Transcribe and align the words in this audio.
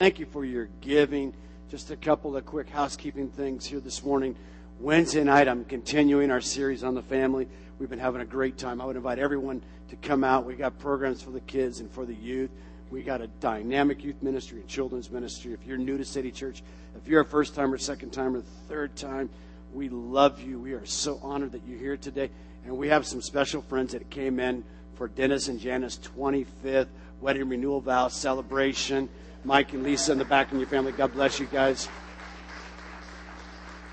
Thank 0.00 0.18
you 0.18 0.26
for 0.26 0.44
your 0.44 0.68
giving. 0.80 1.32
Just 1.70 1.92
a 1.92 1.96
couple 1.96 2.36
of 2.36 2.44
quick 2.44 2.68
housekeeping 2.68 3.28
things 3.28 3.64
here 3.64 3.78
this 3.78 4.02
morning. 4.02 4.34
Wednesday 4.80 5.22
night, 5.22 5.46
I'm 5.46 5.64
continuing 5.64 6.32
our 6.32 6.40
series 6.40 6.82
on 6.82 6.96
the 6.96 7.02
family. 7.02 7.46
We've 7.78 7.88
been 7.88 8.00
having 8.00 8.20
a 8.20 8.24
great 8.24 8.58
time. 8.58 8.80
I 8.80 8.86
would 8.86 8.96
invite 8.96 9.20
everyone 9.20 9.62
to 9.90 9.96
come 9.96 10.24
out. 10.24 10.44
We've 10.46 10.58
got 10.58 10.80
programs 10.80 11.22
for 11.22 11.30
the 11.30 11.38
kids 11.42 11.78
and 11.78 11.88
for 11.88 12.04
the 12.04 12.14
youth. 12.14 12.50
We 12.90 13.04
got 13.04 13.20
a 13.20 13.28
dynamic 13.28 14.02
youth 14.02 14.20
ministry 14.20 14.58
and 14.58 14.68
children's 14.68 15.12
ministry. 15.12 15.52
If 15.52 15.64
you're 15.64 15.78
new 15.78 15.96
to 15.96 16.04
City 16.04 16.32
Church, 16.32 16.64
if 17.00 17.06
you're 17.06 17.20
a 17.20 17.24
first 17.24 17.54
time 17.54 17.72
or 17.72 17.78
second 17.78 18.10
time 18.10 18.34
or 18.34 18.40
third 18.66 18.96
time, 18.96 19.30
we 19.72 19.90
love 19.90 20.42
you. 20.42 20.58
We 20.58 20.72
are 20.72 20.84
so 20.84 21.20
honored 21.22 21.52
that 21.52 21.62
you're 21.68 21.78
here 21.78 21.96
today. 21.96 22.30
And 22.64 22.76
we 22.76 22.88
have 22.88 23.06
some 23.06 23.22
special 23.22 23.62
friends 23.62 23.92
that 23.92 24.10
came 24.10 24.40
in 24.40 24.64
for 24.96 25.06
Dennis 25.06 25.46
and 25.46 25.60
Janice's 25.60 26.00
25th 26.16 26.88
wedding 27.20 27.48
renewal 27.48 27.80
vow 27.80 28.08
celebration. 28.08 29.08
Mike 29.44 29.74
and 29.74 29.82
Lisa 29.82 30.12
in 30.12 30.18
the 30.18 30.24
back 30.24 30.50
and 30.52 30.60
your 30.60 30.68
family. 30.68 30.90
God 30.92 31.12
bless 31.12 31.38
you 31.38 31.44
guys. 31.46 31.86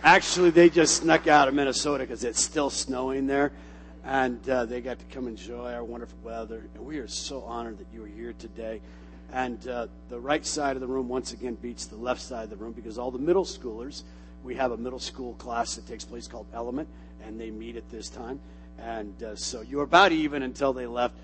Actually, 0.02 0.50
they 0.50 0.70
just 0.70 0.96
snuck 1.02 1.28
out 1.28 1.50
of 1.50 1.54
Minnesota 1.54 2.06
because 2.06 2.24
it's 2.24 2.42
still 2.42 2.70
snowing 2.70 3.28
there. 3.28 3.52
And 4.06 4.48
uh, 4.50 4.66
they 4.66 4.80
got 4.80 4.98
to 5.00 5.06
come 5.06 5.28
enjoy 5.28 5.74
our 5.74 5.84
wonderful 5.84 6.18
weather. 6.24 6.64
And 6.74 6.86
we 6.86 7.00
are 7.00 7.08
so 7.08 7.44
honored 7.44 7.80
that 7.80 7.88
you 7.94 8.04
are 8.06 8.08
here 8.08 8.34
today. 8.40 8.82
And 9.34 9.68
uh, 9.68 9.88
the 10.08 10.20
right 10.20 10.46
side 10.46 10.78
of 10.78 10.82
the 10.82 10.88
room, 10.88 11.10
once 11.10 11.34
again, 11.34 11.56
beats 11.56 11.86
the 11.86 11.98
left 11.98 12.22
side 12.22 12.46
of 12.46 12.50
the 12.50 12.56
room 12.56 12.72
because 12.72 12.98
all 12.98 13.12
the 13.12 13.20
middle 13.20 13.46
schoolers, 13.46 14.04
we 14.44 14.56
have 14.56 14.72
a 14.72 14.78
middle 14.78 15.00
school 15.00 15.34
class 15.34 15.76
that 15.76 15.86
takes 15.86 16.06
place 16.06 16.28
called 16.28 16.48
Element, 16.54 16.88
and 17.24 17.40
they 17.40 17.52
meet 17.52 17.76
at 17.76 17.90
this 17.90 18.10
time. 18.10 18.40
And 18.80 19.22
uh, 19.22 19.36
so 19.36 19.62
you 19.62 19.78
were 19.78 19.84
about 19.84 20.14
even 20.14 20.44
until 20.44 20.72
they 20.72 20.88
left. 20.88 21.16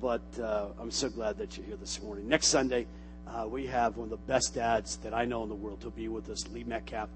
But 0.00 0.22
uh, 0.40 0.68
I'm 0.80 0.90
so 0.90 1.10
glad 1.10 1.38
that 1.38 1.56
you're 1.56 1.66
here 1.66 1.76
this 1.76 2.02
morning. 2.02 2.26
Next 2.26 2.48
Sunday, 2.48 2.86
uh, 3.26 3.46
we 3.46 3.66
have 3.66 3.96
one 3.96 4.06
of 4.06 4.10
the 4.10 4.26
best 4.26 4.54
dads 4.54 4.96
that 4.98 5.12
I 5.14 5.24
know 5.24 5.42
in 5.42 5.48
the 5.48 5.54
world 5.54 5.78
He'll 5.80 5.90
be 5.90 6.08
with 6.08 6.28
us, 6.30 6.48
Lee 6.48 6.64
Metcalf. 6.64 7.08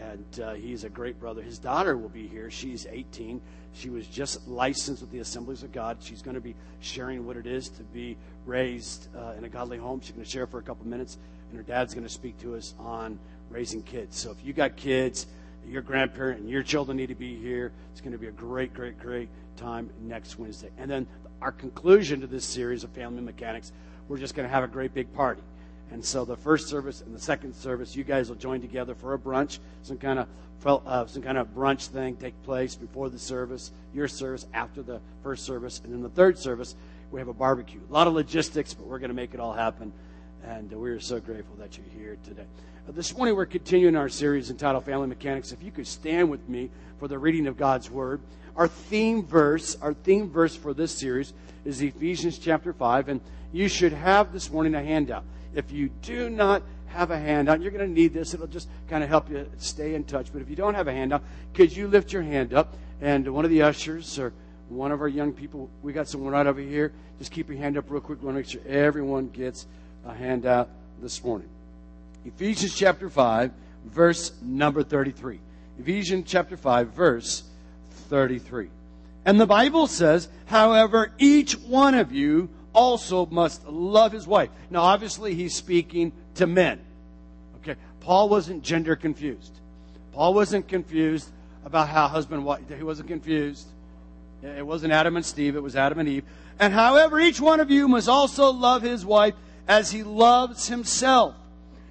And 0.00 0.40
uh, 0.40 0.54
he's 0.54 0.84
a 0.84 0.88
great 0.88 1.18
brother. 1.18 1.42
His 1.42 1.58
daughter 1.58 1.96
will 1.96 2.08
be 2.08 2.28
here. 2.28 2.52
She's 2.52 2.86
18. 2.86 3.40
She 3.72 3.90
was 3.90 4.06
just 4.06 4.46
licensed 4.46 5.02
with 5.02 5.10
the 5.10 5.18
Assemblies 5.18 5.64
of 5.64 5.72
God. 5.72 5.98
She's 6.00 6.22
going 6.22 6.36
to 6.36 6.40
be 6.40 6.54
sharing 6.80 7.26
what 7.26 7.36
it 7.36 7.46
is 7.46 7.68
to 7.70 7.82
be 7.82 8.16
raised 8.46 9.08
uh, 9.16 9.32
in 9.36 9.44
a 9.44 9.48
godly 9.48 9.76
home. 9.76 10.00
She's 10.00 10.12
going 10.12 10.24
to 10.24 10.30
share 10.30 10.46
for 10.46 10.58
a 10.58 10.62
couple 10.62 10.86
minutes, 10.86 11.18
and 11.48 11.56
her 11.56 11.64
dad's 11.64 11.94
going 11.94 12.06
to 12.06 12.12
speak 12.12 12.38
to 12.40 12.54
us 12.54 12.74
on 12.78 13.18
raising 13.50 13.82
kids. 13.82 14.16
So 14.16 14.30
if 14.30 14.44
you 14.44 14.52
got 14.52 14.76
kids, 14.76 15.26
your 15.66 15.82
grandparent, 15.82 16.40
and 16.40 16.48
your 16.48 16.62
children 16.62 16.96
need 16.96 17.08
to 17.08 17.16
be 17.16 17.34
here, 17.34 17.72
it's 17.90 18.00
going 18.00 18.12
to 18.12 18.18
be 18.18 18.28
a 18.28 18.32
great, 18.32 18.72
great, 18.72 19.00
great 19.00 19.28
time 19.56 19.90
next 20.00 20.38
Wednesday. 20.38 20.70
And 20.78 20.88
then 20.88 21.08
our 21.42 21.52
conclusion 21.52 22.20
to 22.20 22.28
this 22.28 22.44
series 22.44 22.84
of 22.84 22.90
Family 22.90 23.22
Mechanics 23.22 23.72
we're 24.08 24.18
just 24.18 24.34
going 24.34 24.48
to 24.48 24.52
have 24.52 24.64
a 24.64 24.68
great 24.68 24.94
big 24.94 25.12
party. 25.12 25.42
And 25.90 26.04
so 26.04 26.24
the 26.24 26.36
first 26.36 26.68
service 26.68 27.00
and 27.00 27.14
the 27.14 27.20
second 27.20 27.54
service, 27.54 27.96
you 27.96 28.04
guys 28.04 28.28
will 28.28 28.36
join 28.36 28.60
together 28.60 28.94
for 28.94 29.14
a 29.14 29.18
brunch, 29.18 29.58
some 29.82 29.98
kind 29.98 30.18
of 30.18 30.28
uh, 30.66 31.06
some 31.06 31.22
kind 31.22 31.38
of 31.38 31.54
brunch 31.54 31.86
thing 31.86 32.16
take 32.16 32.40
place 32.42 32.74
before 32.74 33.08
the 33.08 33.18
service, 33.18 33.70
your 33.94 34.08
service 34.08 34.44
after 34.52 34.82
the 34.82 35.00
first 35.22 35.44
service, 35.44 35.80
and 35.84 35.92
then 35.92 36.02
the 36.02 36.08
third 36.08 36.36
service 36.36 36.74
we 37.10 37.20
have 37.20 37.28
a 37.28 37.32
barbecue. 37.32 37.80
A 37.88 37.92
lot 37.92 38.06
of 38.06 38.12
logistics, 38.12 38.74
but 38.74 38.86
we're 38.86 38.98
going 38.98 39.10
to 39.10 39.14
make 39.14 39.32
it 39.32 39.40
all 39.40 39.52
happen. 39.52 39.92
And 40.44 40.72
uh, 40.72 40.78
we 40.78 40.90
are 40.90 41.00
so 41.00 41.20
grateful 41.20 41.56
that 41.56 41.78
you're 41.78 41.86
here 41.86 42.18
today. 42.24 42.44
Uh, 42.86 42.92
this 42.92 43.16
morning 43.16 43.34
we're 43.34 43.46
continuing 43.46 43.96
our 43.96 44.08
series 44.08 44.50
entitled 44.50 44.84
Family 44.84 45.06
Mechanics. 45.06 45.52
If 45.52 45.62
you 45.62 45.70
could 45.70 45.86
stand 45.86 46.28
with 46.28 46.46
me 46.48 46.70
for 46.98 47.08
the 47.08 47.18
reading 47.18 47.46
of 47.46 47.56
God's 47.56 47.90
Word. 47.90 48.20
Our 48.58 48.66
theme 48.66 49.24
verse, 49.24 49.76
our 49.80 49.94
theme 49.94 50.28
verse 50.28 50.56
for 50.56 50.74
this 50.74 50.90
series 50.90 51.32
is 51.64 51.80
Ephesians 51.80 52.38
chapter 52.38 52.72
5, 52.72 53.08
and 53.08 53.20
you 53.52 53.68
should 53.68 53.92
have 53.92 54.32
this 54.32 54.50
morning 54.50 54.74
a 54.74 54.82
handout. 54.82 55.22
If 55.54 55.70
you 55.70 55.90
do 56.02 56.28
not 56.28 56.64
have 56.88 57.12
a 57.12 57.18
handout, 57.18 57.62
you're 57.62 57.70
going 57.70 57.86
to 57.86 57.94
need 57.94 58.12
this. 58.12 58.34
It'll 58.34 58.48
just 58.48 58.68
kind 58.88 59.04
of 59.04 59.08
help 59.08 59.30
you 59.30 59.48
stay 59.58 59.94
in 59.94 60.02
touch. 60.02 60.32
But 60.32 60.42
if 60.42 60.50
you 60.50 60.56
don't 60.56 60.74
have 60.74 60.88
a 60.88 60.92
handout, 60.92 61.22
could 61.54 61.74
you 61.74 61.86
lift 61.86 62.12
your 62.12 62.22
hand 62.22 62.52
up? 62.52 62.74
And 63.00 63.32
one 63.32 63.44
of 63.44 63.52
the 63.52 63.62
ushers 63.62 64.18
or 64.18 64.32
one 64.68 64.90
of 64.90 65.02
our 65.02 65.08
young 65.08 65.32
people, 65.32 65.70
we 65.84 65.92
got 65.92 66.08
someone 66.08 66.32
right 66.32 66.46
over 66.46 66.60
here. 66.60 66.92
Just 67.20 67.30
keep 67.30 67.48
your 67.48 67.58
hand 67.58 67.78
up 67.78 67.88
real 67.88 68.00
quick. 68.00 68.20
We 68.20 68.26
want 68.26 68.38
to 68.38 68.40
make 68.40 68.50
sure 68.50 68.68
everyone 68.68 69.28
gets 69.28 69.68
a 70.04 70.12
handout 70.12 70.68
this 71.00 71.22
morning. 71.22 71.48
Ephesians 72.24 72.74
chapter 72.74 73.08
5, 73.08 73.52
verse 73.84 74.32
number 74.42 74.82
33. 74.82 75.38
Ephesians 75.78 76.24
chapter 76.26 76.56
5, 76.56 76.88
verse 76.88 77.44
33. 78.08 78.68
And 79.24 79.40
the 79.40 79.46
Bible 79.46 79.86
says, 79.86 80.28
however, 80.46 81.12
each 81.18 81.52
one 81.52 81.94
of 81.94 82.12
you 82.12 82.48
also 82.72 83.26
must 83.26 83.66
love 83.66 84.12
his 84.12 84.26
wife. 84.26 84.50
Now, 84.70 84.82
obviously, 84.82 85.34
he's 85.34 85.54
speaking 85.54 86.12
to 86.36 86.46
men. 86.46 86.80
Okay, 87.62 87.78
Paul 88.00 88.28
wasn't 88.28 88.62
gender 88.62 88.96
confused. 88.96 89.52
Paul 90.12 90.34
wasn't 90.34 90.68
confused 90.68 91.28
about 91.64 91.88
how 91.88 92.08
husband 92.08 92.44
wife. 92.44 92.62
He 92.74 92.82
wasn't 92.82 93.08
confused. 93.08 93.66
It 94.42 94.64
wasn't 94.66 94.92
Adam 94.92 95.16
and 95.16 95.24
Steve. 95.24 95.56
It 95.56 95.62
was 95.62 95.76
Adam 95.76 95.98
and 95.98 96.08
Eve. 96.08 96.24
And 96.60 96.72
however, 96.72 97.20
each 97.20 97.40
one 97.40 97.60
of 97.60 97.70
you 97.70 97.88
must 97.88 98.08
also 98.08 98.52
love 98.52 98.82
his 98.82 99.04
wife 99.04 99.34
as 99.68 99.90
he 99.90 100.02
loves 100.02 100.66
himself, 100.68 101.34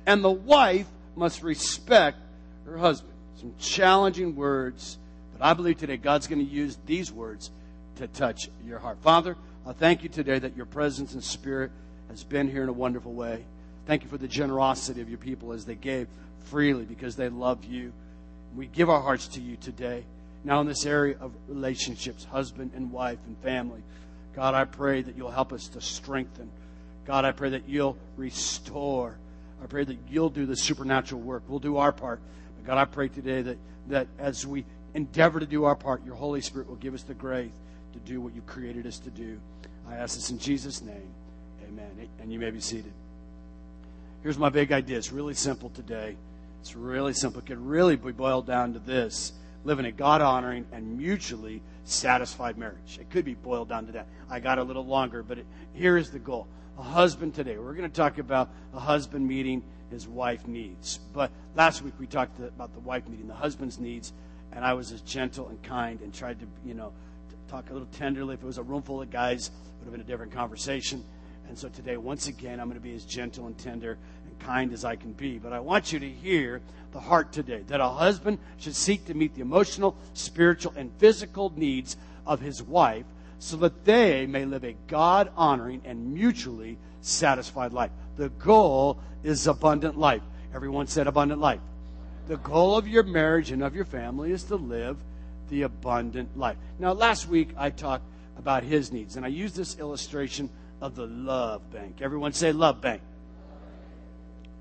and 0.05 0.23
the 0.23 0.31
wife 0.31 0.87
must 1.15 1.43
respect 1.43 2.17
her 2.65 2.77
husband. 2.77 3.13
Some 3.39 3.53
challenging 3.59 4.35
words, 4.35 4.97
but 5.37 5.45
I 5.45 5.53
believe 5.53 5.77
today 5.77 5.97
God's 5.97 6.27
going 6.27 6.45
to 6.45 6.51
use 6.51 6.77
these 6.85 7.11
words 7.11 7.51
to 7.97 8.07
touch 8.07 8.49
your 8.65 8.79
heart. 8.79 8.97
Father, 9.01 9.35
I 9.65 9.73
thank 9.73 10.03
you 10.03 10.09
today 10.09 10.39
that 10.39 10.55
your 10.55 10.65
presence 10.65 11.13
and 11.13 11.23
spirit 11.23 11.71
has 12.09 12.23
been 12.23 12.49
here 12.49 12.63
in 12.63 12.69
a 12.69 12.73
wonderful 12.73 13.13
way. 13.13 13.43
Thank 13.85 14.03
you 14.03 14.09
for 14.09 14.17
the 14.17 14.27
generosity 14.27 15.01
of 15.01 15.09
your 15.09 15.17
people 15.17 15.53
as 15.53 15.65
they 15.65 15.75
gave 15.75 16.07
freely 16.45 16.85
because 16.85 17.15
they 17.15 17.29
love 17.29 17.63
you. 17.65 17.93
We 18.55 18.67
give 18.67 18.89
our 18.89 19.01
hearts 19.01 19.27
to 19.29 19.41
you 19.41 19.57
today. 19.57 20.03
Now, 20.43 20.61
in 20.61 20.67
this 20.67 20.85
area 20.85 21.17
of 21.19 21.33
relationships, 21.47 22.23
husband 22.23 22.71
and 22.75 22.91
wife 22.91 23.19
and 23.27 23.37
family, 23.39 23.81
God, 24.35 24.53
I 24.53 24.65
pray 24.65 25.01
that 25.01 25.17
you'll 25.17 25.31
help 25.31 25.51
us 25.51 25.67
to 25.69 25.81
strengthen. 25.81 26.49
God, 27.05 27.25
I 27.25 27.31
pray 27.31 27.49
that 27.49 27.67
you'll 27.67 27.97
restore. 28.15 29.17
I 29.61 29.65
pray 29.65 29.83
that 29.83 29.97
you'll 30.09 30.29
do 30.29 30.45
the 30.45 30.55
supernatural 30.55 31.21
work. 31.21 31.43
We'll 31.47 31.59
do 31.59 31.77
our 31.77 31.91
part. 31.91 32.19
But 32.57 32.67
God, 32.67 32.77
I 32.77 32.85
pray 32.85 33.07
today 33.07 33.41
that, 33.41 33.57
that 33.87 34.07
as 34.19 34.45
we 34.45 34.63
endeavor 34.97 35.39
to 35.39 35.45
do 35.45 35.63
our 35.63 35.75
part, 35.75 36.03
your 36.03 36.15
Holy 36.15 36.41
Spirit 36.41 36.67
will 36.67 36.75
give 36.75 36.95
us 36.95 37.03
the 37.03 37.13
grace 37.13 37.51
to 37.93 37.99
do 37.99 38.19
what 38.19 38.33
you 38.33 38.41
created 38.41 38.87
us 38.87 38.97
to 38.99 39.11
do. 39.11 39.39
I 39.87 39.95
ask 39.95 40.15
this 40.15 40.31
in 40.31 40.39
Jesus' 40.39 40.81
name. 40.81 41.09
Amen. 41.67 42.09
And 42.19 42.33
you 42.33 42.39
may 42.39 42.49
be 42.49 42.59
seated. 42.59 42.91
Here's 44.23 44.39
my 44.39 44.49
big 44.49 44.71
idea. 44.71 44.97
It's 44.97 45.11
really 45.11 45.35
simple 45.35 45.69
today. 45.69 46.17
It's 46.61 46.75
really 46.75 47.13
simple. 47.13 47.39
It 47.39 47.45
could 47.45 47.59
really 47.59 47.95
be 47.95 48.11
boiled 48.11 48.47
down 48.47 48.73
to 48.73 48.79
this 48.79 49.33
living 49.63 49.85
a 49.85 49.91
God 49.91 50.21
honoring 50.21 50.65
and 50.71 50.97
mutually 50.97 51.61
satisfied 51.83 52.57
marriage. 52.57 52.97
It 52.99 53.09
could 53.11 53.23
be 53.23 53.35
boiled 53.35 53.69
down 53.69 53.85
to 53.85 53.91
that. 53.93 54.07
I 54.29 54.39
got 54.39 54.57
a 54.57 54.63
little 54.63 54.85
longer, 54.85 55.21
but 55.21 55.37
it, 55.37 55.45
here 55.73 55.97
is 55.97 56.09
the 56.09 56.19
goal. 56.19 56.47
A 56.79 56.81
husband 56.81 57.35
today. 57.35 57.57
We're 57.57 57.73
going 57.73 57.89
to 57.89 57.95
talk 57.95 58.17
about 58.17 58.49
a 58.73 58.79
husband 58.79 59.27
meeting 59.27 59.61
his 59.91 60.07
wife 60.07 60.47
needs. 60.47 60.99
But 61.13 61.31
last 61.55 61.81
week 61.83 61.93
we 61.99 62.07
talked 62.07 62.39
about 62.39 62.73
the 62.73 62.79
wife 62.79 63.07
meeting 63.07 63.27
the 63.27 63.33
husband's 63.33 63.79
needs, 63.79 64.11
and 64.51 64.63
I 64.65 64.73
was 64.73 64.91
as 64.91 65.01
gentle 65.01 65.47
and 65.49 65.61
kind 65.63 66.01
and 66.01 66.13
tried 66.13 66.39
to, 66.39 66.47
you 66.65 66.73
know, 66.73 66.93
talk 67.47 67.69
a 67.69 67.73
little 67.73 67.87
tenderly. 67.93 68.33
If 68.33 68.43
it 68.43 68.45
was 68.45 68.57
a 68.57 68.63
room 68.63 68.81
full 68.81 69.01
of 69.01 69.09
guys, 69.09 69.47
it 69.47 69.53
would 69.79 69.85
have 69.85 69.91
been 69.93 70.01
a 70.01 70.03
different 70.03 70.31
conversation. 70.31 71.03
And 71.47 71.57
so 71.57 71.69
today, 71.69 71.95
once 71.97 72.27
again, 72.27 72.59
I'm 72.59 72.67
going 72.67 72.79
to 72.79 72.83
be 72.83 72.93
as 72.93 73.05
gentle 73.05 73.47
and 73.47 73.57
tender 73.57 73.97
and 74.25 74.39
kind 74.39 74.73
as 74.73 74.83
I 74.83 74.95
can 74.95 75.13
be. 75.13 75.37
But 75.37 75.53
I 75.53 75.59
want 75.59 75.93
you 75.93 75.99
to 75.99 76.09
hear 76.09 76.61
the 76.91 76.99
heart 76.99 77.31
today 77.31 77.63
that 77.67 77.79
a 77.79 77.87
husband 77.87 78.39
should 78.57 78.75
seek 78.75 79.05
to 79.05 79.13
meet 79.13 79.35
the 79.35 79.41
emotional, 79.41 79.95
spiritual, 80.13 80.73
and 80.75 80.91
physical 80.97 81.53
needs 81.55 81.95
of 82.25 82.41
his 82.41 82.61
wife 82.61 83.05
so 83.39 83.55
that 83.57 83.85
they 83.85 84.25
may 84.25 84.45
live 84.45 84.65
a 84.65 84.75
God 84.87 85.31
honoring 85.37 85.81
and 85.85 86.13
mutually 86.13 86.77
satisfied 87.01 87.71
life. 87.71 87.91
The 88.17 88.29
goal 88.29 88.99
is 89.23 89.47
abundant 89.47 89.97
life. 89.97 90.23
Everyone 90.53 90.87
said 90.87 91.07
abundant 91.07 91.39
life. 91.39 91.59
The 92.27 92.37
goal 92.37 92.77
of 92.77 92.87
your 92.87 93.03
marriage 93.03 93.51
and 93.51 93.63
of 93.63 93.73
your 93.73 93.85
family 93.85 94.31
is 94.31 94.43
to 94.45 94.57
live 94.57 94.97
the 95.49 95.61
abundant 95.61 96.37
life. 96.37 96.57
Now, 96.77 96.91
last 96.91 97.29
week 97.29 97.51
I 97.57 97.69
talked 97.69 98.03
about 98.37 98.63
his 98.63 98.91
needs, 98.91 99.15
and 99.15 99.25
I 99.25 99.29
used 99.29 99.55
this 99.55 99.79
illustration 99.79 100.49
of 100.81 100.95
the 100.95 101.07
love 101.07 101.71
bank. 101.71 102.01
Everyone 102.01 102.33
say 102.33 102.51
love 102.51 102.81
bank. 102.81 103.01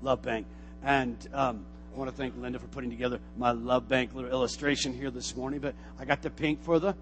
Love 0.01 0.21
bank. 0.21 0.47
And 0.81 1.17
um, 1.33 1.65
I 1.93 1.97
want 1.97 2.09
to 2.09 2.15
thank 2.15 2.37
Linda 2.37 2.57
for 2.57 2.67
putting 2.67 2.89
together 2.89 3.19
my 3.37 3.51
love 3.51 3.89
bank 3.89 4.15
little 4.15 4.31
illustration 4.31 4.93
here 4.93 5.11
this 5.11 5.35
morning. 5.35 5.59
But 5.59 5.75
I 5.99 6.05
got 6.05 6.21
the 6.21 6.29
pink 6.29 6.63
for 6.63 6.79
the, 6.79 6.95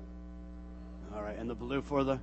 all 1.13 1.21
right, 1.21 1.37
and 1.37 1.47
the 1.47 1.55
blue 1.55 1.83
for 1.83 2.03
the. 2.03 2.19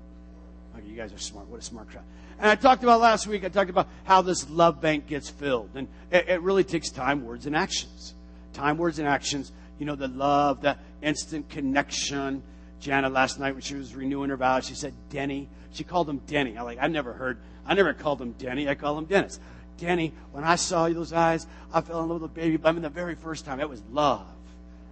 Okay, 0.77 0.87
you 0.89 0.97
guys 0.97 1.12
are 1.12 1.19
smart. 1.19 1.47
What 1.47 1.61
a 1.61 1.62
smart 1.62 1.91
crowd. 1.91 2.05
And 2.41 2.50
I 2.50 2.56
talked 2.56 2.83
about 2.83 3.00
last 3.00 3.29
week, 3.29 3.44
I 3.44 3.50
talked 3.50 3.71
about 3.71 3.89
how 4.03 4.23
this 4.23 4.50
love 4.50 4.81
bank 4.81 5.06
gets 5.06 5.31
filled. 5.31 5.71
And 5.77 5.87
it, 6.11 6.29
it 6.29 6.41
really 6.41 6.65
takes 6.65 6.91
time, 6.91 7.25
words, 7.25 7.47
and 7.47 7.55
actions. 7.55 8.15
Time, 8.52 8.78
words, 8.78 8.99
and 8.99 9.08
actions 9.08 9.52
you 9.82 9.87
know, 9.87 9.96
the 9.96 10.06
love, 10.06 10.60
the 10.60 10.76
instant 11.02 11.49
connection. 11.49 12.40
Jana 12.78 13.08
last 13.08 13.40
night 13.40 13.50
when 13.50 13.62
she 13.62 13.75
was 13.75 13.96
renewing 13.96 14.31
her 14.31 14.37
vows, 14.37 14.64
she 14.64 14.75
said 14.75 14.94
Denny. 15.10 15.49
She 15.72 15.82
called 15.82 16.08
him 16.08 16.19
Denny. 16.28 16.56
I 16.56 16.62
like 16.62 16.78
I 16.81 16.87
never 16.87 17.12
heard 17.12 17.38
I 17.66 17.75
never 17.75 17.93
called 17.93 18.22
him 18.22 18.31
Denny. 18.38 18.69
I 18.69 18.76
call 18.76 18.96
him 18.96 19.06
Dennis. 19.06 19.40
Denny, 19.78 20.12
when 20.31 20.44
I 20.44 20.54
saw 20.54 20.88
those 20.88 21.12
eyes, 21.12 21.49
I 21.72 21.81
fell 21.81 22.00
in 22.04 22.10
love 22.10 22.20
with 22.20 22.32
the 22.32 22.40
baby. 22.40 22.56
But 22.58 22.69
I 22.69 22.72
mean, 22.72 22.82
the 22.82 22.90
very 22.90 23.16
first 23.16 23.44
time, 23.44 23.58
it 23.58 23.69
was 23.69 23.82
love. 23.90 24.26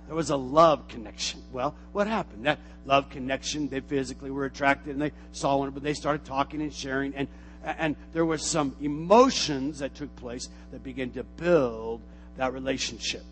There 0.08 0.16
was 0.16 0.30
a 0.30 0.36
love 0.36 0.88
connection. 0.88 1.40
Well, 1.52 1.76
what 1.92 2.08
happened? 2.08 2.46
That 2.46 2.58
love 2.84 3.10
connection, 3.10 3.68
they 3.68 3.78
physically 3.78 4.32
were 4.32 4.46
attracted 4.46 4.92
and 4.92 5.00
they 5.00 5.12
saw 5.30 5.56
one, 5.56 5.70
but 5.70 5.84
they 5.84 5.94
started 5.94 6.24
talking 6.24 6.62
and 6.62 6.74
sharing, 6.74 7.14
and 7.14 7.28
and 7.62 7.94
there 8.12 8.24
was 8.24 8.44
some 8.44 8.74
emotions 8.80 9.78
that 9.78 9.94
took 9.94 10.16
place 10.16 10.48
that 10.72 10.82
began 10.82 11.10
to 11.12 11.22
build 11.22 12.00
that 12.36 12.52
relationship. 12.52 13.22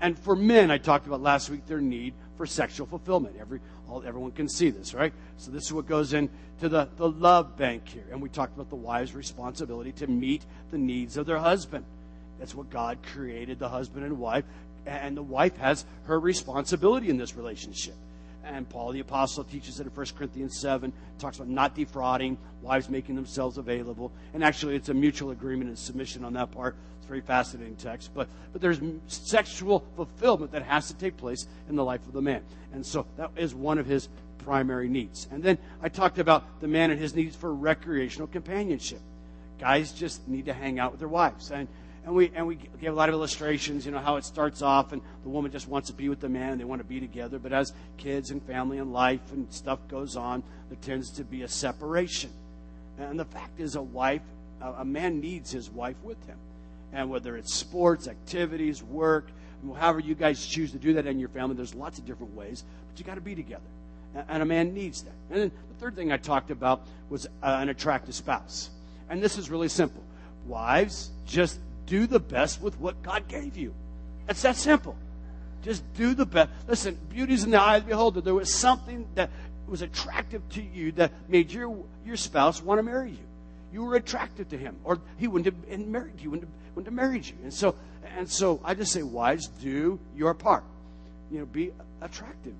And 0.00 0.18
for 0.18 0.34
men, 0.34 0.70
I 0.70 0.78
talked 0.78 1.06
about 1.06 1.22
last 1.22 1.48
week 1.48 1.66
their 1.66 1.80
need 1.80 2.14
for 2.36 2.46
sexual 2.46 2.86
fulfillment. 2.86 3.36
Every, 3.40 3.60
all, 3.88 4.02
everyone 4.04 4.32
can 4.32 4.48
see 4.48 4.70
this, 4.70 4.94
right? 4.94 5.12
So 5.38 5.50
this 5.50 5.64
is 5.64 5.72
what 5.72 5.86
goes 5.86 6.12
into 6.12 6.68
the, 6.68 6.88
the 6.96 7.08
love 7.08 7.56
bank 7.56 7.88
here. 7.88 8.04
And 8.10 8.20
we 8.20 8.28
talked 8.28 8.54
about 8.54 8.68
the 8.68 8.76
wife's 8.76 9.14
responsibility 9.14 9.92
to 9.92 10.06
meet 10.06 10.44
the 10.70 10.78
needs 10.78 11.16
of 11.16 11.26
their 11.26 11.38
husband. 11.38 11.84
That's 12.38 12.54
what 12.54 12.68
God 12.70 12.98
created 13.12 13.58
the 13.58 13.68
husband 13.68 14.04
and 14.04 14.18
wife. 14.18 14.44
And 14.84 15.16
the 15.16 15.22
wife 15.22 15.56
has 15.58 15.84
her 16.04 16.18
responsibility 16.18 17.08
in 17.08 17.16
this 17.16 17.36
relationship. 17.36 17.94
And 18.46 18.68
Paul 18.68 18.92
the 18.92 19.00
Apostle 19.00 19.44
teaches 19.44 19.80
it 19.80 19.86
in 19.86 19.92
1 19.92 20.06
Corinthians 20.16 20.58
7, 20.58 20.92
talks 21.18 21.36
about 21.36 21.48
not 21.48 21.74
defrauding, 21.74 22.38
wives 22.62 22.88
making 22.88 23.16
themselves 23.16 23.58
available. 23.58 24.12
And 24.34 24.44
actually, 24.44 24.76
it's 24.76 24.88
a 24.88 24.94
mutual 24.94 25.30
agreement 25.30 25.68
and 25.68 25.78
submission 25.78 26.24
on 26.24 26.32
that 26.34 26.52
part. 26.52 26.76
It's 26.98 27.06
a 27.06 27.08
very 27.08 27.20
fascinating 27.20 27.76
text. 27.76 28.12
But, 28.14 28.28
but 28.52 28.60
there's 28.60 28.80
sexual 29.08 29.84
fulfillment 29.96 30.52
that 30.52 30.62
has 30.62 30.88
to 30.88 30.94
take 30.94 31.16
place 31.16 31.46
in 31.68 31.76
the 31.76 31.84
life 31.84 32.06
of 32.06 32.12
the 32.12 32.22
man. 32.22 32.42
And 32.72 32.86
so 32.86 33.06
that 33.16 33.30
is 33.36 33.54
one 33.54 33.78
of 33.78 33.86
his 33.86 34.08
primary 34.38 34.88
needs. 34.88 35.26
And 35.30 35.42
then 35.42 35.58
I 35.82 35.88
talked 35.88 36.18
about 36.18 36.60
the 36.60 36.68
man 36.68 36.90
and 36.90 37.00
his 37.00 37.14
needs 37.14 37.34
for 37.34 37.52
recreational 37.52 38.28
companionship. 38.28 39.00
Guys 39.58 39.92
just 39.92 40.26
need 40.28 40.46
to 40.46 40.52
hang 40.52 40.78
out 40.78 40.92
with 40.92 41.00
their 41.00 41.08
wives. 41.08 41.50
And 41.50 41.66
and 42.06 42.14
we 42.14 42.30
and 42.34 42.46
we 42.46 42.54
gave 42.54 42.92
a 42.92 42.96
lot 42.96 43.08
of 43.08 43.14
illustrations. 43.14 43.84
You 43.84 43.90
know 43.90 43.98
how 43.98 44.16
it 44.16 44.24
starts 44.24 44.62
off, 44.62 44.92
and 44.92 45.02
the 45.24 45.28
woman 45.28 45.50
just 45.50 45.68
wants 45.68 45.88
to 45.88 45.92
be 45.92 46.08
with 46.08 46.20
the 46.20 46.28
man, 46.28 46.52
and 46.52 46.60
they 46.60 46.64
want 46.64 46.80
to 46.80 46.86
be 46.86 47.00
together. 47.00 47.38
But 47.40 47.52
as 47.52 47.72
kids 47.98 48.30
and 48.30 48.40
family 48.44 48.78
and 48.78 48.92
life 48.92 49.32
and 49.32 49.52
stuff 49.52 49.80
goes 49.88 50.16
on, 50.16 50.44
there 50.68 50.78
tends 50.80 51.10
to 51.10 51.24
be 51.24 51.42
a 51.42 51.48
separation. 51.48 52.30
And 52.98 53.18
the 53.18 53.24
fact 53.24 53.58
is, 53.60 53.74
a 53.74 53.82
wife, 53.82 54.22
a 54.62 54.84
man 54.84 55.20
needs 55.20 55.50
his 55.50 55.68
wife 55.68 55.96
with 56.04 56.24
him, 56.26 56.38
and 56.92 57.10
whether 57.10 57.36
it's 57.36 57.52
sports, 57.52 58.06
activities, 58.06 58.82
work, 58.84 59.26
however 59.76 59.98
you 59.98 60.14
guys 60.14 60.46
choose 60.46 60.70
to 60.72 60.78
do 60.78 60.94
that 60.94 61.06
in 61.06 61.18
your 61.18 61.28
family, 61.28 61.56
there's 61.56 61.74
lots 61.74 61.98
of 61.98 62.06
different 62.06 62.34
ways. 62.36 62.62
But 62.88 63.00
you 63.00 63.04
got 63.04 63.16
to 63.16 63.20
be 63.20 63.34
together, 63.34 63.66
and 64.28 64.44
a 64.44 64.46
man 64.46 64.72
needs 64.72 65.02
that. 65.02 65.14
And 65.30 65.40
then 65.40 65.50
the 65.50 65.74
third 65.80 65.96
thing 65.96 66.12
I 66.12 66.18
talked 66.18 66.52
about 66.52 66.86
was 67.10 67.26
uh, 67.42 67.58
an 67.60 67.68
attractive 67.68 68.14
spouse, 68.14 68.70
and 69.10 69.20
this 69.20 69.36
is 69.36 69.50
really 69.50 69.68
simple. 69.68 70.04
Wives, 70.46 71.10
just 71.26 71.58
do 71.86 72.06
the 72.06 72.20
best 72.20 72.60
with 72.60 72.78
what 72.78 73.02
God 73.02 73.28
gave 73.28 73.56
you. 73.56 73.74
It's 74.28 74.42
that 74.42 74.56
simple. 74.56 74.96
Just 75.62 75.82
do 75.94 76.14
the 76.14 76.26
best. 76.26 76.50
Listen, 76.68 76.98
beauty's 77.08 77.44
in 77.44 77.50
the 77.50 77.60
eye 77.60 77.76
of 77.76 77.84
the 77.84 77.90
beholder. 77.90 78.20
There 78.20 78.34
was 78.34 78.52
something 78.52 79.06
that 79.14 79.30
was 79.66 79.82
attractive 79.82 80.48
to 80.50 80.62
you 80.62 80.92
that 80.92 81.12
made 81.28 81.52
your, 81.52 81.84
your 82.04 82.16
spouse 82.16 82.62
want 82.62 82.78
to 82.78 82.82
marry 82.82 83.10
you. 83.10 83.26
You 83.72 83.82
were 83.84 83.96
attracted 83.96 84.50
to 84.50 84.58
him, 84.58 84.76
or 84.84 85.00
he 85.18 85.26
wouldn't 85.26 85.46
have 85.46 85.68
been 85.68 85.90
married. 85.90 86.14
He 86.16 86.28
wouldn't 86.28 86.48
have, 86.48 86.74
wouldn't 86.74 86.86
have 86.86 86.94
married 86.94 87.26
you. 87.26 87.34
And 87.42 87.52
so, 87.52 87.74
and 88.16 88.30
so, 88.30 88.60
I 88.64 88.74
just 88.74 88.92
say, 88.92 89.02
wives, 89.02 89.48
do 89.48 89.98
your 90.16 90.34
part. 90.34 90.64
You 91.30 91.40
know, 91.40 91.46
be 91.46 91.72
attractive. 92.00 92.54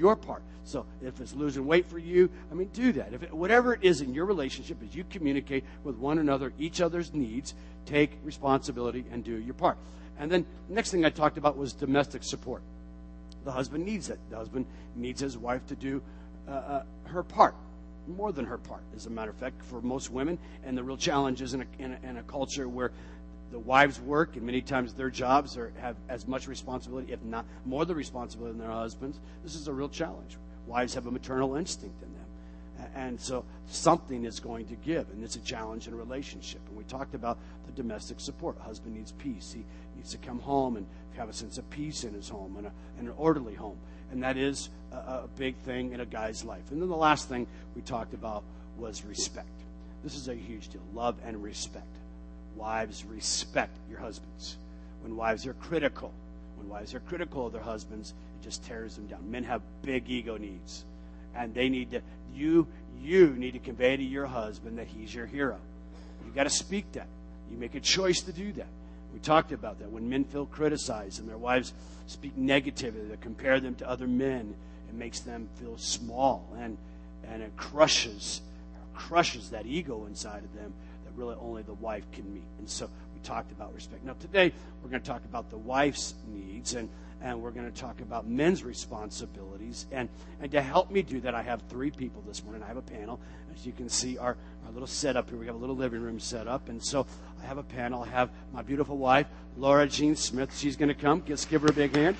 Your 0.00 0.16
part. 0.16 0.42
So, 0.64 0.86
if 1.02 1.20
it's 1.20 1.34
losing 1.34 1.66
weight 1.66 1.86
for 1.86 1.98
you, 1.98 2.30
I 2.50 2.54
mean, 2.54 2.70
do 2.72 2.92
that. 2.92 3.12
If 3.12 3.22
it, 3.22 3.34
whatever 3.34 3.74
it 3.74 3.80
is 3.82 4.00
in 4.00 4.14
your 4.14 4.24
relationship, 4.24 4.78
as 4.82 4.94
you 4.94 5.04
communicate 5.10 5.64
with 5.84 5.96
one 5.96 6.18
another, 6.18 6.52
each 6.58 6.80
other's 6.80 7.12
needs, 7.12 7.54
take 7.84 8.12
responsibility 8.24 9.04
and 9.12 9.22
do 9.22 9.36
your 9.36 9.54
part. 9.54 9.76
And 10.18 10.30
then 10.30 10.46
next 10.68 10.90
thing 10.90 11.04
I 11.04 11.10
talked 11.10 11.38
about 11.38 11.56
was 11.56 11.72
domestic 11.72 12.22
support. 12.22 12.62
The 13.44 13.52
husband 13.52 13.84
needs 13.84 14.08
it. 14.10 14.18
The 14.30 14.36
husband 14.36 14.64
needs 14.96 15.20
his 15.20 15.36
wife 15.36 15.66
to 15.66 15.74
do 15.74 16.02
uh, 16.48 16.52
uh, 16.52 16.82
her 17.04 17.22
part, 17.22 17.54
more 18.06 18.32
than 18.32 18.44
her 18.46 18.58
part, 18.58 18.82
as 18.96 19.06
a 19.06 19.10
matter 19.10 19.30
of 19.30 19.36
fact, 19.36 19.62
for 19.64 19.80
most 19.82 20.10
women. 20.10 20.38
And 20.64 20.78
the 20.78 20.82
real 20.82 20.96
challenge 20.96 21.42
is 21.42 21.52
in 21.52 21.62
a, 21.62 21.66
in 21.78 21.92
a, 21.92 22.08
in 22.08 22.16
a 22.16 22.22
culture 22.22 22.68
where 22.68 22.92
the 23.50 23.58
wives 23.58 24.00
work, 24.00 24.36
and 24.36 24.44
many 24.44 24.60
times 24.60 24.94
their 24.94 25.10
jobs 25.10 25.56
are, 25.56 25.72
have 25.80 25.96
as 26.08 26.26
much 26.28 26.46
responsibility, 26.46 27.12
if 27.12 27.22
not 27.22 27.44
more 27.64 27.84
the 27.84 27.94
responsibility 27.94 28.56
than 28.56 28.66
their 28.66 28.76
husbands. 28.76 29.18
This 29.42 29.54
is 29.54 29.68
a 29.68 29.72
real 29.72 29.88
challenge. 29.88 30.36
Wives 30.66 30.94
have 30.94 31.06
a 31.06 31.10
maternal 31.10 31.56
instinct 31.56 32.02
in 32.02 32.12
them. 32.14 32.20
And 32.94 33.20
so 33.20 33.44
something 33.66 34.24
is 34.24 34.40
going 34.40 34.66
to 34.68 34.74
give, 34.74 35.10
and 35.10 35.22
it's 35.22 35.36
a 35.36 35.40
challenge 35.40 35.86
in 35.86 35.92
a 35.92 35.96
relationship. 35.96 36.60
And 36.68 36.76
we 36.76 36.84
talked 36.84 37.14
about 37.14 37.38
the 37.66 37.72
domestic 37.72 38.20
support. 38.20 38.56
A 38.58 38.62
husband 38.62 38.94
needs 38.96 39.12
peace. 39.12 39.52
He 39.52 39.64
needs 39.96 40.10
to 40.12 40.18
come 40.18 40.38
home 40.40 40.76
and 40.76 40.86
have 41.16 41.28
a 41.28 41.32
sense 41.32 41.58
of 41.58 41.68
peace 41.70 42.04
in 42.04 42.14
his 42.14 42.28
home 42.28 42.56
and, 42.56 42.66
a, 42.66 42.72
and 42.98 43.08
an 43.08 43.14
orderly 43.18 43.54
home. 43.54 43.76
And 44.12 44.22
that 44.22 44.36
is 44.36 44.70
a, 44.92 44.96
a 44.96 45.28
big 45.36 45.56
thing 45.56 45.92
in 45.92 46.00
a 46.00 46.06
guy's 46.06 46.44
life. 46.44 46.70
And 46.70 46.80
then 46.80 46.88
the 46.88 46.96
last 46.96 47.28
thing 47.28 47.46
we 47.74 47.82
talked 47.82 48.14
about 48.14 48.44
was 48.78 49.04
respect. 49.04 49.48
This 50.02 50.14
is 50.14 50.28
a 50.28 50.34
huge 50.34 50.68
deal 50.68 50.80
love 50.94 51.16
and 51.24 51.42
respect. 51.42 51.99
Wives, 52.60 53.04
respect 53.06 53.74
your 53.88 54.00
husbands. 54.00 54.58
When 55.02 55.16
wives 55.16 55.46
are 55.46 55.54
critical, 55.54 56.12
when 56.58 56.68
wives 56.68 56.94
are 56.94 57.00
critical 57.00 57.46
of 57.46 57.54
their 57.54 57.62
husbands, 57.62 58.10
it 58.10 58.44
just 58.44 58.62
tears 58.64 58.96
them 58.96 59.06
down. 59.06 59.30
Men 59.30 59.44
have 59.44 59.62
big 59.82 60.10
ego 60.10 60.36
needs 60.36 60.84
and 61.34 61.54
they 61.54 61.68
need 61.68 61.90
to 61.92 62.02
you 62.34 62.66
you 63.00 63.28
need 63.30 63.52
to 63.52 63.58
convey 63.58 63.96
to 63.96 64.02
your 64.02 64.26
husband 64.26 64.78
that 64.78 64.86
he's 64.86 65.14
your 65.14 65.24
hero. 65.24 65.56
You 66.26 66.32
got 66.32 66.44
to 66.44 66.50
speak 66.50 66.92
that. 66.92 67.06
You 67.50 67.56
make 67.56 67.74
a 67.74 67.80
choice 67.80 68.20
to 68.22 68.32
do 68.32 68.52
that. 68.52 68.66
We 69.14 69.20
talked 69.20 69.52
about 69.52 69.78
that. 69.78 69.90
When 69.90 70.10
men 70.10 70.24
feel 70.24 70.44
criticized 70.44 71.18
and 71.18 71.26
their 71.28 71.38
wives 71.38 71.72
speak 72.06 72.36
negatively, 72.36 73.02
they 73.06 73.16
compare 73.16 73.58
them 73.58 73.74
to 73.76 73.88
other 73.88 74.06
men, 74.06 74.54
it 74.88 74.94
makes 74.94 75.20
them 75.20 75.48
feel 75.56 75.78
small 75.78 76.46
and 76.58 76.76
and 77.26 77.42
it 77.42 77.56
crushes 77.56 78.42
crushes 78.94 79.48
that 79.48 79.64
ego 79.64 80.04
inside 80.06 80.44
of 80.44 80.54
them 80.54 80.74
really 81.20 81.36
only 81.40 81.62
the 81.62 81.74
wife 81.74 82.10
can 82.12 82.32
meet. 82.32 82.48
And 82.58 82.68
so 82.68 82.88
we 83.14 83.20
talked 83.20 83.52
about 83.52 83.74
respect. 83.74 84.04
Now 84.04 84.14
today 84.14 84.52
we're 84.82 84.88
going 84.88 85.02
to 85.02 85.08
talk 85.08 85.24
about 85.26 85.50
the 85.50 85.58
wife's 85.58 86.14
needs 86.26 86.74
and 86.74 86.88
and 87.22 87.42
we're 87.42 87.50
going 87.50 87.70
to 87.70 87.78
talk 87.78 88.00
about 88.00 88.26
men's 88.26 88.64
responsibilities. 88.64 89.84
And, 89.92 90.08
and 90.40 90.50
to 90.52 90.62
help 90.62 90.90
me 90.90 91.02
do 91.02 91.20
that, 91.20 91.34
I 91.34 91.42
have 91.42 91.60
three 91.68 91.90
people 91.90 92.22
this 92.26 92.42
morning. 92.42 92.62
I 92.62 92.66
have 92.66 92.78
a 92.78 92.82
panel. 92.82 93.20
As 93.54 93.66
you 93.66 93.72
can 93.72 93.90
see, 93.90 94.16
our, 94.16 94.38
our 94.64 94.72
little 94.72 94.86
setup 94.86 95.28
here, 95.28 95.38
we 95.38 95.44
have 95.44 95.54
a 95.54 95.58
little 95.58 95.76
living 95.76 96.00
room 96.00 96.18
set 96.18 96.48
up. 96.48 96.70
And 96.70 96.82
so 96.82 97.06
I 97.42 97.44
have 97.44 97.58
a 97.58 97.62
panel. 97.62 98.04
I 98.04 98.08
have 98.08 98.30
my 98.54 98.62
beautiful 98.62 98.96
wife, 98.96 99.26
Laura 99.58 99.86
Jean 99.86 100.16
Smith. 100.16 100.56
She's 100.56 100.76
going 100.76 100.88
to 100.88 100.94
come. 100.94 101.22
Let's 101.28 101.44
give 101.44 101.60
her 101.60 101.68
a 101.68 101.74
big 101.74 101.94
hand. 101.94 102.16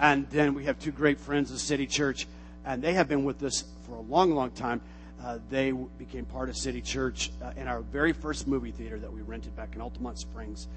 And 0.00 0.28
then 0.30 0.54
we 0.54 0.64
have 0.64 0.78
two 0.80 0.90
great 0.90 1.20
friends 1.20 1.50
of 1.52 1.60
City 1.60 1.86
Church, 1.86 2.26
and 2.64 2.82
they 2.82 2.94
have 2.94 3.08
been 3.08 3.24
with 3.24 3.42
us 3.42 3.64
for 3.86 3.94
a 3.96 4.00
long, 4.00 4.34
long 4.34 4.50
time. 4.50 4.80
Uh, 5.22 5.38
they 5.48 5.72
became 5.72 6.24
part 6.24 6.48
of 6.48 6.56
City 6.56 6.80
Church 6.80 7.30
uh, 7.42 7.52
in 7.56 7.68
our 7.68 7.80
very 7.80 8.12
first 8.12 8.46
movie 8.46 8.72
theater 8.72 8.98
that 8.98 9.12
we 9.12 9.22
rented 9.22 9.54
back 9.56 9.74
in 9.74 9.80
Altamonte 9.80 10.18
Springs. 10.18 10.68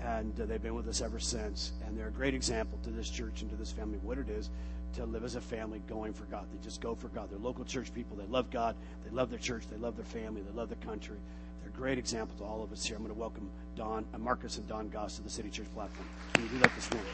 And 0.00 0.38
uh, 0.40 0.46
they've 0.46 0.62
been 0.62 0.74
with 0.74 0.88
us 0.88 1.00
ever 1.00 1.20
since. 1.20 1.72
And 1.86 1.96
they're 1.98 2.08
a 2.08 2.12
great 2.12 2.34
example 2.34 2.78
to 2.82 2.90
this 2.90 3.08
church 3.08 3.42
and 3.42 3.50
to 3.50 3.56
this 3.56 3.70
family 3.70 3.98
what 4.02 4.18
it 4.18 4.28
is 4.28 4.50
to 4.94 5.04
live 5.04 5.24
as 5.24 5.34
a 5.34 5.40
family 5.40 5.82
going 5.88 6.12
for 6.12 6.24
God. 6.24 6.46
They 6.52 6.62
just 6.62 6.80
go 6.80 6.94
for 6.94 7.08
God. 7.08 7.30
They're 7.30 7.38
local 7.38 7.64
church 7.64 7.92
people. 7.92 8.16
They 8.16 8.26
love 8.26 8.50
God. 8.50 8.76
They 9.04 9.10
love 9.10 9.30
their 9.30 9.38
church. 9.38 9.64
They 9.70 9.76
love 9.76 9.96
their 9.96 10.04
family. 10.04 10.42
They 10.42 10.56
love 10.56 10.68
the 10.68 10.76
country. 10.76 11.16
They're 11.60 11.70
a 11.70 11.76
great 11.76 11.98
example 11.98 12.36
to 12.38 12.44
all 12.44 12.62
of 12.62 12.72
us 12.72 12.84
here. 12.84 12.96
I'm 12.96 13.02
going 13.02 13.14
to 13.14 13.20
welcome 13.20 13.50
Dawn, 13.76 14.04
uh, 14.14 14.18
Marcus 14.18 14.56
and 14.58 14.68
Dawn 14.68 14.88
Goss 14.88 15.16
to 15.16 15.22
the 15.22 15.30
City 15.30 15.50
Church 15.50 15.72
platform. 15.74 16.08
Can 16.34 16.44
you 16.44 16.50
do 16.50 16.58
that 16.58 16.70
this 16.76 16.90
morning? 16.90 17.10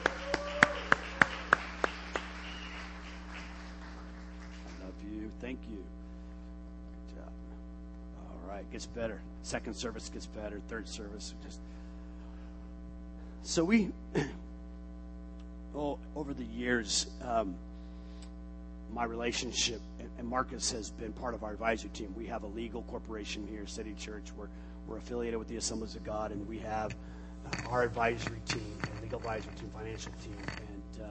I 4.83 5.30
love 5.43 5.51
you. 5.71 5.85
Good 7.09 7.17
job. 7.17 7.33
All 8.31 8.55
right, 8.55 8.71
gets 8.73 8.87
better. 8.87 9.21
Second 9.43 9.75
service 9.75 10.09
gets 10.09 10.27
better. 10.27 10.61
Third 10.69 10.89
service 10.89 11.35
just. 11.45 11.61
So 13.43 13.65
we, 13.65 13.91
oh, 15.75 15.99
over 16.15 16.35
the 16.35 16.45
years, 16.45 17.07
um, 17.27 17.55
my 18.93 19.05
relationship 19.05 19.81
and 20.19 20.29
Marcus 20.29 20.71
has 20.73 20.91
been 20.91 21.13
part 21.13 21.35
of 21.35 21.43
our 21.43 21.53
advisory 21.53 21.91
team. 21.91 22.13
We 22.17 22.27
have 22.27 22.43
a 22.43 22.49
legal 22.49 22.83
corporation 22.83 23.47
here, 23.49 23.67
City 23.67 23.95
Church. 23.99 24.25
We're 24.37 24.49
we're 24.87 24.99
affiliated 24.99 25.39
with 25.39 25.49
the 25.49 25.57
Assemblies 25.57 25.95
of 25.95 26.05
God, 26.05 26.33
and 26.33 26.47
we 26.49 26.59
have 26.59 26.97
our 27.69 27.83
advisory 27.83 28.41
team, 28.47 28.77
legal 29.01 29.21
advisory 29.21 29.53
team, 29.55 29.71
financial 29.77 30.13
team, 30.23 30.37
and 30.39 31.05
uh, 31.05 31.09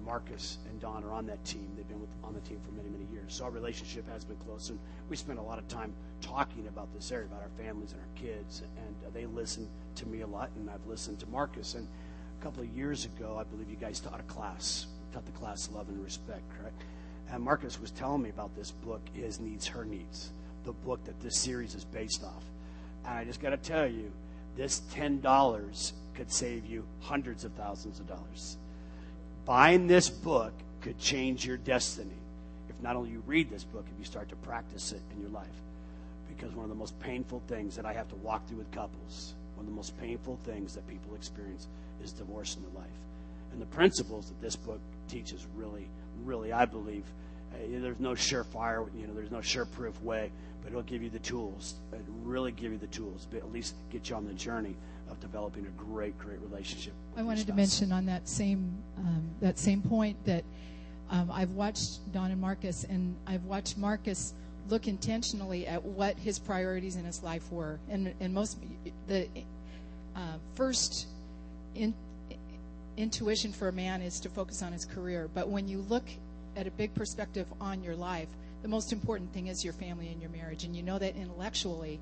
and 0.00 0.06
Marcus 0.06 0.58
and 0.68 0.80
Dawn 0.80 1.04
are 1.04 1.12
on 1.12 1.26
that 1.26 1.44
team. 1.44 1.68
They've 1.76 1.88
been 1.88 2.00
with, 2.00 2.10
on 2.24 2.34
the 2.34 2.40
team 2.40 2.58
for 2.64 2.72
many, 2.72 2.88
many 2.88 3.04
years. 3.12 3.34
So 3.34 3.44
our 3.44 3.50
relationship 3.50 4.08
has 4.10 4.24
been 4.24 4.36
close, 4.36 4.70
and 4.70 4.78
we 5.08 5.16
spend 5.16 5.38
a 5.38 5.42
lot 5.42 5.58
of 5.58 5.68
time 5.68 5.92
talking 6.20 6.66
about 6.68 6.92
this 6.94 7.12
area, 7.12 7.26
about 7.26 7.42
our 7.42 7.64
families 7.64 7.92
and 7.92 8.00
our 8.00 8.08
kids. 8.16 8.62
And 8.76 8.94
uh, 9.06 9.10
they 9.12 9.26
listen 9.26 9.68
to 9.96 10.06
me 10.06 10.22
a 10.22 10.26
lot, 10.26 10.50
and 10.56 10.70
I've 10.70 10.86
listened 10.86 11.18
to 11.20 11.26
Marcus. 11.28 11.74
And 11.74 11.86
a 12.40 12.42
couple 12.42 12.62
of 12.62 12.68
years 12.70 13.04
ago, 13.04 13.36
I 13.38 13.44
believe 13.44 13.70
you 13.70 13.76
guys 13.76 14.00
taught 14.00 14.20
a 14.20 14.24
class, 14.24 14.86
taught 15.12 15.26
the 15.26 15.32
class 15.32 15.68
Love 15.72 15.88
and 15.88 16.02
Respect, 16.02 16.50
right? 16.62 16.72
And 17.30 17.42
Marcus 17.42 17.80
was 17.80 17.90
telling 17.90 18.22
me 18.22 18.30
about 18.30 18.54
this 18.56 18.70
book, 18.70 19.02
His 19.12 19.38
Needs, 19.38 19.66
Her 19.66 19.84
Needs, 19.84 20.32
the 20.64 20.72
book 20.72 21.04
that 21.04 21.20
this 21.20 21.36
series 21.36 21.74
is 21.74 21.84
based 21.84 22.24
off. 22.24 22.44
And 23.04 23.18
I 23.18 23.24
just 23.24 23.40
got 23.40 23.50
to 23.50 23.56
tell 23.56 23.86
you, 23.86 24.10
this 24.56 24.82
$10 24.92 25.92
could 26.14 26.30
save 26.30 26.66
you 26.66 26.84
hundreds 27.00 27.44
of 27.44 27.52
thousands 27.52 28.00
of 28.00 28.08
dollars. 28.08 28.56
Buying 29.44 29.86
this 29.86 30.08
book 30.08 30.52
could 30.80 30.98
change 30.98 31.44
your 31.44 31.56
destiny 31.56 32.10
if 32.68 32.80
not 32.82 32.96
only 32.96 33.10
you 33.10 33.22
read 33.26 33.50
this 33.50 33.64
book, 33.64 33.84
if 33.92 33.98
you 33.98 34.04
start 34.04 34.28
to 34.30 34.36
practice 34.36 34.92
it 34.92 35.02
in 35.14 35.20
your 35.20 35.30
life. 35.30 35.46
Because 36.28 36.54
one 36.54 36.64
of 36.64 36.70
the 36.70 36.76
most 36.76 36.98
painful 37.00 37.42
things 37.48 37.76
that 37.76 37.84
I 37.84 37.92
have 37.92 38.08
to 38.08 38.14
walk 38.16 38.46
through 38.46 38.58
with 38.58 38.70
couples, 38.70 39.34
one 39.56 39.66
of 39.66 39.72
the 39.72 39.76
most 39.76 39.98
painful 40.00 40.38
things 40.44 40.74
that 40.74 40.86
people 40.88 41.14
experience 41.14 41.66
is 42.02 42.12
divorce 42.12 42.56
in 42.56 42.62
their 42.62 42.82
life. 42.82 42.90
And 43.52 43.60
the 43.60 43.66
principles 43.66 44.28
that 44.28 44.40
this 44.40 44.56
book 44.56 44.80
teaches 45.08 45.46
really, 45.56 45.88
really, 46.24 46.52
I 46.52 46.64
believe, 46.64 47.04
uh, 47.52 47.58
there's 47.68 47.98
no 47.98 48.12
surefire, 48.12 48.88
you 48.96 49.06
know, 49.06 49.12
there's 49.12 49.32
no 49.32 49.40
sure-proof 49.40 50.00
way, 50.02 50.30
but 50.62 50.70
it'll 50.70 50.82
give 50.82 51.02
you 51.02 51.10
the 51.10 51.18
tools. 51.18 51.74
It'll 51.92 52.04
really 52.22 52.52
give 52.52 52.72
you 52.72 52.78
the 52.78 52.86
tools, 52.86 53.26
but 53.30 53.38
at 53.38 53.52
least 53.52 53.74
get 53.90 54.08
you 54.08 54.16
on 54.16 54.26
the 54.26 54.34
journey 54.34 54.76
of 55.10 55.20
developing 55.20 55.66
a 55.66 55.82
great, 55.82 56.18
great 56.18 56.40
relationship. 56.40 56.92
I 57.16 57.22
wanted 57.22 57.46
to 57.48 57.52
mention 57.52 57.92
on 57.92 58.06
that 58.06 58.28
same 58.28 58.72
um, 58.98 59.30
that 59.40 59.58
same 59.58 59.82
point 59.82 60.16
that 60.24 60.44
um, 61.10 61.30
I've 61.32 61.52
watched 61.52 62.12
Dawn 62.12 62.30
and 62.30 62.40
Marcus, 62.40 62.84
and 62.84 63.16
I've 63.26 63.44
watched 63.44 63.76
Marcus 63.76 64.34
look 64.68 64.86
intentionally 64.86 65.66
at 65.66 65.82
what 65.82 66.16
his 66.18 66.38
priorities 66.38 66.96
in 66.96 67.04
his 67.04 67.22
life 67.22 67.50
were. 67.50 67.78
And, 67.88 68.14
and 68.20 68.32
most 68.32 68.58
the 69.08 69.26
uh, 70.14 70.20
first 70.54 71.08
in, 71.74 71.94
intuition 72.96 73.52
for 73.52 73.68
a 73.68 73.72
man 73.72 74.02
is 74.02 74.20
to 74.20 74.28
focus 74.28 74.62
on 74.62 74.72
his 74.72 74.84
career. 74.84 75.28
But 75.34 75.48
when 75.48 75.66
you 75.68 75.84
look 75.88 76.04
at 76.56 76.66
a 76.66 76.70
big 76.70 76.94
perspective 76.94 77.46
on 77.60 77.82
your 77.82 77.96
life, 77.96 78.28
the 78.62 78.68
most 78.68 78.92
important 78.92 79.32
thing 79.32 79.48
is 79.48 79.64
your 79.64 79.72
family 79.72 80.08
and 80.08 80.20
your 80.20 80.30
marriage. 80.30 80.64
And 80.64 80.76
you 80.76 80.82
know 80.82 80.98
that 80.98 81.16
intellectually, 81.16 81.98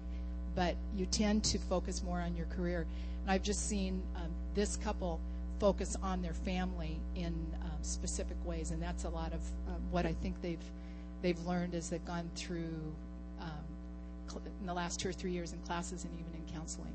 but 0.58 0.74
you 0.92 1.06
tend 1.06 1.44
to 1.44 1.56
focus 1.56 2.02
more 2.02 2.18
on 2.18 2.34
your 2.34 2.46
career. 2.46 2.84
And 3.22 3.30
I've 3.30 3.44
just 3.44 3.68
seen 3.68 4.02
um, 4.16 4.32
this 4.56 4.74
couple 4.74 5.20
focus 5.60 5.96
on 6.02 6.20
their 6.20 6.34
family 6.34 6.98
in 7.14 7.32
um, 7.62 7.70
specific 7.82 8.36
ways, 8.44 8.72
and 8.72 8.82
that's 8.82 9.04
a 9.04 9.08
lot 9.08 9.32
of 9.32 9.40
um, 9.68 9.80
what 9.92 10.04
I 10.04 10.14
think 10.14 10.42
they've 10.42 10.58
they've 11.22 11.38
learned 11.46 11.76
as 11.76 11.90
they've 11.90 12.04
gone 12.04 12.28
through 12.34 12.74
um, 13.40 13.48
cl- 14.26 14.42
in 14.60 14.66
the 14.66 14.74
last 14.74 14.98
two 14.98 15.08
or 15.08 15.12
three 15.12 15.30
years 15.30 15.52
in 15.52 15.60
classes 15.60 16.04
and 16.04 16.12
even 16.14 16.32
in 16.34 16.52
counseling. 16.52 16.92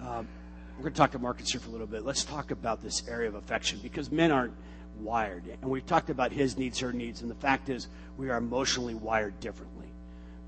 Um, 0.00 0.26
we're 0.78 0.84
going 0.84 0.94
to 0.94 0.98
talk 0.98 1.10
to 1.10 1.18
Marcus 1.18 1.50
here 1.50 1.60
for 1.60 1.68
a 1.68 1.72
little 1.72 1.86
bit. 1.86 2.06
Let's 2.06 2.24
talk 2.24 2.52
about 2.52 2.82
this 2.82 3.06
area 3.06 3.28
of 3.28 3.34
affection 3.34 3.80
because 3.82 4.10
men 4.10 4.32
aren't 4.32 4.54
wired, 5.00 5.44
and 5.60 5.70
we've 5.70 5.84
talked 5.84 6.08
about 6.08 6.32
his 6.32 6.56
needs, 6.56 6.78
her 6.78 6.94
needs, 6.94 7.20
and 7.20 7.30
the 7.30 7.34
fact 7.34 7.68
is 7.68 7.88
we 8.16 8.30
are 8.30 8.38
emotionally 8.38 8.94
wired 8.94 9.38
differently. 9.40 9.85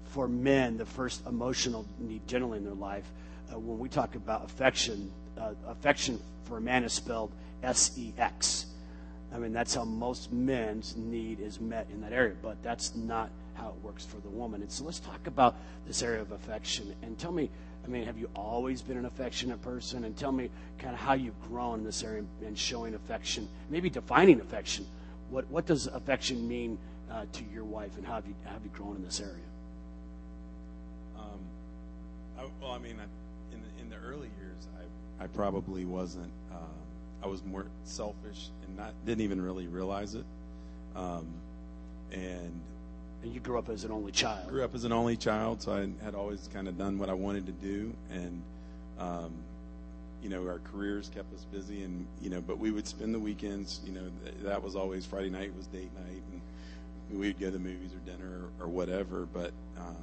For 0.09 0.27
men, 0.27 0.79
the 0.79 0.87
first 0.87 1.27
emotional 1.27 1.87
need 1.99 2.27
generally 2.27 2.59
in 2.59 2.65
their 2.65 2.75
life, 2.75 3.05
uh, 3.53 3.59
when 3.59 3.79
we 3.79 3.89
talk 3.89 4.15
about 4.15 4.45
affection, 4.45 5.11
uh, 5.39 5.53
affection 5.67 6.19
for 6.45 6.57
a 6.57 6.61
man 6.61 6.85
is 6.85 6.93
spelled 6.93 7.31
S 7.63 7.97
E 7.99 8.13
X. 8.17 8.67
I 9.35 9.39
mean, 9.39 9.53
that's 9.53 9.75
how 9.75 9.85
most 9.85 10.33
men's 10.33 10.97
need 10.97 11.41
is 11.41 11.61
met 11.61 11.89
in 11.93 12.01
that 12.01 12.13
area, 12.13 12.35
but 12.41 12.63
that's 12.63 12.95
not 12.95 13.31
how 13.55 13.69
it 13.69 13.75
works 13.83 14.05
for 14.05 14.17
the 14.21 14.31
woman. 14.31 14.63
And 14.63 14.73
so 14.73 14.85
let's 14.85 15.01
talk 15.01 15.27
about 15.27 15.57
this 15.87 16.03
area 16.03 16.23
of 16.23 16.33
affection. 16.33 16.95
And 17.03 17.19
tell 17.19 17.33
me, 17.33 17.51
I 17.85 17.89
mean, 17.89 18.05
have 18.05 18.17
you 18.17 18.31
always 18.35 18.81
been 18.81 18.97
an 18.97 19.05
affectionate 19.05 19.61
person? 19.61 20.05
And 20.05 20.17
tell 20.17 20.33
me 20.33 20.49
kind 20.79 20.95
of 20.95 21.01
how 21.01 21.13
you've 21.13 21.41
grown 21.43 21.81
in 21.81 21.85
this 21.85 22.03
area 22.03 22.25
and 22.47 22.57
showing 22.57 22.95
affection, 22.95 23.47
maybe 23.69 23.91
defining 23.91 24.41
affection. 24.41 24.87
What, 25.29 25.47
what 25.51 25.67
does 25.67 25.87
affection 25.87 26.49
mean 26.49 26.79
uh, 27.11 27.27
to 27.33 27.45
your 27.53 27.65
wife, 27.65 27.97
and 27.99 28.07
how 28.07 28.15
have 28.15 28.27
you, 28.27 28.35
how 28.45 28.53
have 28.53 28.65
you 28.65 28.71
grown 28.71 28.97
in 28.97 29.05
this 29.05 29.21
area? 29.21 29.45
I, 32.39 32.43
well, 32.61 32.73
I 32.73 32.79
mean, 32.79 32.97
I, 32.99 33.55
in, 33.55 33.61
the, 33.63 33.83
in 33.83 33.91
the 33.91 33.97
early 34.07 34.31
years, 34.39 34.67
I, 34.79 35.25
I 35.25 35.27
probably 35.27 35.85
wasn't. 35.85 36.31
Uh, 36.53 37.25
I 37.25 37.27
was 37.27 37.45
more 37.45 37.67
selfish 37.85 38.49
and 38.67 38.77
not 38.77 38.93
didn't 39.05 39.23
even 39.23 39.41
really 39.41 39.67
realize 39.67 40.15
it. 40.15 40.25
Um, 40.95 41.27
and 42.13 42.53
and 43.23 43.35
you 43.35 43.41
grew 43.41 43.59
up 43.59 43.69
as 43.69 43.85
an 43.85 43.91
only 43.91 44.13
child. 44.13 44.49
Grew 44.49 44.65
up 44.65 44.75
as 44.75 44.85
an 44.85 44.93
only 44.93 45.17
child, 45.17 45.63
so 45.63 45.73
I 45.73 46.05
had 46.05 46.15
always 46.15 46.49
kind 46.53 46.69
of 46.69 46.79
done 46.79 46.99
what 46.99 47.11
I 47.11 47.15
wanted 47.15 47.47
to 47.47 47.53
do, 47.53 47.93
and 48.13 48.43
um, 49.01 49.33
you 50.23 50.29
know, 50.29 50.47
our 50.47 50.61
careers 50.73 51.11
kept 51.13 51.33
us 51.35 51.45
busy, 51.53 51.83
and 51.83 52.07
you 52.23 52.31
know, 52.31 52.41
but 52.41 52.59
we 52.59 52.71
would 52.71 52.87
spend 52.87 53.15
the 53.15 53.19
weekends. 53.19 53.81
You 53.85 53.93
know, 53.93 54.05
th- 54.25 54.37
that 54.43 54.63
was 54.63 54.77
always 54.77 55.05
Friday 55.05 55.31
night 55.31 55.53
was 55.57 55.67
date 55.67 55.91
night, 56.07 56.23
and 57.11 57.19
we'd 57.19 57.39
go 57.39 57.47
to 57.47 57.53
the 57.53 57.59
movies 57.59 57.91
or 57.93 58.11
dinner 58.11 58.49
or, 58.61 58.67
or 58.67 58.69
whatever. 58.69 59.27
But 59.33 59.53
um, 59.77 59.97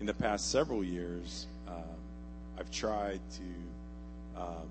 in 0.00 0.06
the 0.06 0.14
past 0.14 0.50
several 0.50 0.84
years, 0.84 1.46
uh, 1.68 2.58
I've 2.58 2.70
tried 2.70 3.20
to 3.36 4.40
um, 4.40 4.68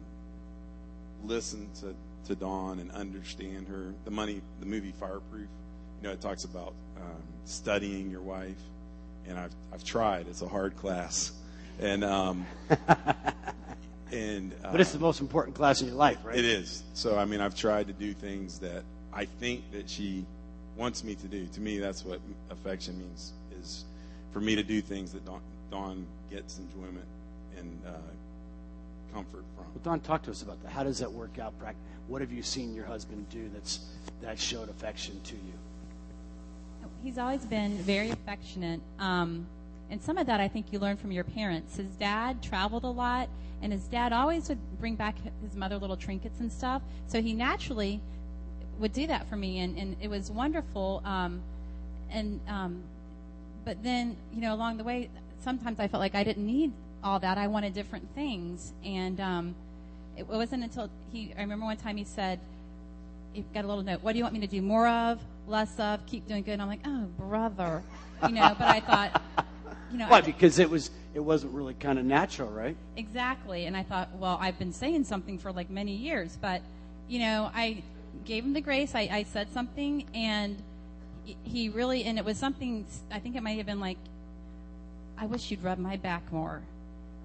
listen 1.23 1.69
to, 1.81 1.95
to 2.27 2.35
Dawn 2.35 2.79
and 2.79 2.91
understand 2.91 3.67
her. 3.67 3.93
The 4.05 4.11
money, 4.11 4.41
the 4.59 4.65
movie 4.65 4.93
Fireproof, 4.99 5.47
you 6.01 6.07
know, 6.07 6.11
it 6.11 6.21
talks 6.21 6.43
about 6.43 6.73
um, 6.97 7.23
studying 7.45 8.09
your 8.09 8.21
wife, 8.21 8.59
and 9.27 9.37
I've 9.37 9.53
I've 9.73 9.83
tried. 9.83 10.27
It's 10.27 10.41
a 10.41 10.47
hard 10.47 10.75
class, 10.77 11.31
and 11.79 12.03
um, 12.03 12.45
and 14.11 14.53
uh, 14.63 14.71
but 14.71 14.81
it's 14.81 14.91
the 14.91 14.99
most 14.99 15.21
important 15.21 15.55
class 15.55 15.81
in 15.81 15.87
your 15.87 15.95
life, 15.95 16.17
right? 16.23 16.37
It 16.37 16.45
is. 16.45 16.83
So 16.93 17.17
I 17.17 17.25
mean, 17.25 17.41
I've 17.41 17.55
tried 17.55 17.87
to 17.87 17.93
do 17.93 18.13
things 18.13 18.59
that 18.59 18.83
I 19.13 19.25
think 19.25 19.71
that 19.71 19.89
she 19.89 20.25
wants 20.75 21.03
me 21.03 21.15
to 21.15 21.27
do. 21.27 21.45
To 21.45 21.61
me, 21.61 21.79
that's 21.79 22.03
what 22.03 22.19
affection 22.49 22.97
means: 22.97 23.33
is 23.59 23.85
for 24.31 24.41
me 24.41 24.55
to 24.55 24.63
do 24.63 24.81
things 24.81 25.13
that 25.13 25.25
Dawn, 25.25 25.41
Dawn 25.73 26.05
gets 26.29 26.59
enjoyment 26.59 27.07
and 27.57 27.81
uh, 27.87 27.91
comfort 29.11 29.43
from. 29.55 29.65
Well, 29.73 29.81
Dawn, 29.83 29.99
talk 30.01 30.21
to 30.23 30.31
us 30.31 30.43
about 30.43 30.61
that. 30.61 30.71
How 30.71 30.83
does 30.83 30.99
that 30.99 31.11
work 31.11 31.39
out? 31.39 31.55
What 32.07 32.21
have 32.21 32.31
you 32.31 32.43
seen 32.43 32.75
your 32.75 32.85
husband 32.85 33.27
do 33.31 33.49
that's 33.51 33.79
that 34.21 34.37
showed 34.37 34.69
affection 34.69 35.19
to 35.23 35.33
you? 35.33 35.53
He's 37.03 37.17
always 37.17 37.43
been 37.45 37.75
very 37.79 38.11
affectionate. 38.11 38.81
Um, 38.99 39.47
and 39.89 39.99
some 39.99 40.19
of 40.19 40.27
that 40.27 40.39
I 40.39 40.47
think 40.47 40.67
you 40.71 40.77
learn 40.77 40.95
from 40.95 41.11
your 41.11 41.23
parents. 41.23 41.77
His 41.77 41.95
dad 41.95 42.43
traveled 42.43 42.83
a 42.83 42.87
lot, 42.87 43.27
and 43.63 43.73
his 43.73 43.85
dad 43.85 44.13
always 44.13 44.49
would 44.49 44.59
bring 44.79 44.93
back 44.93 45.15
his 45.41 45.55
mother 45.55 45.79
little 45.79 45.97
trinkets 45.97 46.39
and 46.39 46.51
stuff. 46.51 46.83
So 47.07 47.19
he 47.19 47.33
naturally 47.33 47.99
would 48.77 48.93
do 48.93 49.07
that 49.07 49.27
for 49.27 49.37
me, 49.37 49.57
and, 49.57 49.75
and 49.75 49.95
it 49.99 50.07
was 50.07 50.29
wonderful. 50.29 51.01
Um, 51.03 51.41
and 52.11 52.39
um, 52.47 52.83
but 53.65 53.81
then 53.81 54.15
you 54.31 54.41
know 54.41 54.53
along 54.53 54.77
the 54.77 54.83
way, 54.83 55.09
sometimes 55.43 55.79
I 55.79 55.87
felt 55.87 56.01
like 56.01 56.15
I 56.15 56.23
didn't 56.23 56.45
need 56.45 56.71
all 57.03 57.19
that. 57.19 57.37
I 57.37 57.47
wanted 57.47 57.73
different 57.73 58.07
things, 58.15 58.73
and 58.83 59.19
um, 59.19 59.55
it 60.17 60.27
wasn't 60.27 60.63
until 60.63 60.89
he. 61.11 61.33
I 61.37 61.41
remember 61.41 61.65
one 61.65 61.77
time 61.77 61.97
he 61.97 62.03
said, 62.03 62.39
"He 63.33 63.43
got 63.53 63.65
a 63.65 63.67
little 63.67 63.83
note. 63.83 64.01
What 64.01 64.13
do 64.13 64.17
you 64.17 64.23
want 64.23 64.33
me 64.33 64.39
to 64.41 64.47
do? 64.47 64.61
More 64.61 64.87
of, 64.87 65.19
less 65.47 65.79
of? 65.79 66.05
Keep 66.05 66.27
doing 66.27 66.43
good." 66.43 66.53
And 66.53 66.61
I'm 66.61 66.67
like, 66.67 66.81
"Oh, 66.85 67.07
brother," 67.17 67.83
you 68.23 68.33
know. 68.33 68.55
but 68.57 68.67
I 68.67 68.79
thought, 68.79 69.21
you 69.91 69.97
know, 69.97 70.07
why? 70.07 70.21
Because 70.21 70.59
it 70.59 70.69
was 70.69 70.91
it 71.13 71.19
wasn't 71.19 71.53
really 71.53 71.73
kind 71.75 71.99
of 71.99 72.05
natural, 72.05 72.49
right? 72.49 72.75
Exactly. 72.97 73.65
And 73.65 73.77
I 73.77 73.83
thought, 73.83 74.09
well, 74.17 74.37
I've 74.41 74.57
been 74.57 74.73
saying 74.73 75.03
something 75.03 75.37
for 75.37 75.51
like 75.51 75.69
many 75.69 75.93
years, 75.93 76.37
but 76.41 76.61
you 77.07 77.19
know, 77.19 77.51
I 77.53 77.83
gave 78.25 78.43
him 78.43 78.53
the 78.53 78.61
grace. 78.61 78.95
I, 78.95 79.09
I 79.11 79.23
said 79.23 79.51
something, 79.53 80.05
and 80.13 80.57
he 81.43 81.69
really, 81.69 82.03
and 82.03 82.17
it 82.17 82.25
was 82.25 82.37
something. 82.37 82.85
I 83.11 83.19
think 83.19 83.35
it 83.35 83.43
might 83.43 83.57
have 83.57 83.65
been 83.65 83.79
like, 83.79 83.97
"I 85.17 85.25
wish 85.25 85.51
you'd 85.51 85.63
rub 85.63 85.77
my 85.77 85.97
back 85.97 86.31
more." 86.31 86.61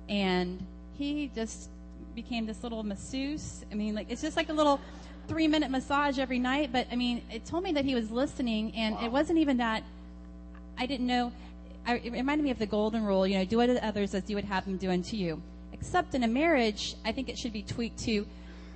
and 0.09 0.65
he 0.97 1.31
just 1.35 1.69
became 2.15 2.47
this 2.47 2.63
little 2.63 2.83
masseuse. 2.83 3.65
I 3.71 3.75
mean, 3.75 3.95
like 3.95 4.11
it's 4.11 4.23
just 4.23 4.37
like 4.37 4.49
a 4.49 4.53
little 4.53 4.81
three 5.29 5.47
minute 5.47 5.71
massage 5.71 6.19
every 6.19 6.39
night. 6.39 6.71
But 6.73 6.87
I 6.91 6.97
mean, 6.97 7.23
it 7.31 7.45
told 7.45 7.65
me 7.65 7.73
that 7.73 7.85
he 7.85 7.95
was 7.95 8.11
listening, 8.11 8.73
and 8.75 8.95
wow. 8.97 9.05
it 9.05 9.13
wasn't 9.13 9.39
even 9.39 9.59
that. 9.59 9.83
I 10.77 10.87
didn't 10.87 11.07
know. 11.07 11.33
I, 11.87 11.97
it 11.97 12.13
reminded 12.13 12.45
me 12.45 12.51
of 12.51 12.59
the 12.59 12.67
golden 12.67 13.05
rule. 13.05 13.27
You 13.27 13.39
know, 13.39 13.45
do 13.45 13.61
unto 13.61 13.75
others 13.77 14.15
as 14.15 14.29
you 14.29 14.37
would 14.37 14.45
have 14.45 14.65
them 14.65 14.77
do 14.77 14.91
unto 14.91 15.17
you. 15.17 15.43
Except 15.73 16.15
in 16.15 16.25
a 16.25 16.29
marriage, 16.29 16.97
I 17.05 17.13
think 17.13 17.29
it 17.29 17.39
should 17.39 17.53
be 17.53 17.63
tweaked 17.63 17.99
to 18.01 18.27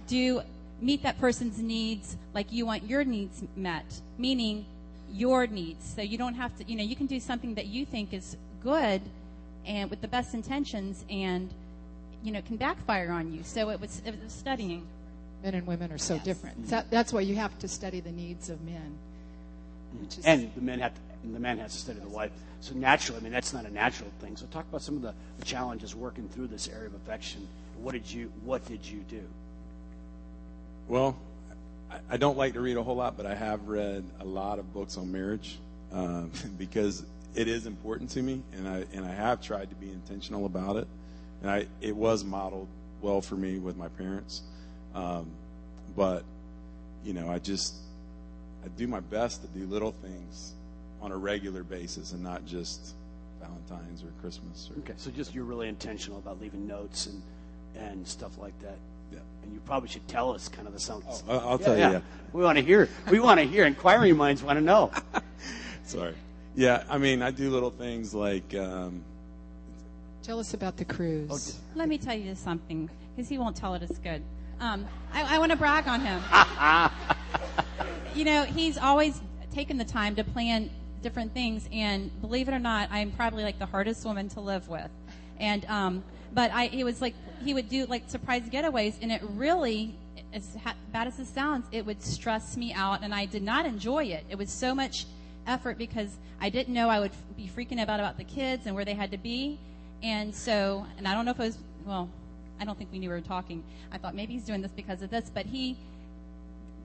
do 0.06 0.42
meet 0.80 1.02
that 1.04 1.18
person's 1.20 1.58
needs 1.60 2.16
like 2.34 2.52
you 2.52 2.66
want 2.66 2.84
your 2.88 3.04
needs 3.04 3.42
met, 3.54 4.00
meaning 4.18 4.64
your 5.12 5.46
needs. 5.46 5.92
So 5.94 6.02
you 6.02 6.18
don't 6.18 6.34
have 6.34 6.56
to. 6.58 6.64
You 6.64 6.76
know, 6.76 6.84
you 6.84 6.96
can 6.96 7.06
do 7.06 7.18
something 7.18 7.54
that 7.54 7.66
you 7.66 7.84
think 7.84 8.12
is 8.12 8.36
good 8.62 9.00
and 9.66 9.90
with 9.90 10.00
the 10.00 10.08
best 10.08 10.34
intentions 10.34 11.04
and 11.10 11.50
you 12.22 12.32
know 12.32 12.42
can 12.42 12.56
backfire 12.56 13.10
on 13.10 13.32
you. 13.32 13.42
So 13.42 13.70
it 13.70 13.80
was, 13.80 14.02
it 14.04 14.14
was 14.22 14.32
studying. 14.32 14.86
Men 15.42 15.54
and 15.54 15.66
women 15.66 15.90
are 15.90 15.98
so 15.98 16.14
yes. 16.14 16.24
different. 16.24 16.68
So 16.68 16.82
that's 16.88 17.12
why 17.12 17.20
you 17.20 17.34
have 17.34 17.58
to 17.58 17.68
study 17.68 17.98
the 17.98 18.12
needs 18.12 18.48
of 18.48 18.62
men 18.62 18.96
is, 20.18 20.24
and 20.24 20.50
the 20.54 20.60
men 20.60 20.78
have 20.80 20.94
to, 20.94 21.00
the 21.32 21.40
man 21.40 21.58
has 21.58 21.72
to 21.72 21.78
study 21.78 22.00
the 22.00 22.08
wife. 22.08 22.30
So 22.60 22.74
naturally 22.74 23.20
i 23.20 23.22
mean 23.22 23.32
that's 23.32 23.52
not 23.52 23.64
a 23.64 23.72
natural 23.72 24.10
thing. 24.20 24.36
So 24.36 24.46
talk 24.46 24.66
about 24.68 24.82
some 24.82 24.96
of 24.96 25.02
the, 25.02 25.14
the 25.38 25.44
challenges 25.44 25.94
working 25.94 26.28
through 26.28 26.48
this 26.48 26.68
area 26.68 26.86
of 26.86 26.94
affection. 26.94 27.46
What 27.80 27.92
did 27.92 28.10
you 28.10 28.32
what 28.44 28.64
did 28.66 28.86
you 28.86 29.00
do? 29.08 29.22
Well 30.88 31.16
I, 32.08 32.16
don't 32.16 32.38
like 32.38 32.54
to 32.54 32.60
read 32.60 32.78
a 32.78 32.82
whole 32.82 32.96
lot 32.96 33.18
but 33.18 33.26
i 33.26 33.34
have 33.34 33.68
read 33.68 34.02
a 34.20 34.24
lot 34.24 34.58
of 34.58 34.72
books 34.72 34.96
on 34.96 35.12
marriage 35.12 35.58
uh, 35.92 36.22
because 36.58 37.04
it 37.34 37.48
is 37.48 37.66
important 37.66 38.10
to 38.10 38.22
me, 38.22 38.42
and 38.56 38.68
I 38.68 38.84
and 38.92 39.04
I 39.04 39.12
have 39.12 39.40
tried 39.40 39.70
to 39.70 39.76
be 39.76 39.90
intentional 39.90 40.46
about 40.46 40.76
it, 40.76 40.86
and 41.42 41.50
I 41.50 41.66
it 41.80 41.94
was 41.96 42.24
modeled 42.24 42.68
well 43.00 43.20
for 43.20 43.34
me 43.36 43.58
with 43.58 43.76
my 43.76 43.88
parents, 43.88 44.42
um, 44.94 45.30
but 45.96 46.24
you 47.04 47.12
know 47.14 47.30
I 47.30 47.38
just 47.38 47.74
I 48.64 48.68
do 48.76 48.86
my 48.86 49.00
best 49.00 49.42
to 49.42 49.48
do 49.48 49.66
little 49.66 49.92
things 49.92 50.52
on 51.00 51.10
a 51.10 51.16
regular 51.16 51.64
basis 51.64 52.12
and 52.12 52.22
not 52.22 52.46
just 52.46 52.94
Valentine's 53.40 54.04
or 54.04 54.12
Christmas. 54.20 54.70
Or, 54.70 54.78
Okay, 54.80 54.92
so 54.96 55.10
just 55.10 55.34
you're 55.34 55.44
really 55.44 55.68
intentional 55.68 56.18
about 56.18 56.40
leaving 56.40 56.66
notes 56.66 57.06
and 57.06 57.22
and 57.76 58.06
stuff 58.06 58.38
like 58.38 58.58
that. 58.60 58.76
Yeah. 59.12 59.18
And 59.42 59.52
you 59.52 59.60
probably 59.66 59.88
should 59.88 60.06
tell 60.06 60.32
us 60.32 60.48
kind 60.48 60.66
of 60.68 60.74
the 60.74 60.80
sounds. 60.80 61.04
Oh, 61.26 61.32
I'll- 61.32 61.48
I'll 61.50 61.58
tell 61.58 61.74
you, 61.74 61.80
yeah. 61.80 62.00
We 62.32 62.42
want 62.44 62.56
to 62.58 62.64
hear. 62.64 62.88
We 63.10 63.18
want 63.18 63.40
to 63.40 63.46
hear. 63.46 63.64
Inquiring 63.66 64.16
minds 64.16 64.42
want 64.42 64.58
to 64.58 64.64
know. 64.64 64.90
Sorry. 65.84 66.14
Yeah, 66.54 66.84
I 66.88 66.98
mean 66.98 67.22
I 67.22 67.30
do 67.30 67.50
little 67.50 67.70
things 67.70 68.14
like. 68.14 68.54
Um, 68.54 69.02
Tell 70.22 70.38
us 70.38 70.54
about 70.54 70.76
the 70.76 70.84
cruise. 70.84 71.58
Oh, 71.58 71.76
Let 71.76 71.88
me 71.88 71.98
tell 71.98 72.14
you 72.14 72.34
something, 72.36 72.88
because 73.16 73.28
he 73.28 73.38
won't 73.38 73.56
tell 73.56 73.74
it 73.74 73.82
as 73.82 73.98
good. 73.98 74.22
Um, 74.60 74.86
I, 75.12 75.34
I 75.34 75.38
want 75.40 75.50
to 75.50 75.58
brag 75.58 75.88
on 75.88 76.00
him. 76.00 76.22
you 78.14 78.24
know, 78.24 78.44
he's 78.44 78.78
always 78.78 79.20
taken 79.52 79.78
the 79.78 79.84
time 79.84 80.14
to 80.14 80.22
plan 80.22 80.70
different 81.02 81.34
things, 81.34 81.68
and 81.72 82.08
believe 82.20 82.48
it 82.48 82.54
or 82.54 82.60
not, 82.60 82.88
I'm 82.92 83.10
probably 83.10 83.42
like 83.42 83.58
the 83.58 83.66
hardest 83.66 84.04
woman 84.04 84.28
to 84.30 84.40
live 84.40 84.68
with. 84.68 84.90
And 85.40 85.64
um, 85.64 86.04
but 86.32 86.52
I, 86.52 86.66
it 86.66 86.84
was 86.84 87.00
like 87.00 87.14
he 87.44 87.54
would 87.54 87.68
do 87.68 87.86
like 87.86 88.08
surprise 88.08 88.42
getaways, 88.42 88.94
and 89.02 89.10
it 89.10 89.22
really, 89.34 89.94
as 90.32 90.54
ha- 90.62 90.76
bad 90.92 91.08
as 91.08 91.18
it 91.18 91.26
sounds, 91.26 91.66
it 91.72 91.84
would 91.84 92.00
stress 92.00 92.56
me 92.56 92.72
out, 92.72 93.02
and 93.02 93.12
I 93.12 93.24
did 93.26 93.42
not 93.42 93.66
enjoy 93.66 94.04
it. 94.04 94.24
It 94.30 94.38
was 94.38 94.50
so 94.50 94.72
much 94.74 95.06
effort 95.46 95.78
because 95.78 96.16
I 96.40 96.48
didn't 96.48 96.74
know 96.74 96.88
I 96.88 97.00
would 97.00 97.12
be 97.36 97.50
freaking 97.54 97.78
out 97.80 97.88
about 97.88 98.16
the 98.16 98.24
kids 98.24 98.66
and 98.66 98.74
where 98.74 98.84
they 98.84 98.94
had 98.94 99.10
to 99.10 99.18
be, 99.18 99.58
and 100.02 100.34
so, 100.34 100.86
and 100.98 101.06
I 101.06 101.14
don't 101.14 101.24
know 101.24 101.32
if 101.32 101.40
it 101.40 101.44
was 101.44 101.58
well. 101.84 102.08
I 102.60 102.64
don't 102.64 102.78
think 102.78 102.90
we 102.92 102.98
knew 102.98 103.08
we 103.08 103.14
were 103.16 103.20
talking. 103.20 103.62
I 103.90 103.98
thought 103.98 104.14
maybe 104.14 104.34
he's 104.34 104.44
doing 104.44 104.62
this 104.62 104.70
because 104.70 105.02
of 105.02 105.10
this, 105.10 105.30
but 105.32 105.46
he 105.46 105.76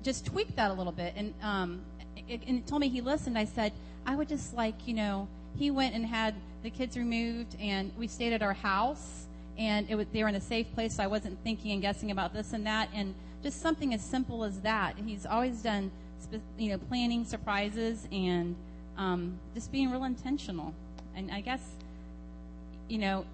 just 0.04 0.26
tweaked 0.26 0.56
that 0.56 0.72
a 0.72 0.74
little 0.74 0.94
bit 0.94 1.14
and 1.16 1.34
um 1.42 1.82
it, 2.30 2.42
and 2.48 2.60
it 2.60 2.68
told 2.68 2.82
me 2.82 2.88
he 2.88 3.02
listened 3.02 3.38
i 3.38 3.46
said 3.46 3.72
i 4.06 4.16
would 4.16 4.28
just 4.28 4.54
like 4.56 4.88
you 4.88 4.94
know 4.94 5.28
he 5.58 5.72
went 5.72 5.94
and 5.96 6.06
had 6.06 6.34
the 6.64 6.70
kids 6.70 6.98
removed 6.98 7.56
and 7.60 7.92
we 7.98 8.08
stayed 8.08 8.34
at 8.34 8.42
our 8.42 8.54
house 8.54 9.26
and 9.58 9.90
it 9.90 9.96
was 9.96 10.06
they 10.14 10.24
were 10.24 10.30
in 10.30 10.36
a 10.36 10.42
safe 10.42 10.72
place 10.74 10.96
so 10.96 11.04
i 11.04 11.08
wasn't 11.08 11.38
thinking 11.44 11.72
and 11.72 11.82
guessing 11.82 12.12
about 12.12 12.34
this 12.34 12.54
and 12.54 12.66
that 12.66 12.90
and 12.94 13.14
just 13.44 13.62
something 13.62 13.94
as 13.94 14.02
simple 14.02 14.44
as 14.44 14.62
that 14.62 14.96
he's 15.06 15.26
always 15.26 15.62
done 15.62 15.92
you 16.58 16.70
know 16.70 16.78
planning 16.78 17.26
surprises 17.26 18.08
and 18.12 18.56
um, 18.98 19.40
just 19.54 19.72
being 19.72 19.92
real 19.92 20.04
intentional. 20.04 20.74
And 21.16 21.32
i 21.32 21.42
guess 21.42 21.62
you 22.88 22.98
know, 22.98 23.26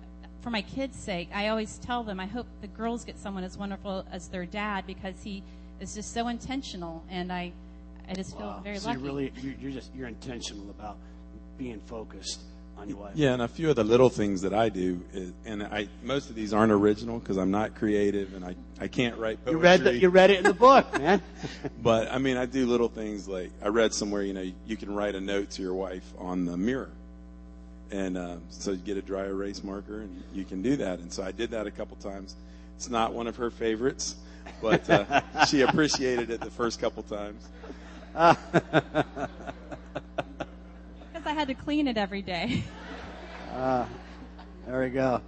for 0.42 0.50
my 0.50 0.62
kids' 0.62 0.98
sake, 0.98 1.30
I 1.34 1.48
always 1.48 1.78
tell 1.78 2.04
them 2.04 2.20
I 2.20 2.26
hope 2.26 2.48
the 2.62 2.68
girls 2.68 3.06
get 3.06 3.18
someone 3.18 3.44
as 3.44 3.58
wonderful 3.58 4.06
as 4.12 4.28
their 4.28 4.46
dad 4.46 4.86
because 4.86 5.22
he 5.24 5.44
is 5.80 5.94
just 5.96 6.14
so 6.14 6.28
intentional, 6.28 7.04
and 7.10 7.32
I, 7.32 7.54
I 8.08 8.14
just 8.14 8.38
feel 8.38 8.60
very 8.64 8.78
so 8.78 8.90
lucky. 8.90 9.02
you're 9.02 9.12
really 9.12 9.34
you're 9.62 9.72
just 9.72 9.92
you're 9.96 10.08
intentional 10.08 10.70
about 10.70 10.98
being 11.58 11.80
focused 11.82 12.42
on 12.78 12.90
your. 12.90 13.10
Yeah, 13.16 13.34
and 13.34 13.42
a 13.42 13.48
few 13.48 13.70
of 13.70 13.76
the 13.76 13.84
little 13.84 14.10
things 14.10 14.42
that 14.42 14.54
I 14.54 14.70
do, 14.70 15.02
is, 15.14 15.32
and 15.46 15.64
I 15.64 15.88
most 16.02 16.30
of 16.30 16.36
these 16.36 16.54
aren't 16.54 16.72
original 16.72 17.20
because 17.20 17.38
I'm 17.38 17.52
not 17.52 17.76
creative 17.76 18.34
and 18.34 18.44
I, 18.44 18.56
I 18.80 18.88
can't 18.88 19.18
write 19.18 19.44
poetry. 19.44 19.60
You 19.60 19.64
read 19.64 19.84
the, 19.84 19.98
you 19.98 20.10
read 20.10 20.30
it 20.30 20.40
in 20.40 20.44
the 20.44 20.54
book, 20.54 20.92
man. 20.98 21.22
but 21.82 22.12
I 22.12 22.18
mean, 22.18 22.38
I 22.38 22.46
do 22.46 22.66
little 22.66 22.90
things 22.90 23.28
like 23.28 23.52
I 23.64 23.68
read 23.68 23.94
somewhere, 23.94 24.24
you 24.24 24.34
know, 24.34 24.52
you 24.66 24.78
can 24.78 24.94
write 24.94 25.16
a 25.16 25.22
note 25.22 25.52
to 25.52 25.62
your 25.62 25.74
wife 25.74 26.14
on 26.18 26.46
the 26.46 26.58
mirror, 26.58 26.92
and 27.92 28.18
um, 28.18 28.42
so 28.50 28.72
you 28.72 28.78
get 28.78 28.98
a 28.98 29.02
dry 29.02 29.26
erase 29.26 29.64
marker 29.64 30.02
and 30.02 30.24
you 30.34 30.46
can 30.46 30.62
do 30.62 30.76
that. 30.78 31.00
And 31.00 31.12
so 31.12 31.24
I 31.24 31.32
did 31.32 31.52
that 31.52 31.68
a 31.68 31.72
couple 31.72 31.98
times. 31.98 32.36
It's 32.76 32.90
not 32.90 33.14
one 33.14 33.28
of 33.28 33.36
her 33.38 33.52
favorites, 33.52 34.16
but 34.62 34.90
uh, 34.90 35.22
she 35.48 35.62
appreciated 35.62 36.30
it 36.30 36.42
the 36.42 36.52
first 36.52 36.82
couple 36.82 37.04
times. 37.04 37.48
Because 41.24 41.38
I 41.38 41.40
had 41.40 41.48
to 41.48 41.54
clean 41.54 41.88
it 41.88 41.98
every 41.98 42.22
day. 42.22 42.64
There 44.66 44.82
we 44.82 44.90
go. 44.90 45.22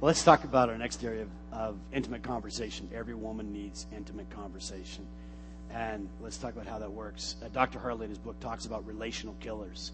Well, 0.00 0.08
let's 0.08 0.22
talk 0.22 0.44
about 0.44 0.70
our 0.70 0.78
next 0.78 1.04
area 1.04 1.22
of, 1.22 1.28
of 1.52 1.78
intimate 1.92 2.22
conversation. 2.22 2.88
Every 2.94 3.14
woman 3.14 3.52
needs 3.52 3.86
intimate 3.94 4.30
conversation. 4.30 5.04
And 5.70 6.08
let's 6.20 6.38
talk 6.38 6.54
about 6.54 6.66
how 6.66 6.78
that 6.78 6.90
works. 6.90 7.36
Uh, 7.44 7.48
Dr. 7.48 7.78
Harley 7.80 8.04
in 8.04 8.10
his 8.10 8.18
book 8.18 8.38
talks 8.40 8.64
about 8.64 8.86
relational 8.86 9.34
killers. 9.40 9.92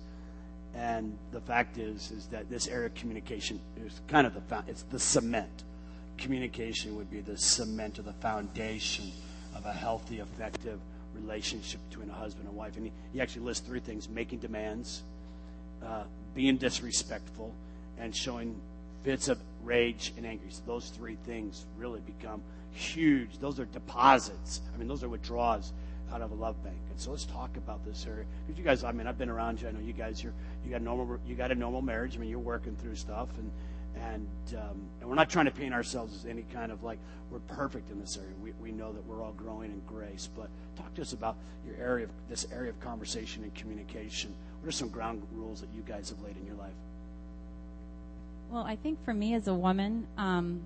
And 0.75 1.19
the 1.33 1.41
fact 1.41 1.79
is, 1.79 2.11
is 2.11 2.27
that 2.27 2.49
this 2.51 2.69
area 2.69 2.87
of 2.87 2.95
communication 2.95 3.61
is 3.85 4.01
kind 4.09 4.27
of 4.27 4.35
the 4.35 4.65
it's 4.69 4.83
the 4.85 4.99
cement. 4.99 5.65
Communication 6.19 6.97
would 6.97 7.11
be 7.11 7.21
the 7.21 7.37
cement 7.37 7.99
or 7.99 8.03
the 8.03 8.13
foundation 8.15 9.11
of 9.57 9.65
a 9.67 9.73
healthy, 9.73 10.21
effective 10.21 10.79
relationship 11.15 11.81
between 11.89 12.11
a 12.11 12.15
husband 12.15 12.47
and 12.47 12.57
wife. 12.57 12.77
And 12.77 12.87
he, 12.87 12.93
he 13.15 13.21
actually 13.21 13.47
lists 13.47 13.67
three 13.67 13.81
things: 13.81 14.09
making 14.09 14.39
demands, 14.39 15.03
uh, 15.85 16.05
being 16.35 16.57
disrespectful, 16.57 17.53
and 17.99 18.15
showing 18.15 18.61
fits 19.03 19.29
of 19.29 19.39
rage 19.63 20.13
and 20.17 20.27
anger. 20.27 20.45
So 20.49 20.63
those 20.67 20.89
three 20.91 21.17
things 21.25 21.67
really 21.77 22.01
become 22.01 22.43
huge. 22.73 23.39
Those 23.39 23.61
are 23.61 23.65
deposits. 23.67 24.61
I 24.75 24.79
mean, 24.79 24.89
those 24.89 25.03
are 25.03 25.09
withdrawals 25.09 25.73
out 26.13 26.21
of 26.21 26.31
a 26.31 26.35
love 26.35 26.63
bank. 26.63 26.77
And 26.91 27.01
so 27.01 27.11
let's 27.11 27.25
talk 27.25 27.57
about 27.57 27.85
this 27.85 28.07
area 28.07 28.25
because 28.47 28.59
you 28.59 28.65
guys. 28.65 28.85
I 28.85 28.93
mean, 28.93 29.07
I've 29.07 29.19
been 29.19 29.31
around 29.31 29.61
you. 29.61 29.69
I 29.69 29.73
know 29.73 29.81
you 29.81 29.93
guys. 29.93 30.23
You're 30.23 30.35
you 30.65 30.71
got 30.71 30.83
normal. 30.83 31.19
You 31.27 31.35
got 31.35 31.51
a 31.51 31.55
normal 31.55 31.83
marriage. 31.83 32.17
I 32.17 32.21
mean, 32.21 32.31
you're 32.31 32.39
working 32.39 32.77
through 32.77 32.97
stuff, 32.97 33.29
and 33.39 33.51
and 33.97 34.27
um, 34.57 34.81
and 35.01 35.09
we're 35.09 35.15
not 35.15 35.31
trying 35.31 35.47
to 35.47 35.51
paint 35.51 35.75
ourselves 35.75 36.15
as 36.15 36.27
any 36.27 36.45
kind 36.53 36.73
of 36.73 36.83
like 36.83 36.99
we're 37.31 37.39
perfect 37.41 37.91
in 37.91 38.01
this 38.01 38.17
area. 38.17 38.31
We 38.43 38.53
we 38.61 38.73
know 38.73 38.93
that 38.93 39.05
we're 39.07 39.23
all 39.23 39.33
growing 39.33 39.71
in 39.71 39.83
grace. 39.87 40.29
But 40.37 40.49
talk 40.77 40.95
to 40.95 41.03
us 41.03 41.13
about 41.13 41.37
your 41.67 41.77
area 41.77 42.07
of 42.07 42.11
this 42.29 42.47
area 42.53 42.71
of 42.71 42.81
conversation 42.81 43.43
and 43.43 43.55
communication. 43.55 44.35
What 44.61 44.69
are 44.69 44.73
some 44.73 44.89
ground 44.89 45.23
rules 45.33 45.61
that 45.61 45.69
you 45.75 45.83
guys 45.83 46.11
have 46.11 46.21
laid 46.23 46.37
in 46.37 46.47
your 46.47 46.57
life? 46.57 46.73
Well, 48.51 48.65
I 48.65 48.77
think 48.77 49.03
for 49.05 49.15
me 49.15 49.35
as 49.35 49.49
a 49.49 49.55
woman, 49.55 50.07
um, 50.19 50.61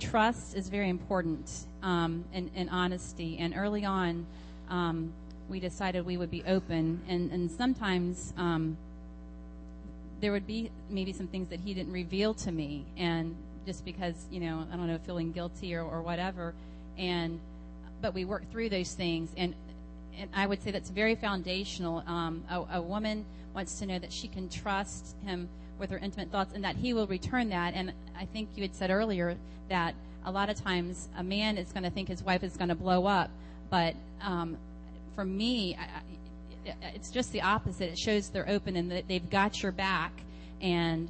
trust 0.00 0.56
is 0.56 0.68
very 0.68 0.88
important 0.88 1.66
um, 1.82 2.24
and, 2.32 2.50
and 2.56 2.70
honesty. 2.70 3.36
And 3.38 3.54
early 3.54 3.84
on, 3.84 4.26
um, 4.70 5.12
we 5.50 5.60
decided 5.60 6.06
we 6.06 6.16
would 6.16 6.30
be 6.30 6.42
open. 6.46 7.02
And, 7.06 7.30
and 7.30 7.50
sometimes 7.50 8.32
um, 8.38 8.78
there 10.20 10.32
would 10.32 10.46
be 10.46 10.70
maybe 10.88 11.12
some 11.12 11.26
things 11.26 11.48
that 11.48 11.60
he 11.60 11.74
didn't 11.74 11.92
reveal 11.92 12.34
to 12.34 12.52
me. 12.52 12.84
And 12.96 13.34
just 13.66 13.84
because, 13.84 14.14
you 14.30 14.40
know, 14.40 14.66
I 14.72 14.76
don't 14.76 14.86
know, 14.86 14.98
feeling 14.98 15.32
guilty 15.32 15.74
or, 15.74 15.82
or 15.82 16.02
whatever. 16.02 16.54
And 16.98 17.40
but 18.02 18.14
we 18.14 18.24
work 18.24 18.50
through 18.50 18.70
those 18.70 18.94
things. 18.94 19.30
And 19.36 19.54
and 20.18 20.28
I 20.34 20.46
would 20.46 20.62
say 20.62 20.70
that's 20.70 20.90
very 20.90 21.14
foundational. 21.14 22.02
Um, 22.06 22.44
a, 22.50 22.78
a 22.78 22.82
woman 22.82 23.24
wants 23.54 23.78
to 23.78 23.86
know 23.86 23.98
that 23.98 24.12
she 24.12 24.28
can 24.28 24.48
trust 24.48 25.14
him 25.24 25.48
with 25.78 25.90
her 25.90 25.98
intimate 25.98 26.30
thoughts 26.30 26.52
and 26.54 26.62
that 26.64 26.76
he 26.76 26.92
will 26.92 27.06
return 27.06 27.48
that. 27.50 27.74
And 27.74 27.92
I 28.18 28.26
think 28.26 28.50
you 28.54 28.62
had 28.62 28.74
said 28.74 28.90
earlier 28.90 29.36
that 29.68 29.94
a 30.24 30.30
lot 30.30 30.50
of 30.50 30.62
times 30.62 31.08
a 31.16 31.22
man 31.22 31.56
is 31.56 31.72
going 31.72 31.84
to 31.84 31.90
think 31.90 32.08
his 32.08 32.22
wife 32.22 32.42
is 32.44 32.56
going 32.56 32.68
to 32.68 32.74
blow 32.74 33.06
up. 33.06 33.30
But 33.70 33.94
um, 34.20 34.58
for 35.14 35.24
me, 35.24 35.76
I, 35.76 36.00
it's 36.64 37.10
just 37.10 37.32
the 37.32 37.42
opposite. 37.42 37.90
It 37.90 37.98
shows 37.98 38.28
they're 38.28 38.48
open 38.48 38.76
and 38.76 38.90
that 38.90 39.08
they've 39.08 39.28
got 39.28 39.62
your 39.62 39.72
back. 39.72 40.12
And, 40.60 41.08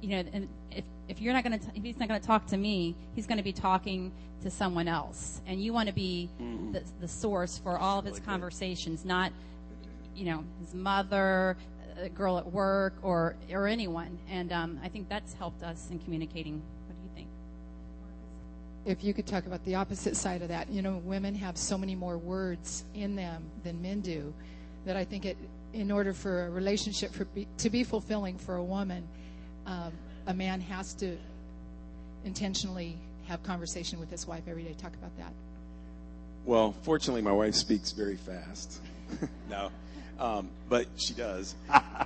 you 0.00 0.08
know, 0.10 0.24
and 0.32 0.48
if, 0.70 0.84
if 1.08 1.20
you're 1.20 1.32
not 1.32 1.44
going 1.44 1.58
to, 1.58 1.66
if 1.74 1.82
he's 1.82 1.98
not 1.98 2.08
going 2.08 2.20
to 2.20 2.26
talk 2.26 2.46
to 2.48 2.56
me, 2.56 2.94
he's 3.14 3.26
going 3.26 3.38
to 3.38 3.44
be 3.44 3.52
talking 3.52 4.12
to 4.42 4.50
someone 4.50 4.88
else. 4.88 5.40
And 5.46 5.62
you 5.62 5.72
want 5.72 5.88
to 5.88 5.94
be 5.94 6.28
the, 6.38 6.82
the 7.00 7.08
source 7.08 7.58
for 7.58 7.78
all 7.78 7.98
of 7.98 8.04
his 8.04 8.20
conversations, 8.20 9.04
not, 9.04 9.32
you 10.14 10.24
know, 10.24 10.44
his 10.60 10.74
mother, 10.74 11.56
a 12.00 12.08
girl 12.08 12.38
at 12.38 12.50
work, 12.52 12.94
or 13.02 13.36
or 13.50 13.66
anyone. 13.66 14.18
And 14.30 14.52
um, 14.52 14.80
I 14.82 14.88
think 14.88 15.08
that's 15.08 15.34
helped 15.34 15.62
us 15.62 15.88
in 15.90 15.98
communicating. 15.98 16.62
What 16.86 16.96
do 16.96 17.02
you 17.02 17.10
think? 17.14 17.28
if 18.86 19.02
you 19.02 19.12
could 19.12 19.26
talk 19.26 19.46
about 19.46 19.64
the 19.64 19.74
opposite 19.74 20.16
side 20.16 20.42
of 20.42 20.48
that, 20.48 20.70
you 20.70 20.80
know, 20.80 21.02
women 21.04 21.34
have 21.34 21.56
so 21.56 21.76
many 21.76 21.94
more 21.94 22.16
words 22.16 22.84
in 22.94 23.16
them 23.16 23.42
than 23.64 23.82
men 23.82 24.00
do 24.00 24.32
that 24.86 24.96
I 24.96 25.04
think 25.04 25.26
it, 25.26 25.36
in 25.74 25.90
order 25.90 26.14
for 26.14 26.46
a 26.46 26.50
relationship 26.50 27.12
for 27.12 27.26
be, 27.26 27.46
to 27.58 27.68
be 27.68 27.84
fulfilling 27.84 28.38
for 28.38 28.54
a 28.54 28.64
woman, 28.64 29.06
um, 29.66 29.92
a 30.26 30.32
man 30.32 30.60
has 30.62 30.94
to 30.94 31.16
intentionally 32.24 32.96
have 33.26 33.42
conversation 33.42 34.00
with 34.00 34.10
his 34.10 34.26
wife 34.26 34.44
every 34.48 34.62
day. 34.62 34.74
Talk 34.78 34.94
about 34.94 35.16
that. 35.18 35.32
Well, 36.44 36.74
fortunately, 36.82 37.22
my 37.22 37.32
wife 37.32 37.56
speaks 37.56 37.90
very 37.90 38.16
fast. 38.16 38.80
no, 39.50 39.70
um, 40.20 40.48
but 40.68 40.86
she 40.96 41.12
does. 41.12 41.56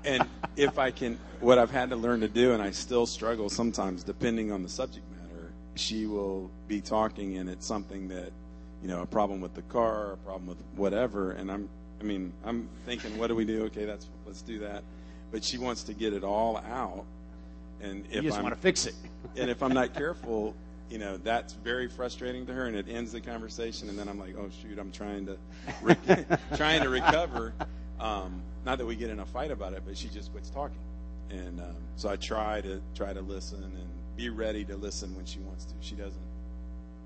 and 0.04 0.26
if 0.56 0.78
I 0.78 0.90
can, 0.90 1.18
what 1.40 1.58
I've 1.58 1.70
had 1.70 1.90
to 1.90 1.96
learn 1.96 2.20
to 2.20 2.28
do, 2.28 2.52
and 2.52 2.62
I 2.62 2.70
still 2.70 3.06
struggle 3.06 3.50
sometimes, 3.50 4.02
depending 4.02 4.50
on 4.50 4.62
the 4.62 4.68
subject 4.70 5.04
matter, 5.10 5.52
she 5.74 6.06
will 6.06 6.50
be 6.66 6.80
talking, 6.80 7.36
and 7.36 7.50
it's 7.50 7.66
something 7.66 8.08
that, 8.08 8.32
you 8.82 8.88
know, 8.88 9.02
a 9.02 9.06
problem 9.06 9.42
with 9.42 9.54
the 9.54 9.62
car, 9.62 10.12
a 10.12 10.16
problem 10.18 10.46
with 10.46 10.58
whatever, 10.74 11.32
and 11.32 11.52
I'm, 11.52 11.68
I 12.00 12.04
mean, 12.04 12.32
I'm 12.44 12.68
thinking, 12.86 13.16
what 13.18 13.26
do 13.28 13.34
we 13.34 13.44
do? 13.44 13.64
Okay, 13.64 13.84
that's 13.84 14.06
let's 14.26 14.42
do 14.42 14.58
that. 14.60 14.82
but 15.30 15.44
she 15.44 15.58
wants 15.58 15.82
to 15.84 15.94
get 15.94 16.12
it 16.12 16.24
all 16.24 16.56
out. 16.58 17.04
And 17.82 18.04
You 18.10 18.18
if 18.18 18.24
just 18.24 18.36
I'm 18.38 18.42
want 18.42 18.54
to 18.54 18.60
fix 18.60 18.86
it. 18.86 18.94
and 19.36 19.50
if 19.50 19.62
I'm 19.62 19.72
not 19.72 19.94
careful, 19.94 20.54
you 20.90 20.98
know, 20.98 21.16
that's 21.18 21.52
very 21.54 21.88
frustrating 21.88 22.44
to 22.46 22.52
her, 22.52 22.66
and 22.66 22.76
it 22.76 22.86
ends 22.88 23.12
the 23.12 23.20
conversation. 23.20 23.88
And 23.88 23.98
then 23.98 24.08
I'm 24.08 24.18
like, 24.18 24.34
oh 24.36 24.50
shoot, 24.62 24.78
I'm 24.78 24.90
trying 24.92 25.26
to 25.26 25.36
re- 25.82 25.96
trying 26.56 26.82
to 26.82 26.88
recover. 26.88 27.52
Um, 28.00 28.42
not 28.64 28.78
that 28.78 28.86
we 28.86 28.96
get 28.96 29.10
in 29.10 29.20
a 29.20 29.26
fight 29.26 29.50
about 29.50 29.72
it, 29.74 29.82
but 29.86 29.96
she 29.96 30.08
just 30.08 30.32
quits 30.32 30.50
talking. 30.50 30.76
And 31.30 31.60
um, 31.60 31.76
so 31.96 32.08
I 32.08 32.16
try 32.16 32.60
to 32.62 32.80
try 32.94 33.12
to 33.12 33.20
listen 33.20 33.62
and 33.62 33.72
be 34.16 34.30
ready 34.30 34.64
to 34.64 34.76
listen 34.76 35.14
when 35.14 35.24
she 35.26 35.38
wants 35.40 35.64
to. 35.66 35.74
She 35.80 35.94
doesn't. 35.94 36.20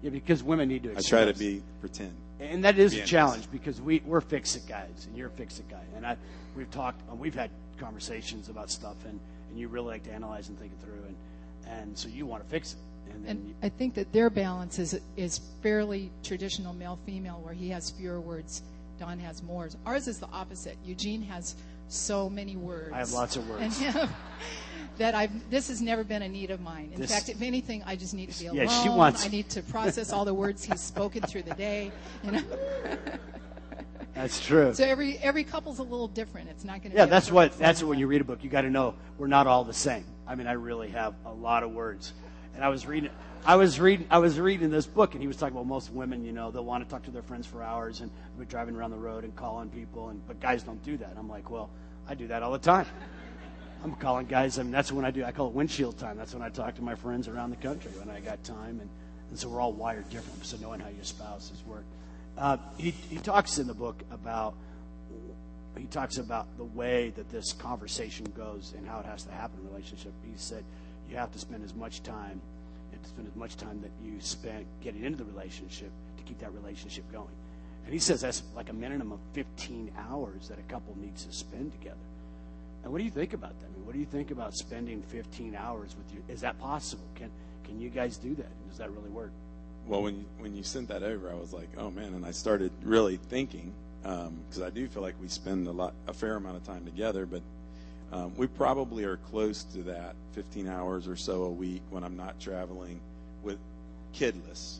Yeah, 0.04 0.10
because 0.10 0.42
women 0.42 0.68
need 0.68 0.82
to. 0.82 0.92
I 0.96 1.00
try 1.00 1.24
to 1.24 1.32
be 1.32 1.62
pretend. 1.80 2.14
And 2.38 2.62
that 2.64 2.78
is 2.78 2.92
Be 2.92 2.98
a 2.98 3.00
honest. 3.00 3.10
challenge 3.10 3.50
because 3.50 3.80
we 3.80 4.02
we're 4.04 4.20
fix 4.20 4.54
it 4.54 4.66
guys, 4.68 5.06
and 5.06 5.16
you're 5.16 5.28
a 5.28 5.30
fix 5.30 5.58
it 5.60 5.68
guy, 5.70 5.80
and 5.96 6.06
I 6.06 6.18
we've 6.54 6.70
talked, 6.70 7.00
uh, 7.10 7.14
we've 7.14 7.34
had 7.34 7.50
conversations 7.78 8.50
about 8.50 8.70
stuff, 8.70 8.96
and 9.06 9.18
and 9.48 9.58
you 9.58 9.68
really 9.68 9.86
like 9.88 10.02
to 10.04 10.12
analyze 10.12 10.50
and 10.50 10.58
think 10.58 10.72
it 10.72 10.84
through, 10.84 11.02
and 11.06 11.16
and 11.80 11.96
so 11.96 12.08
you 12.08 12.26
want 12.26 12.44
to 12.44 12.50
fix 12.50 12.74
it, 12.74 12.78
and 13.14 13.24
then 13.24 13.30
And 13.30 13.48
you, 13.48 13.54
I 13.62 13.70
think 13.70 13.94
that 13.94 14.12
their 14.12 14.28
balance 14.28 14.78
is 14.78 15.00
is 15.16 15.40
fairly 15.62 16.10
traditional 16.22 16.74
male 16.74 16.98
female, 17.06 17.40
where 17.42 17.54
he 17.54 17.70
has 17.70 17.88
fewer 17.88 18.20
words, 18.20 18.62
Dawn 19.00 19.18
has 19.20 19.42
more. 19.42 19.70
Ours 19.86 20.06
is 20.06 20.18
the 20.18 20.28
opposite. 20.34 20.76
Eugene 20.84 21.22
has 21.22 21.54
so 21.88 22.28
many 22.28 22.56
words. 22.56 22.92
I 22.92 22.98
have 22.98 23.12
lots 23.12 23.36
of 23.36 23.48
words. 23.48 23.82
And 24.94 24.98
that 24.98 25.14
I've 25.14 25.50
this 25.50 25.68
has 25.68 25.80
never 25.80 26.04
been 26.04 26.22
a 26.22 26.28
need 26.28 26.50
of 26.50 26.60
mine. 26.60 26.90
In 26.94 27.00
This- 27.00 27.10
fact, 27.12 27.28
if 27.28 27.42
anything, 27.42 27.82
I 27.86 27.96
just 27.96 28.14
need 28.14 28.30
to 28.30 28.38
be 28.38 28.46
alone. 28.46 28.56
Yeah, 28.62 28.82
she 28.82 28.88
wants- 28.88 29.24
I 29.24 29.28
need 29.28 29.48
to 29.50 29.62
process 29.62 30.12
all 30.12 30.24
the 30.24 30.34
words 30.34 30.64
he's 30.64 30.80
spoken 30.80 31.22
through 31.22 31.42
the 31.42 31.54
day. 31.54 31.90
You 32.22 32.32
know, 32.32 32.42
that's 34.14 34.40
true. 34.44 34.72
so 34.74 34.84
every 34.84 35.18
every 35.18 35.44
couple's 35.44 35.78
a 35.78 35.82
little 35.82 36.08
different. 36.08 36.48
It's 36.48 36.64
not 36.64 36.82
going 36.82 36.92
to. 36.92 36.96
Yeah, 36.98 37.06
be 37.06 37.10
that's 37.10 37.30
what 37.30 37.58
that's 37.58 37.80
formula. 37.80 37.90
when 37.90 37.98
you 37.98 38.06
read 38.06 38.20
a 38.20 38.24
book, 38.24 38.44
you 38.44 38.50
got 38.50 38.62
to 38.62 38.70
know 38.70 38.94
we're 39.18 39.26
not 39.26 39.46
all 39.46 39.64
the 39.64 39.72
same. 39.74 40.04
I 40.26 40.34
mean, 40.34 40.46
I 40.46 40.52
really 40.52 40.88
have 40.90 41.14
a 41.26 41.32
lot 41.32 41.62
of 41.62 41.72
words, 41.72 42.12
and 42.54 42.64
I 42.64 42.68
was 42.68 42.86
reading, 42.86 43.10
I 43.44 43.56
was 43.56 43.78
reading, 43.78 44.06
I 44.10 44.18
was 44.18 44.38
reading 44.40 44.70
this 44.70 44.86
book, 44.86 45.12
and 45.12 45.20
he 45.20 45.26
was 45.26 45.36
talking 45.36 45.54
about 45.54 45.66
most 45.66 45.92
women, 45.92 46.24
you 46.24 46.32
know, 46.32 46.50
they'll 46.50 46.64
want 46.64 46.82
to 46.82 46.90
talk 46.90 47.02
to 47.04 47.10
their 47.10 47.22
friends 47.22 47.46
for 47.46 47.62
hours 47.62 48.00
and 48.00 48.10
be 48.38 48.46
driving 48.46 48.74
around 48.74 48.90
the 48.92 48.96
road 48.96 49.24
and 49.24 49.34
calling 49.36 49.68
people, 49.68 50.08
and 50.08 50.26
but 50.26 50.40
guys 50.40 50.62
don't 50.62 50.82
do 50.82 50.96
that. 50.96 51.14
I'm 51.18 51.28
like, 51.28 51.50
well, 51.50 51.68
I 52.08 52.14
do 52.14 52.26
that 52.28 52.42
all 52.42 52.52
the 52.52 52.58
time. 52.58 52.86
I'm 53.84 53.94
calling 53.96 54.24
guys. 54.24 54.58
I 54.58 54.62
mean, 54.62 54.72
that's 54.72 54.90
when 54.90 55.04
I 55.04 55.10
do. 55.10 55.24
I 55.24 55.30
call 55.30 55.48
it 55.48 55.52
windshield 55.52 55.98
time. 55.98 56.16
That's 56.16 56.32
when 56.32 56.42
I 56.42 56.48
talk 56.48 56.74
to 56.76 56.82
my 56.82 56.94
friends 56.94 57.28
around 57.28 57.50
the 57.50 57.56
country 57.56 57.90
when 57.98 58.08
I 58.08 58.18
got 58.20 58.42
time, 58.42 58.80
and, 58.80 58.88
and 59.28 59.38
so 59.38 59.46
we're 59.46 59.60
all 59.60 59.74
wired 59.74 60.08
different. 60.08 60.42
So 60.46 60.56
knowing 60.56 60.80
how 60.80 60.88
your 60.88 61.04
spouses 61.04 61.62
work, 61.66 61.84
uh, 62.38 62.56
he 62.78 62.92
he 62.92 63.18
talks 63.18 63.58
in 63.58 63.66
the 63.66 63.74
book 63.74 64.02
about 64.10 64.54
he 65.76 65.84
talks 65.84 66.16
about 66.16 66.46
the 66.56 66.64
way 66.64 67.12
that 67.16 67.28
this 67.28 67.52
conversation 67.52 68.24
goes 68.34 68.72
and 68.74 68.88
how 68.88 69.00
it 69.00 69.06
has 69.06 69.24
to 69.24 69.32
happen 69.32 69.60
in 69.60 69.66
a 69.66 69.70
relationship. 69.70 70.14
He 70.24 70.32
said 70.36 70.64
you 71.10 71.16
have 71.16 71.32
to 71.32 71.38
spend 71.38 71.62
as 71.62 71.74
much 71.74 72.02
time, 72.02 72.40
you 72.90 72.96
have 72.96 73.02
to 73.02 73.08
spend 73.10 73.28
as 73.28 73.36
much 73.36 73.58
time 73.58 73.82
that 73.82 73.90
you 74.02 74.18
spent 74.20 74.64
getting 74.82 75.04
into 75.04 75.18
the 75.18 75.30
relationship 75.30 75.90
to 76.16 76.22
keep 76.22 76.38
that 76.38 76.54
relationship 76.54 77.04
going. 77.12 77.34
And 77.84 77.92
he 77.92 77.98
says 77.98 78.22
that's 78.22 78.44
like 78.56 78.70
a 78.70 78.72
minimum 78.72 79.12
of 79.12 79.20
15 79.34 79.92
hours 80.08 80.48
that 80.48 80.58
a 80.58 80.62
couple 80.62 80.96
needs 80.98 81.26
to 81.26 81.32
spend 81.32 81.72
together. 81.72 81.98
And 82.84 82.92
what 82.92 82.98
do 82.98 83.04
you 83.04 83.10
think 83.10 83.32
about 83.32 83.58
that? 83.60 83.66
I 83.66 83.76
mean, 83.76 83.84
what 83.86 83.94
do 83.94 83.98
you 83.98 84.06
think 84.06 84.30
about 84.30 84.54
spending 84.54 85.02
15 85.02 85.56
hours 85.56 85.96
with 85.96 86.14
you? 86.14 86.22
Is 86.28 86.42
that 86.42 86.58
possible? 86.60 87.04
Can 87.16 87.30
can 87.64 87.80
you 87.80 87.88
guys 87.88 88.18
do 88.18 88.34
that? 88.34 88.68
Does 88.68 88.78
that 88.78 88.90
really 88.90 89.08
work? 89.08 89.32
Well, 89.86 90.02
when 90.02 90.18
you, 90.18 90.24
when 90.38 90.54
you 90.54 90.62
sent 90.62 90.88
that 90.88 91.02
over, 91.02 91.30
I 91.30 91.34
was 91.34 91.52
like, 91.52 91.68
oh 91.78 91.90
man, 91.90 92.14
and 92.14 92.24
I 92.24 92.30
started 92.30 92.70
really 92.82 93.16
thinking 93.16 93.72
because 94.02 94.60
I 94.62 94.68
do 94.68 94.86
feel 94.86 95.02
like 95.02 95.14
we 95.20 95.28
spend 95.28 95.66
a 95.66 95.72
lot, 95.72 95.94
a 96.06 96.12
fair 96.12 96.36
amount 96.36 96.56
of 96.56 96.64
time 96.64 96.84
together, 96.84 97.24
but 97.24 97.40
um, 98.12 98.32
we 98.36 98.46
probably 98.46 99.04
are 99.04 99.16
close 99.16 99.64
to 99.64 99.82
that 99.84 100.14
15 100.32 100.68
hours 100.68 101.08
or 101.08 101.16
so 101.16 101.44
a 101.44 101.50
week 101.50 101.80
when 101.90 102.04
I'm 102.04 102.16
not 102.16 102.38
traveling 102.38 103.00
with 103.42 103.58
kidless. 104.14 104.78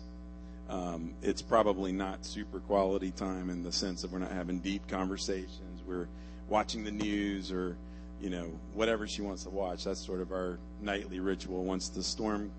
Um, 0.69 1.15
it's 1.23 1.43
probably 1.43 1.93
not 1.93 2.25
super 2.25 2.61
quality 2.61 3.11
time 3.11 3.49
in 3.49 3.63
the 3.63 3.73
sense 3.73 4.03
that 4.03 4.11
we're 4.11 4.19
not 4.19 4.31
having 4.31 4.59
deep 4.59 4.87
conversations. 4.89 5.83
We're 5.87 6.07
watching 6.49 6.85
the 6.85 6.91
news 6.91 7.51
or, 7.51 7.77
you 8.25 8.31
know, 8.31 8.51
whatever 8.73 9.07
she 9.07 9.21
wants 9.21 9.43
to 9.43 9.51
watch. 9.51 9.85
That's 9.85 10.01
sort 10.01 10.23
of 10.23 10.33
our 10.33 10.59
nightly 10.81 11.21
ritual. 11.21 11.63
Once 11.63 11.91
the 11.91 12.03
storm 12.03 12.51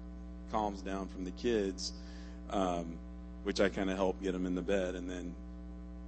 calms 0.51 0.84
down 0.84 1.08
from 1.08 1.25
the 1.25 1.32
kids, 1.32 1.91
um, 2.51 2.99
which 3.41 3.60
I 3.60 3.69
kind 3.69 3.89
of 3.89 3.97
help 3.97 4.21
get 4.21 4.34
them 4.34 4.45
in 4.45 4.54
the 4.54 4.62
bed, 4.62 4.93
and 4.93 5.10
then 5.10 5.34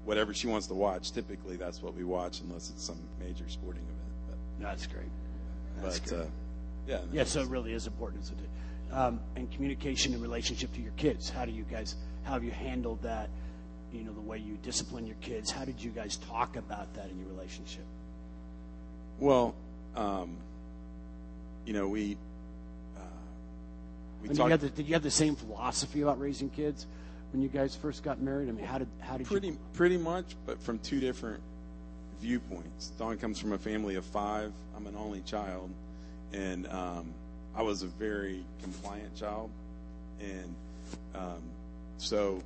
whatever 0.06 0.32
she 0.32 0.46
wants 0.46 0.68
to 0.68 0.76
watch, 0.76 1.12
typically 1.12 1.56
that's 1.56 1.82
what 1.82 1.96
we 1.96 2.04
watch, 2.04 2.42
unless 2.42 2.70
it's 2.70 2.86
some 2.86 3.00
major 3.20 3.46
sporting 3.50 3.82
event. 3.82 4.40
That's 4.60 4.86
great. 4.86 5.10
That's 5.82 6.00
but 6.02 6.10
great. 6.10 6.22
uh, 6.22 6.26
yeah, 6.88 7.00
Yeah, 7.12 7.24
so 7.24 7.42
it 7.42 7.48
really 7.48 7.74
is 7.74 7.88
important. 7.88 8.26
Isn't 8.26 8.40
it? 8.40 8.94
Um, 8.94 9.20
and 9.36 9.52
communication 9.52 10.14
in 10.14 10.22
relationship 10.22 10.72
to 10.76 10.82
your 10.82 10.94
kids. 10.98 11.32
How 11.32 11.46
do 11.46 11.52
you 11.52 11.64
guys? 11.64 11.96
How 12.26 12.34
have 12.34 12.44
you 12.44 12.52
handled 12.52 13.02
that? 13.02 13.30
You 13.92 14.04
know, 14.04 14.14
the 14.14 14.22
way 14.22 14.38
you 14.38 14.60
discipline 14.62 15.08
your 15.08 15.16
kids. 15.16 15.50
How 15.50 15.66
did 15.66 15.82
you 15.82 15.90
guys 15.90 16.18
talk 16.18 16.58
about 16.58 16.94
that 16.94 17.10
in 17.10 17.18
your 17.18 17.30
relationship? 17.30 17.86
Well, 19.20 19.56
um, 19.96 20.38
you 21.66 21.74
know, 21.74 21.88
we 21.88 22.18
uh, 22.98 23.02
we 24.22 24.30
talked 24.30 24.40
you 24.40 24.46
had 24.50 24.60
the, 24.62 24.70
did 24.70 24.88
you 24.88 24.94
have 24.94 25.04
the 25.04 25.12
same 25.12 25.36
philosophy 25.36 26.02
about 26.02 26.20
raising 26.20 26.50
kids 26.50 26.86
when 27.32 27.42
you 27.42 27.50
guys 27.50 27.76
first 27.76 28.04
got 28.04 28.22
married? 28.22 28.50
I 28.50 28.52
mean, 28.52 28.66
how 28.66 28.78
did 28.78 28.88
how 29.00 29.18
did 29.18 29.28
pretty 29.28 29.48
you? 29.50 29.58
pretty 29.74 29.98
much, 29.98 30.36
but 30.46 30.62
from 30.62 30.80
two 30.80 31.00
different 31.00 31.42
viewpoints. 32.22 32.92
Dawn 32.98 33.18
comes 33.18 33.40
from 33.40 33.54
a 33.54 33.58
family 33.58 33.96
of 33.96 34.06
five. 34.06 34.52
I'm 34.76 34.88
an 34.88 34.96
only 34.96 35.22
child, 35.22 35.70
and 36.34 36.68
um, 36.68 37.14
I 37.56 37.64
was 37.64 37.84
a 37.84 37.88
very 37.88 38.44
compliant 38.62 39.16
child, 39.16 39.50
and 40.22 40.56
um, 41.16 41.42
so 41.98 42.42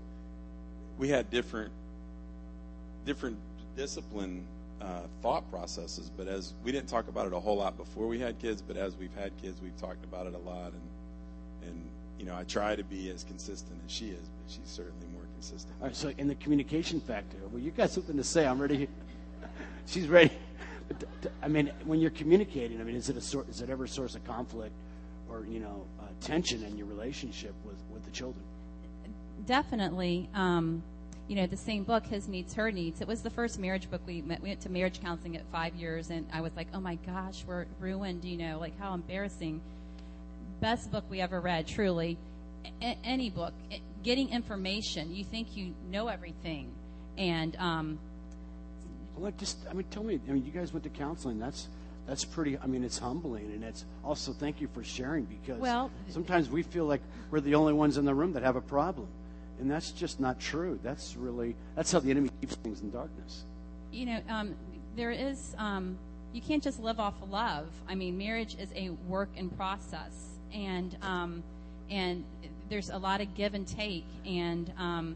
we 0.98 1.10
had 1.10 1.30
different 1.30 1.72
different 3.06 3.38
discipline 3.76 4.46
uh, 4.82 5.02
thought 5.22 5.50
processes. 5.52 6.12
But 6.16 6.28
as 6.28 6.54
we 6.64 6.72
didn't 6.72 6.90
talk 6.90 7.08
about 7.08 7.28
it 7.28 7.34
a 7.34 7.40
whole 7.40 7.58
lot 7.58 7.78
before 7.78 8.08
we 8.08 8.20
had 8.20 8.40
kids, 8.40 8.62
but 8.62 8.78
as 8.78 8.96
we've 8.96 9.14
had 9.16 9.32
kids, 9.42 9.62
we've 9.62 9.78
talked 9.78 10.04
about 10.04 10.28
it 10.28 10.34
a 10.34 10.40
lot, 10.40 10.74
and 10.74 11.70
and 11.70 11.90
you 12.20 12.26
know 12.26 12.36
I 12.36 12.44
try 12.44 12.76
to 12.76 12.84
be 12.84 13.10
as 13.10 13.24
consistent 13.24 13.80
as 13.86 13.92
she 13.92 14.10
is, 14.10 14.20
but 14.20 14.52
she's 14.52 14.68
certainly 14.68 15.08
more 15.14 15.24
consistent. 15.36 15.74
All 15.82 15.88
right, 15.88 15.96
so 15.96 16.12
in 16.18 16.28
the 16.28 16.36
communication 16.36 17.00
factor, 17.00 17.38
well, 17.52 17.62
you 17.62 17.72
got 17.72 17.90
something 17.90 18.18
to 18.18 18.24
say. 18.24 18.46
I'm 18.46 18.60
ready. 18.62 18.88
She's 19.88 20.08
ready. 20.08 20.32
But 20.88 21.00
t- 21.00 21.06
t- 21.24 21.30
I 21.42 21.48
mean, 21.48 21.72
when 21.86 22.00
you're 22.00 22.12
communicating, 22.12 22.80
I 22.80 22.84
mean, 22.84 22.96
is 22.96 23.10
it 23.10 23.18
a 23.18 23.22
sor- 23.22 23.46
is 23.50 23.62
it 23.62 23.70
ever 23.70 23.86
a 23.86 23.88
source 23.88 24.16
of 24.16 24.24
conflict 24.26 24.74
or 25.30 25.46
you 25.50 25.60
know 25.60 25.86
uh, 26.00 26.04
tension 26.22 26.64
in 26.64 26.78
your 26.78 26.88
relationship 26.88 27.54
with 27.66 27.78
with 27.92 28.06
the 28.06 28.12
children? 28.12 28.44
definitely 29.46 30.30
um, 30.36 30.84
you 31.28 31.36
know 31.36 31.48
the 31.48 31.58
same 31.58 31.84
book 31.84 32.06
his 32.06 32.28
needs 32.28 32.54
her 32.54 32.72
needs 32.72 33.00
it 33.02 33.08
was 33.08 33.22
the 33.22 33.30
first 33.30 33.58
marriage 33.60 33.90
book 33.90 34.02
we 34.06 34.22
met 34.22 34.42
we 34.42 34.50
went 34.50 34.60
to 34.62 34.70
marriage 34.70 35.02
counseling 35.02 35.36
at 35.38 35.44
five 35.52 35.74
years 35.76 36.10
and 36.10 36.28
i 36.34 36.42
was 36.42 36.52
like 36.56 36.68
oh 36.74 36.80
my 36.80 36.96
gosh 37.06 37.44
we're 37.48 37.66
ruined 37.80 38.26
you 38.26 38.38
know 38.38 38.60
like 38.60 38.78
how 38.80 38.94
embarrassing 38.94 39.62
best 40.60 40.92
book 40.92 41.06
we 41.10 41.22
ever 41.22 41.40
read 41.40 41.66
truly 41.68 42.18
A- 42.82 42.98
any 43.04 43.30
book 43.30 43.54
A- 43.72 43.82
getting 44.04 44.30
information 44.30 45.14
you 45.16 45.24
think 45.24 45.56
you 45.56 45.74
know 45.90 46.08
everything 46.08 46.72
and 47.18 47.56
um, 47.58 48.00
Well, 49.18 49.32
just 49.38 49.58
I 49.70 49.74
mean, 49.74 49.86
tell 49.92 50.04
me. 50.04 50.20
I 50.28 50.32
mean, 50.32 50.46
you 50.46 50.52
guys 50.52 50.72
went 50.72 50.84
to 50.84 50.90
counseling. 50.90 51.40
That's 51.40 51.68
that's 52.08 52.24
pretty. 52.24 52.58
I 52.58 52.68
mean, 52.68 52.84
it's 52.86 52.98
humbling, 52.98 53.52
and 53.52 53.64
it's 53.66 53.86
also 54.04 54.32
thank 54.32 54.62
you 54.62 54.70
for 54.74 54.82
sharing 54.84 55.26
because 55.26 55.60
Well- 55.60 55.92
sometimes 56.10 56.50
we 56.50 56.64
feel 56.64 56.86
like 56.86 57.02
we're 57.30 57.42
the 57.42 57.56
only 57.56 57.74
ones 57.74 57.98
in 57.98 58.06
the 58.06 58.16
room 58.16 58.32
that 58.34 58.44
have 58.44 58.56
a 58.56 58.62
problem, 58.62 59.08
and 59.62 59.70
that's 59.70 59.92
just 59.92 60.20
not 60.20 60.40
true. 60.40 60.80
That's 60.84 61.16
really 61.16 61.56
that's 61.76 61.92
how 61.92 62.00
the 62.00 62.12
enemy 62.12 62.30
keeps 62.42 62.56
things 62.56 62.82
in 62.82 62.92
darkness. 62.92 63.46
you 63.92 64.06
know, 64.06 64.20
um, 64.30 64.56
there 64.96 65.12
is, 65.12 65.56
um, 65.58 65.98
you 66.34 66.42
can't 66.42 66.64
just 66.64 66.80
live 66.80 67.00
off 67.00 67.14
love. 67.30 67.68
I 67.88 67.96
mean, 67.96 68.18
marriage 68.18 68.56
is 68.60 68.70
a 68.76 68.90
work 69.08 69.30
in 69.36 69.50
process, 69.50 70.38
and 70.54 70.96
um, 71.02 71.44
and 71.90 72.24
there's 72.70 72.90
a 72.90 72.98
lot 72.98 73.22
of 73.22 73.34
give 73.36 73.54
and 73.54 73.68
take, 73.68 74.06
and 74.26 74.72
um, 74.78 75.16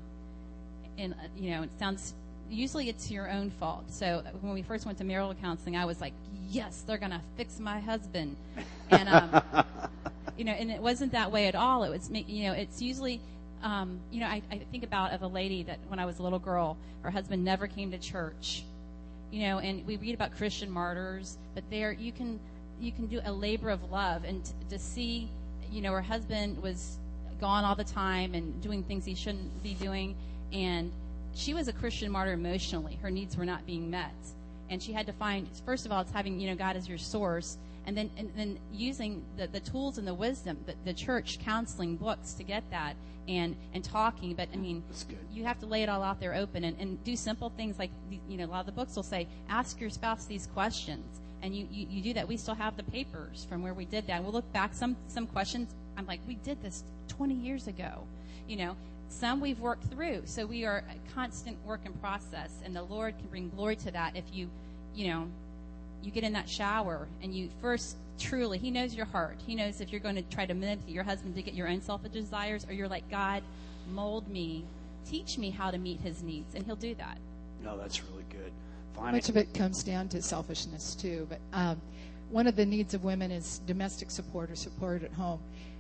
and 0.97 1.13
uh, 1.13 1.27
you 1.37 1.51
know, 1.51 1.63
it 1.63 1.69
sounds 1.79 2.13
usually 2.49 2.89
it's 2.89 3.09
your 3.09 3.29
own 3.29 3.49
fault. 3.49 3.85
So 3.91 4.23
when 4.41 4.53
we 4.53 4.61
first 4.61 4.85
went 4.85 4.97
to 4.99 5.03
marital 5.03 5.33
counseling, 5.35 5.75
I 5.75 5.85
was 5.85 6.01
like, 6.01 6.13
yes, 6.49 6.83
they're 6.85 6.97
gonna 6.97 7.21
fix 7.37 7.59
my 7.59 7.79
husband, 7.79 8.35
and 8.91 9.09
um, 9.09 9.41
you 10.37 10.43
know, 10.43 10.51
and 10.51 10.69
it 10.69 10.81
wasn't 10.81 11.13
that 11.13 11.31
way 11.31 11.47
at 11.47 11.55
all. 11.55 11.83
It 11.83 11.89
was, 11.89 12.09
you 12.11 12.43
know, 12.43 12.53
it's 12.53 12.81
usually, 12.81 13.21
um, 13.63 13.99
you 14.11 14.19
know, 14.19 14.27
I, 14.27 14.41
I 14.51 14.59
think 14.71 14.83
about 14.83 15.11
of 15.11 15.21
a 15.21 15.27
lady 15.27 15.63
that 15.63 15.79
when 15.87 15.99
I 15.99 16.05
was 16.05 16.19
a 16.19 16.23
little 16.23 16.39
girl, 16.39 16.77
her 17.01 17.09
husband 17.11 17.43
never 17.43 17.67
came 17.67 17.91
to 17.91 17.97
church, 17.97 18.63
you 19.31 19.41
know, 19.41 19.59
and 19.59 19.85
we 19.85 19.97
read 19.97 20.13
about 20.13 20.35
Christian 20.35 20.69
martyrs, 20.69 21.37
but 21.53 21.63
there 21.69 21.91
you 21.91 22.11
can, 22.11 22.39
you 22.79 22.91
can 22.91 23.07
do 23.07 23.19
a 23.25 23.31
labor 23.31 23.69
of 23.69 23.91
love, 23.91 24.23
and 24.23 24.43
t- 24.43 24.51
to 24.69 24.79
see, 24.79 25.29
you 25.71 25.81
know, 25.81 25.91
her 25.91 26.01
husband 26.01 26.61
was 26.61 26.97
gone 27.39 27.63
all 27.63 27.75
the 27.75 27.83
time 27.83 28.33
and 28.33 28.61
doing 28.61 28.83
things 28.83 29.05
he 29.05 29.15
shouldn't 29.15 29.63
be 29.63 29.73
doing, 29.73 30.15
and 30.53 30.91
she 31.33 31.53
was 31.53 31.67
a 31.67 31.73
Christian 31.73 32.11
martyr 32.11 32.33
emotionally. 32.33 32.97
Her 33.01 33.09
needs 33.09 33.35
were 33.35 33.45
not 33.45 33.65
being 33.65 33.89
met, 33.89 34.13
and 34.69 34.81
she 34.81 34.93
had 34.93 35.05
to 35.07 35.13
find 35.13 35.47
first 35.65 35.85
of 35.85 35.91
all 35.91 36.01
it's 36.01 36.11
having 36.11 36.39
you 36.39 36.49
know 36.49 36.55
god 36.55 36.75
as 36.75 36.87
your 36.87 36.97
source 36.97 37.57
and 37.85 37.95
then 37.95 38.09
and 38.17 38.31
then 38.35 38.57
using 38.71 39.23
the, 39.37 39.47
the 39.47 39.59
tools 39.59 39.97
and 39.97 40.07
the 40.07 40.13
wisdom 40.13 40.57
the, 40.65 40.73
the 40.85 40.93
church 40.93 41.39
counseling 41.39 41.95
books 41.95 42.33
to 42.33 42.43
get 42.43 42.63
that 42.71 42.95
and 43.27 43.55
and 43.73 43.83
talking. 43.83 44.33
But 44.33 44.49
i 44.53 44.57
mean 44.57 44.83
That's 44.87 45.03
good. 45.03 45.17
you 45.33 45.43
have 45.45 45.59
to 45.59 45.65
lay 45.65 45.83
it 45.83 45.89
all 45.89 46.03
out 46.03 46.19
there 46.19 46.33
open 46.35 46.63
and, 46.63 46.79
and 46.79 47.03
do 47.03 47.15
simple 47.15 47.49
things 47.49 47.79
like 47.79 47.91
you 48.27 48.37
know 48.37 48.45
a 48.45 48.47
lot 48.47 48.61
of 48.61 48.65
the 48.67 48.71
books 48.71 48.95
will 48.95 49.03
say 49.03 49.27
ask 49.49 49.79
your 49.79 49.89
spouse 49.89 50.25
these 50.25 50.47
questions. 50.47 51.21
And 51.41 51.55
you, 51.55 51.67
you, 51.69 51.85
you 51.91 52.01
do 52.01 52.13
that. 52.13 52.27
We 52.27 52.37
still 52.37 52.55
have 52.55 52.75
the 52.75 52.81
papers 52.83 53.45
from 53.47 53.61
where 53.61 53.75
we 53.75 53.85
did 53.85 54.07
that. 54.07 54.23
We'll 54.23 54.31
look 54.31 54.51
back 54.51 54.73
some 54.73 54.95
some 55.07 55.27
questions 55.27 55.73
i'm 55.97 56.05
like 56.07 56.19
we 56.27 56.35
did 56.35 56.61
this 56.61 56.83
20 57.09 57.33
years 57.35 57.67
ago. 57.67 58.03
You 58.47 58.57
know 58.57 58.75
some 59.09 59.39
we've 59.39 59.59
worked 59.59 59.85
through. 59.85 60.23
So 60.25 60.45
we 60.45 60.65
are 60.65 60.83
a 60.89 61.13
constant 61.13 61.63
work 61.65 61.81
in 61.85 61.93
process 61.93 62.51
and 62.63 62.75
the 62.75 62.83
lord 62.83 63.17
can 63.17 63.27
bring 63.27 63.49
glory 63.49 63.75
to 63.77 63.91
that 63.91 64.15
if 64.15 64.25
you 64.33 64.49
you 64.95 65.07
know 65.09 65.27
you 66.05 66.11
get 66.11 66.23
in 66.23 66.33
that 66.33 66.47
shower 66.47 67.07
and 67.21 67.33
you 67.35 67.49
first 67.61 67.97
truly 68.19 68.57
he 68.57 68.71
knows 68.71 68.93
your 68.95 69.05
heart 69.05 69.37
he 69.45 69.55
knows 69.55 69.81
if 69.81 69.91
you're 69.91 69.99
going 69.99 70.15
to 70.15 70.21
try 70.23 70.45
to 70.45 70.53
manipulate 70.53 70.93
your 70.93 71.03
husband 71.03 71.35
to 71.35 71.41
get 71.41 71.53
your 71.53 71.67
own 71.67 71.81
selfish 71.81 72.11
desires 72.11 72.65
or 72.69 72.73
you're 72.73 72.87
like 72.87 73.07
god 73.09 73.43
mold 73.91 74.27
me 74.29 74.63
teach 75.05 75.37
me 75.37 75.49
how 75.49 75.69
to 75.69 75.77
meet 75.77 75.99
his 75.99 76.23
needs 76.23 76.55
and 76.55 76.65
he'll 76.65 76.75
do 76.75 76.95
that 76.95 77.17
No, 77.63 77.77
that's 77.77 78.03
really 78.03 78.25
good. 78.29 78.51
Much 79.11 79.29
of 79.29 79.37
it 79.37 79.53
comes 79.53 79.83
down 79.83 80.07
to 80.09 80.21
selfishness 80.21 80.95
too. 80.95 81.27
But 81.29 81.39
um, 81.51 81.81
one 82.29 82.47
of 82.47 82.55
the 82.55 82.65
needs 82.65 82.93
of 82.93 83.03
women 83.03 83.31
is 83.31 83.59
domestic 83.65 84.11
support 84.11 84.51
or 84.51 84.55
support 84.55 85.03
at 85.03 85.11
home. 85.13 85.39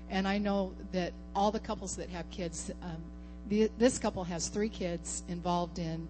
And 0.09 0.27
I 0.27 0.37
know 0.37 0.73
that 0.91 1.13
all 1.35 1.51
the 1.51 1.59
couples 1.59 1.95
that 1.95 2.09
have 2.09 2.29
kids, 2.31 2.71
um, 2.81 2.97
the, 3.49 3.69
this 3.77 3.97
couple 3.99 4.23
has 4.23 4.47
three 4.47 4.69
kids 4.69 5.23
involved 5.29 5.79
in 5.79 6.07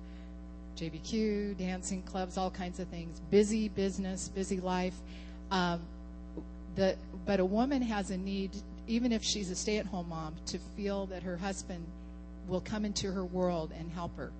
JBQ, 0.75 1.57
dancing 1.57 2.01
clubs, 2.03 2.37
all 2.37 2.49
kinds 2.49 2.79
of 2.79 2.87
things. 2.87 3.21
Busy 3.31 3.69
business, 3.69 4.29
busy 4.29 4.59
life. 4.59 4.95
Um, 5.51 5.81
the, 6.75 6.95
but 7.25 7.39
a 7.39 7.45
woman 7.45 7.81
has 7.81 8.11
a 8.11 8.17
need, 8.17 8.51
even 8.87 9.11
if 9.11 9.23
she's 9.23 9.49
a 9.49 9.55
stay-at-home 9.55 10.09
mom, 10.09 10.35
to 10.47 10.57
feel 10.75 11.05
that 11.07 11.23
her 11.23 11.37
husband 11.37 11.85
will 12.47 12.61
come 12.61 12.85
into 12.85 13.11
her 13.11 13.25
world 13.25 13.71
and 13.77 13.89
help 13.91 14.15
her. 14.17 14.31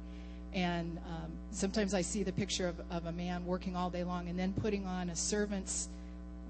And 0.53 0.97
um, 1.07 1.31
sometimes 1.51 1.93
I 1.93 2.01
see 2.01 2.23
the 2.23 2.31
picture 2.31 2.67
of, 2.67 2.75
of 2.89 3.05
a 3.05 3.11
man 3.11 3.45
working 3.45 3.75
all 3.75 3.89
day 3.89 4.03
long 4.03 4.29
and 4.29 4.37
then 4.39 4.53
putting 4.53 4.85
on 4.85 5.09
a 5.09 5.15
servant's, 5.15 5.89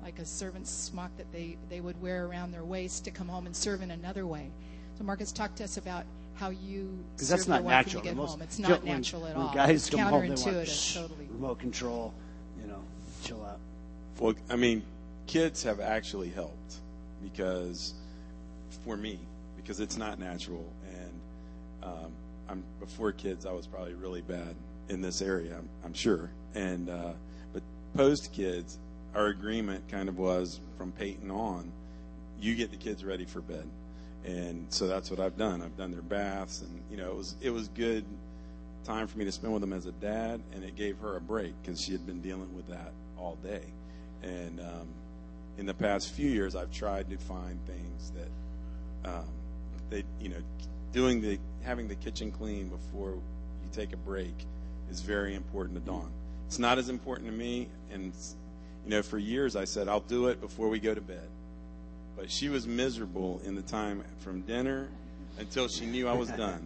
like 0.03 0.19
a 0.19 0.25
servant's 0.25 0.69
smock 0.69 1.09
that 1.17 1.31
they, 1.31 1.57
they 1.69 1.79
would 1.79 1.99
wear 2.01 2.25
around 2.25 2.51
their 2.51 2.63
waist 2.63 3.03
to 3.05 3.11
come 3.11 3.27
home 3.27 3.45
and 3.45 3.55
serve 3.55 3.81
in 3.81 3.91
another 3.91 4.27
way. 4.27 4.49
So 4.97 5.03
Marcus, 5.03 5.31
talked 5.31 5.57
to 5.57 5.63
us 5.63 5.77
about 5.77 6.05
how 6.35 6.49
you 6.49 6.97
Because 7.15 7.27
serve 7.29 7.37
that's 7.39 7.47
not 7.47 7.63
wife 7.63 7.85
natural. 7.87 8.01
when 8.01 8.05
you 8.05 8.11
get 8.11 8.17
Most- 8.17 8.31
home. 8.31 8.41
It's 8.41 8.59
not 8.59 8.83
when- 8.83 8.95
natural 8.95 9.25
at 9.27 9.35
when 9.37 9.45
all. 9.47 9.53
Guys 9.53 9.69
it's 9.87 9.89
come 9.89 9.99
home, 10.01 10.21
they 10.21 10.51
want 10.51 10.67
shh, 10.67 10.93
totally. 10.95 11.27
remote 11.31 11.59
control. 11.59 12.13
You 12.61 12.67
know, 12.67 12.81
chill 13.23 13.43
out. 13.43 13.59
Well, 14.19 14.33
I 14.49 14.55
mean, 14.55 14.83
kids 15.27 15.63
have 15.63 15.79
actually 15.79 16.29
helped 16.29 16.75
because 17.23 17.93
for 18.83 18.95
me, 18.97 19.19
because 19.57 19.79
it's 19.79 19.97
not 19.97 20.19
natural, 20.19 20.65
and 20.93 21.11
um, 21.83 22.11
I'm 22.49 22.63
before 22.79 23.11
kids, 23.11 23.45
I 23.45 23.51
was 23.51 23.65
probably 23.67 23.93
really 23.95 24.21
bad 24.21 24.55
in 24.89 25.01
this 25.01 25.21
area, 25.21 25.55
I'm, 25.57 25.69
I'm 25.83 25.93
sure. 25.93 26.29
And 26.53 26.89
uh, 26.89 27.13
but 27.53 27.63
post 27.95 28.31
kids, 28.31 28.77
our 29.15 29.27
agreement 29.27 29.87
kind 29.89 30.07
of 30.09 30.17
was 30.19 30.59
from 30.77 30.91
Peyton 30.91 31.31
on, 31.31 31.71
you 32.39 32.53
get 32.55 32.69
the 32.71 32.77
kids 32.77 33.03
ready 33.03 33.25
for 33.25 33.41
bed, 33.41 33.65
and 34.25 34.65
so 34.69 34.87
that's 34.87 35.11
what 35.11 35.19
I've 35.19 35.37
done. 35.37 35.61
I've 35.61 35.77
done 35.77 35.91
their 35.91 36.01
baths, 36.01 36.61
and 36.61 36.81
you 36.89 36.97
know, 36.97 37.11
it 37.11 37.15
was 37.15 37.35
it 37.41 37.49
was 37.51 37.67
good 37.69 38.03
time 38.83 39.07
for 39.07 39.17
me 39.17 39.25
to 39.25 39.31
spend 39.31 39.53
with 39.53 39.61
them 39.61 39.73
as 39.73 39.85
a 39.85 39.91
dad, 39.93 40.41
and 40.53 40.63
it 40.63 40.75
gave 40.75 40.97
her 40.99 41.15
a 41.15 41.21
break 41.21 41.53
because 41.61 41.79
she 41.79 41.91
had 41.91 42.05
been 42.05 42.21
dealing 42.21 42.53
with 42.55 42.67
that 42.67 42.91
all 43.17 43.37
day. 43.43 43.61
And 44.23 44.59
um, 44.59 44.87
in 45.57 45.65
the 45.65 45.73
past 45.73 46.11
few 46.11 46.29
years, 46.29 46.55
I've 46.55 46.71
tried 46.71 47.09
to 47.09 47.17
find 47.17 47.59
things 47.67 48.11
that 48.11 49.09
um, 49.09 49.25
they, 49.89 50.03
you 50.19 50.29
know, 50.29 50.41
doing 50.91 51.21
the 51.21 51.37
having 51.63 51.87
the 51.87 51.95
kitchen 51.95 52.31
clean 52.31 52.67
before 52.67 53.11
you 53.11 53.69
take 53.71 53.93
a 53.93 53.97
break 53.97 54.33
is 54.89 55.01
very 55.01 55.35
important 55.35 55.75
to 55.75 55.85
Dawn. 55.85 56.11
It's 56.47 56.59
not 56.59 56.79
as 56.79 56.89
important 56.89 57.29
to 57.29 57.33
me, 57.33 57.67
and 57.91 58.11
you 58.83 58.89
know, 58.89 59.03
for 59.03 59.19
years 59.19 59.55
I 59.55 59.65
said 59.65 59.87
I'll 59.87 59.99
do 59.99 60.27
it 60.27 60.41
before 60.41 60.69
we 60.69 60.79
go 60.79 60.95
to 60.95 61.01
bed. 61.01 61.27
But 62.15 62.31
she 62.31 62.49
was 62.49 62.65
miserable 62.65 63.41
in 63.45 63.55
the 63.55 63.61
time 63.61 64.03
from 64.19 64.41
dinner 64.41 64.87
until 65.37 65.67
she 65.67 65.85
knew 65.85 66.07
I 66.07 66.13
was 66.13 66.29
done. 66.37 66.65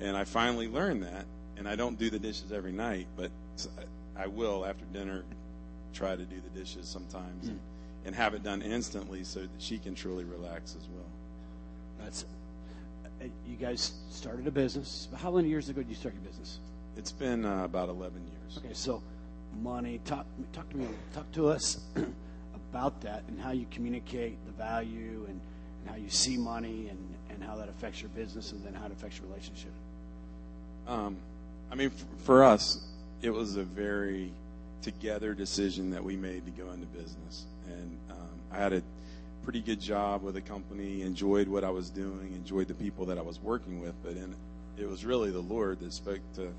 And 0.00 0.16
I 0.16 0.24
finally 0.24 0.68
learned 0.68 1.02
that, 1.02 1.24
and 1.56 1.68
I 1.68 1.74
don't 1.76 1.98
do 1.98 2.10
the 2.10 2.18
dishes 2.18 2.52
every 2.52 2.72
night, 2.72 3.06
but 3.16 3.30
I 4.16 4.26
will 4.26 4.64
after 4.64 4.84
dinner 4.92 5.24
try 5.94 6.14
to 6.14 6.24
do 6.24 6.36
the 6.52 6.58
dishes 6.60 6.86
sometimes 6.88 7.48
and, 7.48 7.58
and 8.04 8.14
have 8.14 8.34
it 8.34 8.42
done 8.42 8.60
instantly 8.62 9.24
so 9.24 9.40
that 9.40 9.50
she 9.58 9.78
can 9.78 9.94
truly 9.94 10.24
relax 10.24 10.76
as 10.76 10.86
well. 10.94 11.06
That's. 12.04 12.24
uh, 13.22 13.24
You 13.48 13.56
guys 13.56 13.92
started 14.10 14.46
a 14.46 14.50
business. 14.50 15.08
How 15.16 15.30
many 15.30 15.48
years 15.48 15.68
ago 15.70 15.80
did 15.80 15.88
you 15.88 15.96
start 15.96 16.14
your 16.14 16.22
business? 16.24 16.60
It's 16.98 17.12
been 17.12 17.44
uh, 17.44 17.64
about 17.64 17.88
11 17.88 18.20
years. 18.20 18.58
Okay, 18.58 18.74
so 18.74 19.02
money. 19.62 20.00
Talk 20.04 20.26
talk 20.52 20.68
to 20.70 20.76
me. 20.76 20.86
Talk 21.14 21.30
to 21.32 21.48
us 21.48 21.80
about 22.76 23.00
that 23.00 23.22
and 23.28 23.40
how 23.40 23.52
you 23.52 23.64
communicate 23.70 24.36
the 24.46 24.52
value 24.52 25.24
and, 25.28 25.40
and 25.80 25.90
how 25.90 25.96
you 25.96 26.10
see 26.10 26.36
money 26.36 26.88
and, 26.90 26.98
and 27.30 27.42
how 27.42 27.56
that 27.56 27.68
affects 27.68 28.02
your 28.02 28.10
business 28.10 28.52
and 28.52 28.62
then 28.64 28.74
how 28.74 28.84
it 28.84 28.92
affects 28.92 29.18
your 29.18 29.26
relationship. 29.28 29.72
Um, 30.86 31.16
I 31.70 31.74
mean, 31.74 31.90
f- 31.94 32.04
for 32.24 32.44
us, 32.44 32.86
it 33.22 33.30
was 33.30 33.56
a 33.56 33.62
very 33.62 34.30
together 34.82 35.32
decision 35.32 35.90
that 35.90 36.04
we 36.04 36.16
made 36.16 36.44
to 36.44 36.50
go 36.50 36.70
into 36.70 36.86
business. 36.86 37.46
And 37.66 37.96
um, 38.10 38.38
I 38.52 38.58
had 38.58 38.74
a 38.74 38.82
pretty 39.42 39.60
good 39.60 39.80
job 39.80 40.22
with 40.22 40.36
a 40.36 40.42
company, 40.42 41.00
enjoyed 41.00 41.48
what 41.48 41.64
I 41.64 41.70
was 41.70 41.88
doing, 41.88 42.32
enjoyed 42.34 42.68
the 42.68 42.74
people 42.74 43.06
that 43.06 43.16
I 43.16 43.22
was 43.22 43.40
working 43.40 43.80
with. 43.80 43.94
But 44.04 44.12
in, 44.12 44.34
it 44.78 44.88
was 44.88 45.04
really 45.04 45.30
the 45.30 45.40
Lord 45.40 45.80
that 45.80 45.94
spoke 45.94 46.20
to 46.34 46.52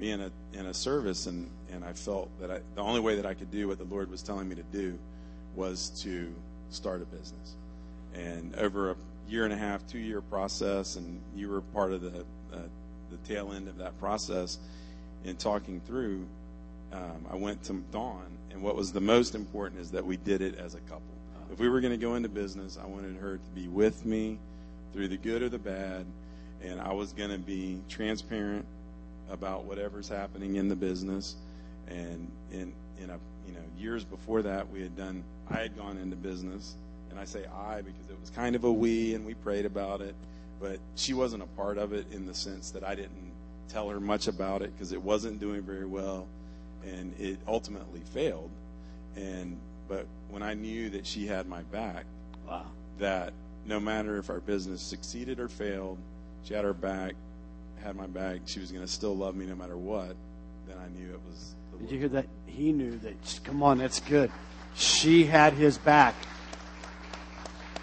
me 0.00 0.10
in 0.10 0.22
a 0.22 0.30
in 0.54 0.66
a 0.66 0.74
service, 0.74 1.26
and 1.26 1.48
and 1.72 1.84
I 1.84 1.92
felt 1.92 2.28
that 2.40 2.50
I, 2.50 2.60
the 2.74 2.80
only 2.82 3.00
way 3.00 3.16
that 3.16 3.26
I 3.26 3.34
could 3.34 3.50
do 3.50 3.68
what 3.68 3.78
the 3.78 3.84
Lord 3.84 4.10
was 4.10 4.22
telling 4.22 4.48
me 4.48 4.56
to 4.56 4.64
do 4.72 4.98
was 5.54 5.90
to 6.02 6.32
start 6.70 7.02
a 7.02 7.04
business. 7.04 7.54
And 8.14 8.54
over 8.56 8.90
a 8.90 8.96
year 9.28 9.44
and 9.44 9.52
a 9.52 9.56
half, 9.56 9.86
two 9.86 9.98
year 9.98 10.20
process, 10.20 10.96
and 10.96 11.20
you 11.34 11.48
were 11.48 11.60
part 11.60 11.92
of 11.92 12.02
the 12.02 12.20
uh, 12.52 12.58
the 13.10 13.16
tail 13.28 13.52
end 13.52 13.68
of 13.68 13.78
that 13.78 13.98
process 13.98 14.58
in 15.24 15.36
talking 15.36 15.80
through. 15.86 16.26
Um, 16.92 17.26
I 17.30 17.36
went 17.36 17.62
to 17.64 17.82
Dawn, 17.90 18.26
and 18.50 18.62
what 18.62 18.76
was 18.76 18.92
the 18.92 19.00
most 19.00 19.34
important 19.34 19.80
is 19.80 19.90
that 19.92 20.04
we 20.04 20.18
did 20.18 20.42
it 20.42 20.58
as 20.58 20.74
a 20.74 20.80
couple. 20.80 21.02
If 21.50 21.58
we 21.58 21.68
were 21.68 21.82
going 21.82 21.92
to 21.92 21.98
go 21.98 22.14
into 22.14 22.30
business, 22.30 22.78
I 22.82 22.86
wanted 22.86 23.16
her 23.16 23.36
to 23.36 23.50
be 23.54 23.68
with 23.68 24.06
me 24.06 24.38
through 24.94 25.08
the 25.08 25.18
good 25.18 25.42
or 25.42 25.50
the 25.50 25.58
bad, 25.58 26.06
and 26.62 26.80
I 26.80 26.92
was 26.92 27.12
going 27.12 27.30
to 27.30 27.38
be 27.38 27.78
transparent 27.90 28.64
about 29.30 29.64
whatever's 29.64 30.08
happening 30.08 30.56
in 30.56 30.68
the 30.68 30.76
business. 30.76 31.36
And 31.88 32.30
in 32.50 32.72
in 33.02 33.10
a 33.10 33.18
you 33.52 33.58
know 33.58 33.64
years 33.78 34.04
before 34.04 34.42
that, 34.42 34.70
we 34.70 34.80
had 34.80 34.96
done. 34.96 35.22
I 35.50 35.58
had 35.58 35.76
gone 35.76 35.98
into 35.98 36.16
business, 36.16 36.74
and 37.10 37.18
I 37.18 37.24
say 37.24 37.44
I 37.46 37.82
because 37.82 38.08
it 38.08 38.18
was 38.20 38.30
kind 38.30 38.56
of 38.56 38.64
a 38.64 38.72
we, 38.72 39.14
and 39.14 39.26
we 39.26 39.34
prayed 39.34 39.66
about 39.66 40.00
it, 40.00 40.14
but 40.60 40.78
she 40.96 41.12
wasn't 41.14 41.42
a 41.42 41.46
part 41.46 41.76
of 41.78 41.92
it 41.92 42.06
in 42.12 42.26
the 42.26 42.34
sense 42.34 42.70
that 42.70 42.84
I 42.84 42.94
didn't 42.94 43.32
tell 43.68 43.88
her 43.90 44.00
much 44.00 44.28
about 44.28 44.62
it 44.62 44.72
because 44.74 44.92
it 44.92 45.02
wasn't 45.02 45.40
doing 45.40 45.62
very 45.62 45.84
well, 45.86 46.26
and 46.86 47.14
it 47.20 47.38
ultimately 47.46 48.00
failed. 48.12 48.50
And 49.16 49.58
but 49.88 50.06
when 50.30 50.42
I 50.42 50.54
knew 50.54 50.88
that 50.90 51.06
she 51.06 51.26
had 51.26 51.46
my 51.46 51.62
back, 51.64 52.04
Wow. 52.48 52.64
that 52.98 53.32
no 53.66 53.78
matter 53.78 54.16
if 54.16 54.30
our 54.30 54.40
business 54.40 54.80
succeeded 54.80 55.38
or 55.38 55.48
failed, 55.48 55.98
she 56.44 56.54
had 56.54 56.64
her 56.64 56.72
back, 56.72 57.14
had 57.82 57.94
my 57.96 58.06
back. 58.06 58.40
She 58.46 58.60
was 58.60 58.72
going 58.72 58.84
to 58.84 58.90
still 58.90 59.14
love 59.14 59.36
me 59.36 59.44
no 59.44 59.54
matter 59.54 59.76
what. 59.76 60.16
Then 60.66 60.76
I 60.78 60.88
knew 60.98 61.12
it 61.12 61.20
was. 61.28 61.54
Did 61.82 61.90
you 61.90 61.98
hear 61.98 62.08
that? 62.10 62.26
He 62.46 62.72
knew 62.72 62.96
that. 62.98 63.40
Come 63.44 63.62
on, 63.62 63.78
that's 63.78 64.00
good. 64.00 64.30
She 64.74 65.24
had 65.24 65.52
his 65.54 65.78
back. 65.78 66.14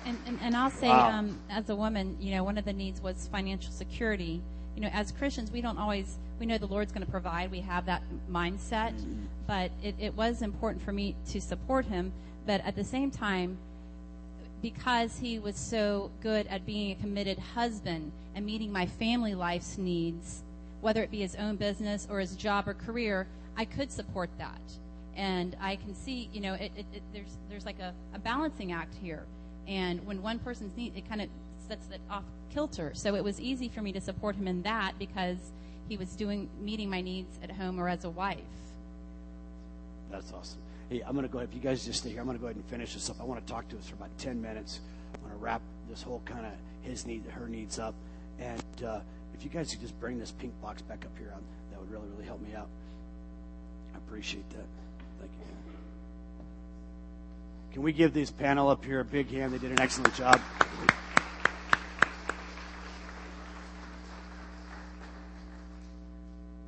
And, 0.06 0.18
and, 0.26 0.40
and 0.42 0.56
I'll 0.56 0.72
say, 0.72 0.88
Wow. 0.88 1.20
um, 1.20 1.38
as 1.50 1.70
a 1.70 1.76
woman, 1.76 2.18
you 2.20 2.32
know, 2.32 2.44
one 2.44 2.58
of 2.58 2.66
the 2.66 2.74
needs 2.74 3.02
was 3.02 3.28
financial 3.32 3.72
security. 3.72 4.42
You 4.76 4.82
know, 4.84 4.90
as 4.94 5.12
Christians, 5.12 5.52
we 5.52 5.60
don't 5.62 5.78
always, 5.78 6.18
we 6.40 6.46
know 6.46 6.58
the 6.58 6.66
Lord's 6.66 6.92
going 6.94 7.06
to 7.06 7.12
provide. 7.12 7.52
We 7.52 7.60
have 7.60 7.86
that 7.88 8.02
mindset. 8.32 8.94
But 9.46 9.72
it, 9.84 9.96
it 10.00 10.16
was 10.16 10.42
important 10.42 10.84
for 10.84 10.94
me 10.94 11.16
to 11.32 11.42
support 11.42 11.86
him. 11.86 12.14
But 12.46 12.66
at 12.66 12.76
the 12.76 12.84
same 12.86 13.12
time, 13.12 13.58
because 14.62 15.20
he 15.20 15.40
was 15.40 15.56
so 15.56 16.10
good 16.22 16.48
at 16.48 16.66
being 16.66 16.92
a 16.92 16.96
committed 16.96 17.38
husband 17.40 18.12
and 18.34 18.46
meeting 18.46 18.72
my 18.72 18.86
family 18.86 19.36
life's 19.36 19.78
needs, 19.78 20.44
whether 20.82 21.04
it 21.04 21.12
be 21.12 21.20
his 21.20 21.36
own 21.36 21.58
business 21.58 22.08
or 22.10 22.20
his 22.20 22.36
job 22.36 22.68
or 22.68 22.74
career, 22.74 23.28
I 23.58 23.66
could 23.66 23.92
support 23.92 24.30
that. 24.38 24.62
And 25.16 25.56
I 25.60 25.76
can 25.76 25.94
see, 25.94 26.30
you 26.32 26.42
know, 26.42 26.54
it, 26.54 26.72
it, 26.78 26.86
it, 26.94 27.04
there's 27.14 27.38
there's 27.50 27.66
like 27.66 27.80
a, 27.80 27.94
a 28.14 28.20
balancing 28.20 28.72
act 28.72 28.96
here. 29.02 29.24
And 29.68 30.06
when 30.06 30.22
one 30.22 30.40
person's 30.40 30.76
need, 30.78 30.96
it 30.96 31.08
kind 31.08 31.22
of 31.22 31.30
sets 31.68 31.88
it 31.92 32.02
off 32.10 32.24
kilter. 32.50 32.92
So 32.94 33.16
it 33.16 33.24
was 33.24 33.40
easy 33.40 33.70
for 33.70 33.82
me 33.82 33.92
to 33.92 34.02
support 34.02 34.36
him 34.36 34.48
in 34.48 34.62
that 34.64 34.98
because 34.98 35.38
he 35.88 35.98
was 35.98 36.10
doing 36.16 36.50
meeting 36.62 36.90
my 36.90 37.02
needs 37.02 37.38
at 37.44 37.52
home 37.52 37.80
or 37.80 37.90
as 37.90 38.04
a 38.06 38.10
wife. 38.10 38.40
That's 40.12 40.32
awesome. 40.34 40.60
Hey, 40.90 41.02
I'm 41.06 41.14
going 41.14 41.28
to 41.28 41.32
go 41.32 41.38
ahead. 41.40 41.50
If 41.50 41.56
you 41.56 41.62
guys 41.62 41.86
just 41.86 42.00
stay 42.00 42.10
here, 42.10 42.20
I'm 42.20 42.26
going 42.26 42.38
to 42.38 42.42
go 42.42 42.48
ahead 42.48 42.56
and 42.56 42.66
finish 42.66 42.94
this 42.94 43.10
up. 43.10 43.18
I 43.22 43.24
want 43.24 43.46
to 43.46 43.52
talk 43.52 43.68
to 43.70 43.78
us 43.78 43.88
for 43.88 43.96
about 43.96 44.10
10 44.18 44.42
minutes. 44.42 44.80
I'm 45.14 45.22
going 45.22 45.34
to 45.34 45.38
wrap 45.38 45.62
this 45.90 46.02
whole 46.02 46.22
kind 46.26 46.46
of 46.46 46.52
his 46.82 47.06
need, 47.06 47.24
her 47.26 47.48
needs 47.48 47.78
up. 47.78 47.94
And 48.40 48.84
uh, 48.84 49.02
if 49.36 49.44
you 49.44 49.50
guys 49.50 49.70
could 49.72 49.82
just 49.82 50.00
bring 50.00 50.18
this 50.18 50.32
pink 50.32 50.54
box 50.62 50.82
back 50.82 51.06
up 51.06 51.16
here, 51.18 51.32
um, 51.36 51.42
that 51.72 51.80
would 51.80 51.92
really, 51.92 52.08
really 52.14 52.26
help 52.26 52.42
me 52.42 52.56
out. 52.56 52.68
Appreciate 54.10 54.50
that. 54.50 54.66
Thank 55.20 55.32
you. 55.40 55.46
Can 57.74 57.84
we 57.84 57.94
give 57.94 58.12
this 58.12 58.32
panel 58.32 58.68
up 58.68 58.84
here 58.84 59.02
a 59.02 59.06
big 59.06 59.30
hand? 59.30 59.54
They 59.54 59.60
did 59.60 59.72
an 59.72 59.80
excellent 59.80 60.16
job. 60.16 60.42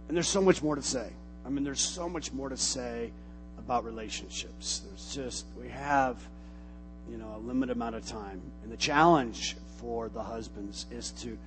And 0.08 0.16
there's 0.16 0.28
so 0.28 0.42
much 0.42 0.62
more 0.62 0.76
to 0.76 0.84
say. 0.84 1.10
I 1.44 1.50
mean, 1.50 1.64
there's 1.64 1.80
so 1.80 2.08
much 2.08 2.32
more 2.32 2.48
to 2.48 2.58
say 2.58 3.12
about 3.58 3.86
relationships. 3.86 4.84
There's 4.86 5.16
just, 5.16 5.46
we 5.60 5.68
have, 5.70 6.18
you 7.10 7.18
know, 7.18 7.38
a 7.38 7.40
limited 7.40 7.76
amount 7.76 7.96
of 7.96 8.06
time. 8.06 8.40
And 8.62 8.72
the 8.72 8.78
challenge 8.78 9.56
for 9.78 10.10
the 10.10 10.22
husbands 10.22 10.86
is 10.92 11.10
to 11.22 11.40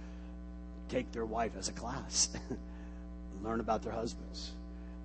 take 0.89 1.13
their 1.13 1.25
wife 1.25 1.53
as 1.57 1.69
a 1.69 1.73
class, 1.73 2.31
learn 3.45 3.61
about 3.61 3.83
their 3.85 3.93
husbands. 3.93 4.55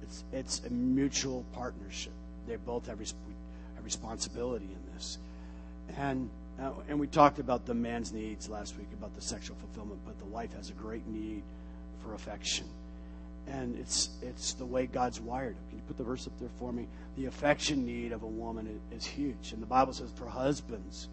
It's, 0.03 0.23
it's 0.31 0.61
a 0.65 0.69
mutual 0.69 1.45
partnership. 1.53 2.13
They 2.47 2.55
both 2.55 2.87
have, 2.87 2.99
res- 2.99 3.13
have 3.75 3.85
responsibility 3.85 4.65
in 4.65 4.93
this. 4.93 5.17
And, 5.97 6.29
uh, 6.59 6.71
and 6.87 6.99
we 6.99 7.07
talked 7.07 7.39
about 7.39 7.65
the 7.65 7.73
man's 7.73 8.11
needs 8.11 8.49
last 8.49 8.77
week, 8.77 8.87
about 8.97 9.15
the 9.15 9.21
sexual 9.21 9.57
fulfillment, 9.57 9.99
but 10.05 10.17
the 10.19 10.25
wife 10.25 10.53
has 10.53 10.69
a 10.69 10.73
great 10.73 11.05
need 11.07 11.43
for 12.03 12.13
affection 12.13 12.65
and 13.49 13.77
it's 13.77 14.09
it's 14.21 14.53
the 14.53 14.65
way 14.65 14.85
God's 14.85 15.19
wired 15.19 15.55
Can 15.69 15.77
you 15.77 15.83
put 15.87 15.97
the 15.97 16.03
verse 16.03 16.27
up 16.27 16.33
there 16.39 16.49
for 16.59 16.71
me? 16.71 16.87
The 17.17 17.25
affection 17.25 17.85
need 17.85 18.11
of 18.11 18.23
a 18.23 18.27
woman 18.27 18.79
is, 18.91 19.05
huge, 19.05 19.51
and 19.51 19.61
the 19.61 19.67
Bible 19.67 19.93
says 19.93 20.11
for 20.15 20.27
husbands, 20.27 21.07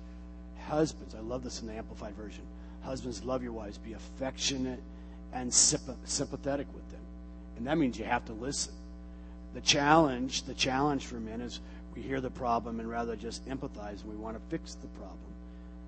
husbands. 0.66 1.14
I 1.14 1.20
love 1.20 1.42
this 1.42 1.61
in 1.61 1.66
the 1.66 1.75
Amplified 1.75 2.14
version. 2.14 2.42
Husbands, 2.83 3.25
love 3.25 3.42
your 3.42 3.53
wives, 3.53 3.79
be 3.79 3.94
affectionate 3.94 4.81
and 5.33 5.53
sympathetic 5.53 6.66
with 6.75 6.88
them, 6.90 7.01
and 7.56 7.66
that 7.66 7.78
means 7.78 7.98
you 7.98 8.04
have 8.04 8.24
to 8.26 8.32
listen. 8.32 8.72
The 9.54 9.60
challenge, 9.60 10.42
the 10.42 10.54
challenge 10.54 11.06
for 11.06 11.16
men 11.16 11.40
is 11.40 11.60
we 11.94 12.02
hear 12.02 12.20
the 12.20 12.30
problem 12.30 12.78
and 12.78 12.88
rather 12.88 13.16
just 13.16 13.46
empathize, 13.48 14.02
and 14.02 14.10
we 14.10 14.16
want 14.16 14.36
to 14.36 14.42
fix 14.50 14.74
the 14.74 14.88
problem. 14.88 15.18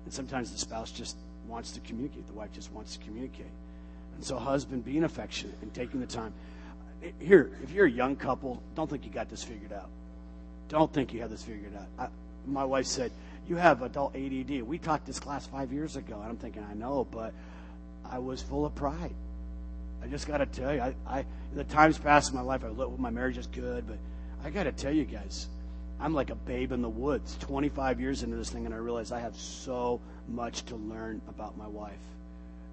And 0.05 0.13
sometimes 0.13 0.51
the 0.51 0.57
spouse 0.57 0.91
just 0.91 1.15
wants 1.47 1.71
to 1.71 1.79
communicate. 1.81 2.25
The 2.27 2.33
wife 2.33 2.51
just 2.51 2.71
wants 2.73 2.97
to 2.97 3.05
communicate. 3.05 3.51
And 4.15 4.23
so, 4.23 4.37
husband, 4.37 4.83
being 4.83 5.03
affectionate 5.03 5.55
and 5.61 5.73
taking 5.73 5.99
the 5.99 6.07
time. 6.07 6.33
Here, 7.19 7.51
if 7.63 7.71
you're 7.71 7.85
a 7.85 7.91
young 7.91 8.15
couple, 8.15 8.61
don't 8.75 8.89
think 8.89 9.05
you 9.05 9.11
got 9.11 9.29
this 9.29 9.43
figured 9.43 9.71
out. 9.71 9.89
Don't 10.67 10.91
think 10.91 11.13
you 11.13 11.21
have 11.21 11.29
this 11.29 11.43
figured 11.43 11.73
out. 11.75 11.87
I, 11.97 12.07
my 12.45 12.65
wife 12.65 12.85
said, 12.85 13.11
You 13.47 13.55
have 13.55 13.81
adult 13.81 14.15
ADD. 14.15 14.63
We 14.63 14.77
taught 14.77 15.05
this 15.05 15.19
class 15.19 15.45
five 15.45 15.71
years 15.71 15.95
ago. 15.95 16.15
And 16.19 16.29
I'm 16.29 16.37
thinking, 16.37 16.65
I 16.69 16.73
know, 16.73 17.07
but 17.09 17.33
I 18.03 18.19
was 18.19 18.41
full 18.41 18.65
of 18.65 18.75
pride. 18.75 19.13
I 20.03 20.07
just 20.07 20.27
got 20.27 20.37
to 20.37 20.45
tell 20.45 20.73
you, 20.73 20.81
I, 20.81 20.95
I 21.07 21.25
the 21.53 21.63
times 21.63 21.97
past 21.97 22.31
in 22.31 22.37
my 22.37 22.41
life, 22.41 22.63
I 22.63 22.69
look, 22.69 22.97
my 22.99 23.09
marriage 23.09 23.37
is 23.37 23.47
good, 23.47 23.85
but 23.87 23.97
I 24.43 24.49
got 24.49 24.63
to 24.63 24.71
tell 24.71 24.93
you 24.93 25.05
guys, 25.05 25.47
I'm 25.99 26.13
like 26.13 26.29
a 26.29 26.35
babe 26.35 26.71
in 26.71 26.81
the 26.81 26.89
woods. 26.89 27.37
25 27.41 27.99
years 27.99 28.23
into 28.23 28.37
this 28.37 28.49
thing, 28.49 28.65
and 28.65 28.73
I 28.73 28.77
realize 28.77 29.11
I 29.11 29.19
have 29.19 29.35
so 29.35 29.99
much 30.27 30.63
to 30.65 30.75
learn 30.75 31.21
about 31.27 31.57
my 31.57 31.67
wife. 31.67 31.93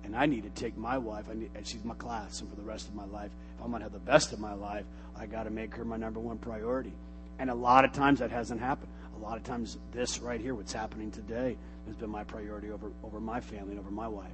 And 0.04 0.14
I 0.14 0.26
need 0.26 0.44
to 0.44 0.50
take 0.50 0.76
my 0.76 0.98
wife, 0.98 1.24
I 1.28 1.34
need, 1.34 1.50
she's 1.64 1.84
my 1.84 1.94
class, 1.94 2.40
and 2.40 2.48
for 2.48 2.54
the 2.54 2.62
rest 2.62 2.88
of 2.88 2.94
my 2.94 3.06
life, 3.06 3.30
if 3.58 3.64
I'm 3.64 3.72
to 3.72 3.80
have 3.80 3.92
the 3.92 3.98
best 3.98 4.32
of 4.32 4.38
my 4.38 4.52
life, 4.52 4.84
I 5.18 5.26
got 5.26 5.44
to 5.44 5.50
make 5.50 5.74
her 5.74 5.84
my 5.84 5.96
number 5.96 6.20
one 6.20 6.38
priority. 6.38 6.92
And 7.38 7.50
a 7.50 7.54
lot 7.54 7.84
of 7.84 7.92
times 7.92 8.20
that 8.20 8.30
hasn't 8.30 8.60
happened. 8.60 8.92
A 9.16 9.18
lot 9.18 9.36
of 9.36 9.44
times, 9.44 9.78
this 9.92 10.20
right 10.20 10.40
here, 10.40 10.54
what's 10.54 10.72
happening 10.72 11.10
today, 11.10 11.56
has 11.86 11.96
been 11.96 12.10
my 12.10 12.22
priority 12.22 12.70
over, 12.70 12.90
over 13.02 13.18
my 13.18 13.40
family 13.40 13.72
and 13.72 13.80
over 13.80 13.90
my 13.90 14.06
wife. 14.06 14.30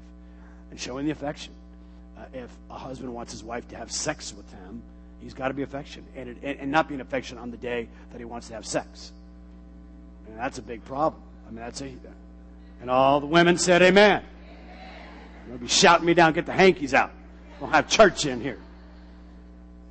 And 0.71 0.79
showing 0.79 1.07
the 1.07 1.13
affection. 1.13 1.53
Uh, 2.19 2.25
if 2.33 2.51
a 2.71 2.79
husband 2.79 3.13
wants 3.13 3.33
his 3.33 3.43
wife 3.43 3.67
to 3.69 3.77
have 3.77 3.91
sex 3.91 4.35
with 4.35 4.51
him, 4.53 4.83
he's 5.21 5.35
got 5.35 5.49
to 5.49 5.55
be 5.55 5.63
affectionate. 5.63 6.11
And, 6.15 6.29
it, 6.43 6.59
and 6.61 6.71
not 6.71 6.89
being 6.89 7.01
affectionate 7.01 7.41
on 7.41 7.51
the 7.51 7.57
day 7.57 7.89
that 8.11 8.19
he 8.19 8.25
wants 8.25 8.49
to 8.49 8.55
have 8.55 8.67
sex. 8.67 9.13
And 10.29 10.39
that's 10.39 10.59
a 10.59 10.63
big 10.63 10.85
problem. 10.85 11.23
I 11.47 11.51
mean, 11.51 11.61
that's 11.61 11.81
a. 11.81 11.93
And 12.81 12.91
all 12.91 13.21
the 13.21 13.27
women 13.27 13.59
said, 13.59 13.83
Amen. 13.83 14.23
They'll 15.49 15.59
be 15.59 15.69
shouting 15.69 16.07
me 16.07 16.15
down, 16.15 16.33
get 16.33 16.47
the 16.47 16.53
hankies 16.53 16.95
out. 16.95 17.13
We'll 17.61 17.71
have 17.71 17.89
church 17.89 18.27
in 18.27 18.41
here. 18.41 18.59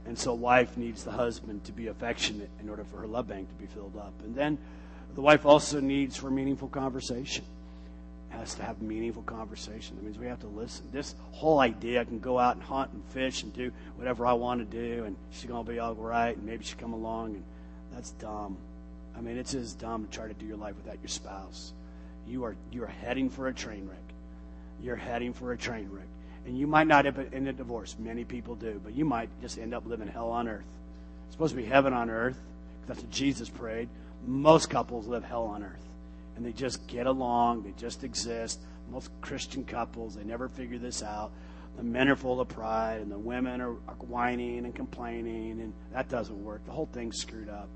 And 0.05 0.17
so, 0.17 0.33
wife 0.33 0.77
needs 0.77 1.03
the 1.03 1.11
husband 1.11 1.63
to 1.65 1.71
be 1.71 1.87
affectionate 1.87 2.49
in 2.59 2.69
order 2.69 2.83
for 2.83 2.97
her 2.97 3.07
love 3.07 3.27
bank 3.27 3.47
to 3.49 3.55
be 3.55 3.67
filled 3.67 3.95
up. 3.97 4.13
And 4.23 4.35
then, 4.35 4.57
the 5.15 5.21
wife 5.21 5.45
also 5.45 5.79
needs 5.79 6.17
for 6.17 6.31
meaningful 6.31 6.67
conversation. 6.67 7.45
Has 8.31 8.55
to 8.55 8.63
have 8.63 8.81
meaningful 8.81 9.21
conversation. 9.23 9.97
That 9.97 10.03
means 10.03 10.17
we 10.17 10.25
have 10.25 10.39
to 10.39 10.47
listen. 10.47 10.85
This 10.91 11.13
whole 11.31 11.59
idea, 11.59 12.01
I 12.01 12.05
can 12.05 12.19
go 12.19 12.39
out 12.39 12.55
and 12.55 12.63
hunt 12.63 12.91
and 12.91 13.03
fish 13.09 13.43
and 13.43 13.53
do 13.53 13.71
whatever 13.97 14.25
I 14.25 14.33
want 14.33 14.59
to 14.59 14.65
do, 14.65 15.03
and 15.03 15.15
she's 15.31 15.49
to 15.49 15.63
be 15.63 15.79
all 15.79 15.93
right, 15.93 16.35
and 16.35 16.45
maybe 16.45 16.63
she'll 16.63 16.79
come 16.79 16.93
along, 16.93 17.35
and 17.35 17.43
that's 17.93 18.11
dumb. 18.11 18.57
I 19.15 19.21
mean, 19.21 19.37
it's 19.37 19.53
as 19.53 19.73
dumb 19.73 20.05
to 20.05 20.11
try 20.11 20.27
to 20.27 20.33
do 20.33 20.45
your 20.45 20.57
life 20.57 20.75
without 20.75 20.97
your 21.01 21.09
spouse. 21.09 21.73
You 22.27 22.45
are 22.45 22.55
you 22.71 22.83
are 22.83 22.87
heading 22.87 23.29
for 23.29 23.47
a 23.47 23.53
train 23.53 23.87
wreck 23.87 24.11
you're 24.83 24.95
heading 24.95 25.33
for 25.33 25.51
a 25.51 25.57
train 25.57 25.89
wreck. 25.91 26.05
And 26.45 26.57
you 26.57 26.65
might 26.65 26.87
not 26.87 27.05
end 27.05 27.47
a 27.47 27.53
divorce. 27.53 27.95
Many 27.99 28.23
people 28.23 28.55
do. 28.55 28.81
But 28.83 28.95
you 28.95 29.05
might 29.05 29.29
just 29.41 29.59
end 29.59 29.73
up 29.73 29.85
living 29.85 30.07
hell 30.07 30.31
on 30.31 30.47
earth. 30.47 30.65
It's 31.27 31.35
supposed 31.35 31.55
to 31.55 31.61
be 31.61 31.67
heaven 31.67 31.93
on 31.93 32.09
earth. 32.09 32.37
That's 32.87 33.01
what 33.01 33.11
Jesus 33.11 33.47
prayed. 33.47 33.89
Most 34.25 34.69
couples 34.69 35.07
live 35.07 35.23
hell 35.23 35.43
on 35.43 35.63
earth. 35.63 35.85
And 36.35 36.45
they 36.45 36.51
just 36.51 36.87
get 36.87 37.07
along. 37.07 37.63
They 37.63 37.73
just 37.77 38.03
exist. 38.03 38.59
Most 38.89 39.09
Christian 39.21 39.63
couples, 39.63 40.15
they 40.15 40.23
never 40.23 40.49
figure 40.49 40.77
this 40.77 41.01
out. 41.01 41.31
The 41.77 41.83
men 41.83 42.09
are 42.09 42.15
full 42.15 42.41
of 42.41 42.49
pride, 42.49 42.99
and 42.99 43.09
the 43.09 43.17
women 43.17 43.61
are, 43.61 43.71
whining 43.99 44.65
and 44.65 44.75
complaining, 44.75 45.61
and 45.61 45.73
that 45.93 46.09
doesn't 46.09 46.43
work. 46.43 46.65
The 46.65 46.71
whole 46.71 46.89
thing's 46.91 47.17
screwed 47.17 47.47
up. 47.47 47.69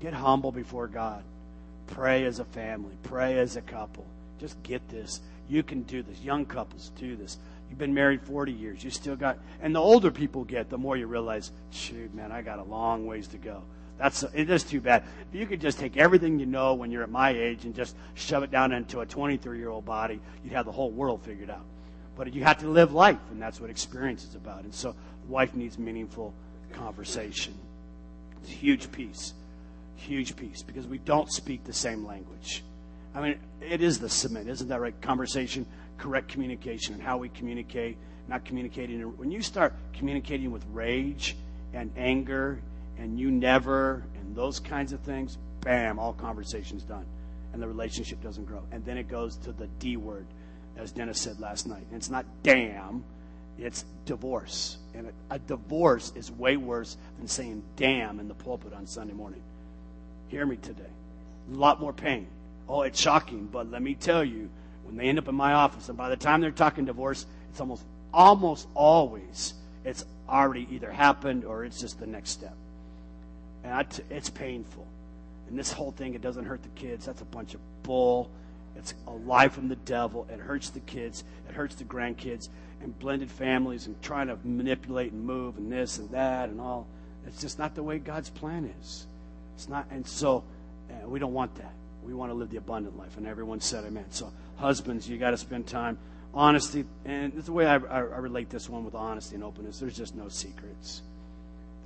Get 0.00 0.12
humble 0.12 0.52
before 0.52 0.86
God. 0.86 1.24
Pray 1.88 2.24
as 2.24 2.38
a 2.38 2.44
family. 2.44 2.94
Pray 3.02 3.38
as 3.38 3.56
a 3.56 3.62
couple. 3.62 4.06
Just 4.38 4.62
get 4.62 4.88
this. 4.88 5.20
You 5.48 5.62
can 5.62 5.82
do 5.82 6.02
this. 6.02 6.20
Young 6.20 6.44
couples 6.44 6.92
do 6.96 7.16
this. 7.16 7.38
You've 7.68 7.78
been 7.78 7.94
married 7.94 8.22
40 8.22 8.52
years. 8.52 8.84
You 8.84 8.90
still 8.90 9.16
got, 9.16 9.38
and 9.60 9.74
the 9.74 9.80
older 9.80 10.10
people 10.10 10.44
get, 10.44 10.70
the 10.70 10.78
more 10.78 10.96
you 10.96 11.06
realize, 11.06 11.50
shoot, 11.70 12.14
man, 12.14 12.30
I 12.30 12.42
got 12.42 12.58
a 12.58 12.64
long 12.64 13.06
ways 13.06 13.26
to 13.28 13.38
go. 13.38 13.62
That's 13.98 14.22
it 14.22 14.50
is 14.50 14.62
too 14.62 14.80
bad. 14.80 15.04
If 15.32 15.38
you 15.38 15.46
could 15.46 15.60
just 15.60 15.78
take 15.78 15.96
everything 15.96 16.38
you 16.38 16.46
know 16.46 16.74
when 16.74 16.90
you're 16.90 17.02
at 17.02 17.10
my 17.10 17.30
age 17.30 17.64
and 17.64 17.74
just 17.74 17.96
shove 18.14 18.42
it 18.42 18.50
down 18.50 18.72
into 18.72 19.00
a 19.00 19.06
23 19.06 19.58
year 19.58 19.70
old 19.70 19.84
body, 19.84 20.20
you'd 20.44 20.52
have 20.52 20.66
the 20.66 20.72
whole 20.72 20.90
world 20.90 21.22
figured 21.22 21.50
out. 21.50 21.64
But 22.16 22.32
you 22.34 22.44
have 22.44 22.58
to 22.58 22.68
live 22.68 22.92
life, 22.92 23.18
and 23.30 23.40
that's 23.40 23.60
what 23.60 23.70
experience 23.70 24.24
is 24.24 24.34
about. 24.34 24.64
And 24.64 24.74
so, 24.74 24.94
life 25.28 25.54
needs 25.54 25.78
meaningful 25.78 26.34
conversation. 26.72 27.54
It's 28.42 28.50
a 28.50 28.54
huge 28.54 28.90
piece, 28.90 29.34
huge 29.96 30.36
piece, 30.36 30.62
because 30.62 30.86
we 30.86 30.98
don't 30.98 31.30
speak 31.30 31.64
the 31.64 31.72
same 31.72 32.06
language. 32.06 32.64
I 33.14 33.20
mean, 33.20 33.38
it 33.60 33.82
is 33.82 33.98
the 33.98 34.08
cement, 34.08 34.48
isn't 34.48 34.68
that 34.68 34.80
right? 34.80 34.98
Conversation, 35.00 35.66
correct 35.98 36.28
communication, 36.28 36.94
and 36.94 37.02
how 37.02 37.18
we 37.18 37.28
communicate, 37.30 37.96
not 38.28 38.44
communicating. 38.44 39.00
When 39.16 39.30
you 39.30 39.42
start 39.42 39.74
communicating 39.92 40.50
with 40.50 40.64
rage 40.72 41.36
and 41.72 41.90
anger 41.96 42.60
and 42.98 43.18
you 43.18 43.30
never 43.30 44.04
and 44.20 44.34
those 44.34 44.60
kinds 44.60 44.92
of 44.92 45.00
things, 45.00 45.38
bam, 45.60 45.98
all 45.98 46.12
conversation's 46.12 46.82
done. 46.82 47.06
And 47.52 47.62
the 47.62 47.68
relationship 47.68 48.22
doesn't 48.22 48.44
grow. 48.44 48.62
And 48.72 48.84
then 48.84 48.98
it 48.98 49.08
goes 49.08 49.36
to 49.38 49.52
the 49.52 49.66
D 49.78 49.96
word, 49.96 50.26
as 50.76 50.92
Dennis 50.92 51.20
said 51.20 51.40
last 51.40 51.66
night. 51.66 51.86
And 51.90 51.96
it's 51.96 52.10
not 52.10 52.26
damn, 52.42 53.04
it's 53.58 53.84
divorce. 54.04 54.78
And 54.94 55.06
a, 55.30 55.34
a 55.34 55.38
divorce 55.38 56.12
is 56.14 56.30
way 56.30 56.56
worse 56.56 56.96
than 57.18 57.28
saying 57.28 57.62
damn 57.76 58.20
in 58.20 58.28
the 58.28 58.34
pulpit 58.34 58.72
on 58.74 58.86
Sunday 58.86 59.14
morning. 59.14 59.42
Hear 60.28 60.44
me 60.44 60.56
today. 60.56 60.82
A 61.52 61.56
lot 61.56 61.80
more 61.80 61.92
pain. 61.92 62.26
Oh, 62.68 62.82
it's 62.82 63.00
shocking, 63.00 63.48
but 63.50 63.70
let 63.70 63.80
me 63.80 63.94
tell 63.94 64.24
you, 64.24 64.50
when 64.84 64.96
they 64.96 65.04
end 65.04 65.18
up 65.18 65.28
in 65.28 65.34
my 65.34 65.52
office, 65.52 65.88
and 65.88 65.96
by 65.96 66.08
the 66.08 66.16
time 66.16 66.40
they're 66.40 66.50
talking 66.50 66.84
divorce, 66.84 67.26
it's 67.50 67.60
almost 67.60 67.84
almost 68.12 68.66
always 68.74 69.54
it's 69.86 70.04
already 70.28 70.66
either 70.70 70.90
happened 70.90 71.44
or 71.44 71.64
it's 71.64 71.80
just 71.80 72.00
the 72.00 72.06
next 72.06 72.30
step. 72.30 72.56
And 73.66 74.02
it's 74.10 74.30
painful. 74.30 74.86
And 75.48 75.58
this 75.58 75.72
whole 75.72 75.92
thing, 75.92 76.14
it 76.14 76.22
doesn't 76.22 76.44
hurt 76.44 76.62
the 76.62 76.68
kids. 76.70 77.06
That's 77.06 77.20
a 77.20 77.26
bunch 77.26 77.54
of 77.54 77.60
bull. 77.82 78.30
It's 78.76 78.94
a 79.06 79.10
lie 79.10 79.48
from 79.48 79.68
the 79.68 79.76
devil. 79.76 80.26
It 80.30 80.38
hurts 80.38 80.70
the 80.70 80.80
kids. 80.80 81.24
It 81.48 81.54
hurts 81.54 81.74
the 81.74 81.84
grandkids 81.84 82.48
and 82.82 82.96
blended 82.98 83.30
families 83.30 83.86
and 83.86 84.00
trying 84.02 84.28
to 84.28 84.38
manipulate 84.44 85.12
and 85.12 85.24
move 85.24 85.56
and 85.56 85.72
this 85.72 85.98
and 85.98 86.10
that 86.10 86.48
and 86.48 86.60
all. 86.60 86.86
It's 87.26 87.40
just 87.40 87.58
not 87.58 87.74
the 87.74 87.82
way 87.82 87.98
God's 87.98 88.30
plan 88.30 88.72
is. 88.80 89.06
It's 89.54 89.68
not, 89.68 89.86
and 89.90 90.06
so 90.06 90.44
uh, 90.90 91.08
we 91.08 91.18
don't 91.18 91.32
want 91.32 91.54
that. 91.56 91.72
We 92.04 92.14
want 92.14 92.30
to 92.30 92.34
live 92.34 92.50
the 92.50 92.58
abundant 92.58 92.96
life. 92.96 93.16
And 93.16 93.26
everyone 93.26 93.60
said 93.60 93.84
amen. 93.84 94.04
So, 94.10 94.32
husbands, 94.56 95.08
you 95.08 95.18
got 95.18 95.30
to 95.30 95.36
spend 95.36 95.66
time. 95.66 95.98
Honesty, 96.34 96.84
and 97.04 97.32
the 97.32 97.52
way 97.52 97.66
I, 97.66 97.76
I, 97.76 97.98
I 97.98 98.18
relate 98.18 98.50
this 98.50 98.68
one 98.68 98.84
with 98.84 98.94
honesty 98.94 99.34
and 99.34 99.42
openness, 99.42 99.80
there's 99.80 99.96
just 99.96 100.14
no 100.14 100.28
secrets. 100.28 101.02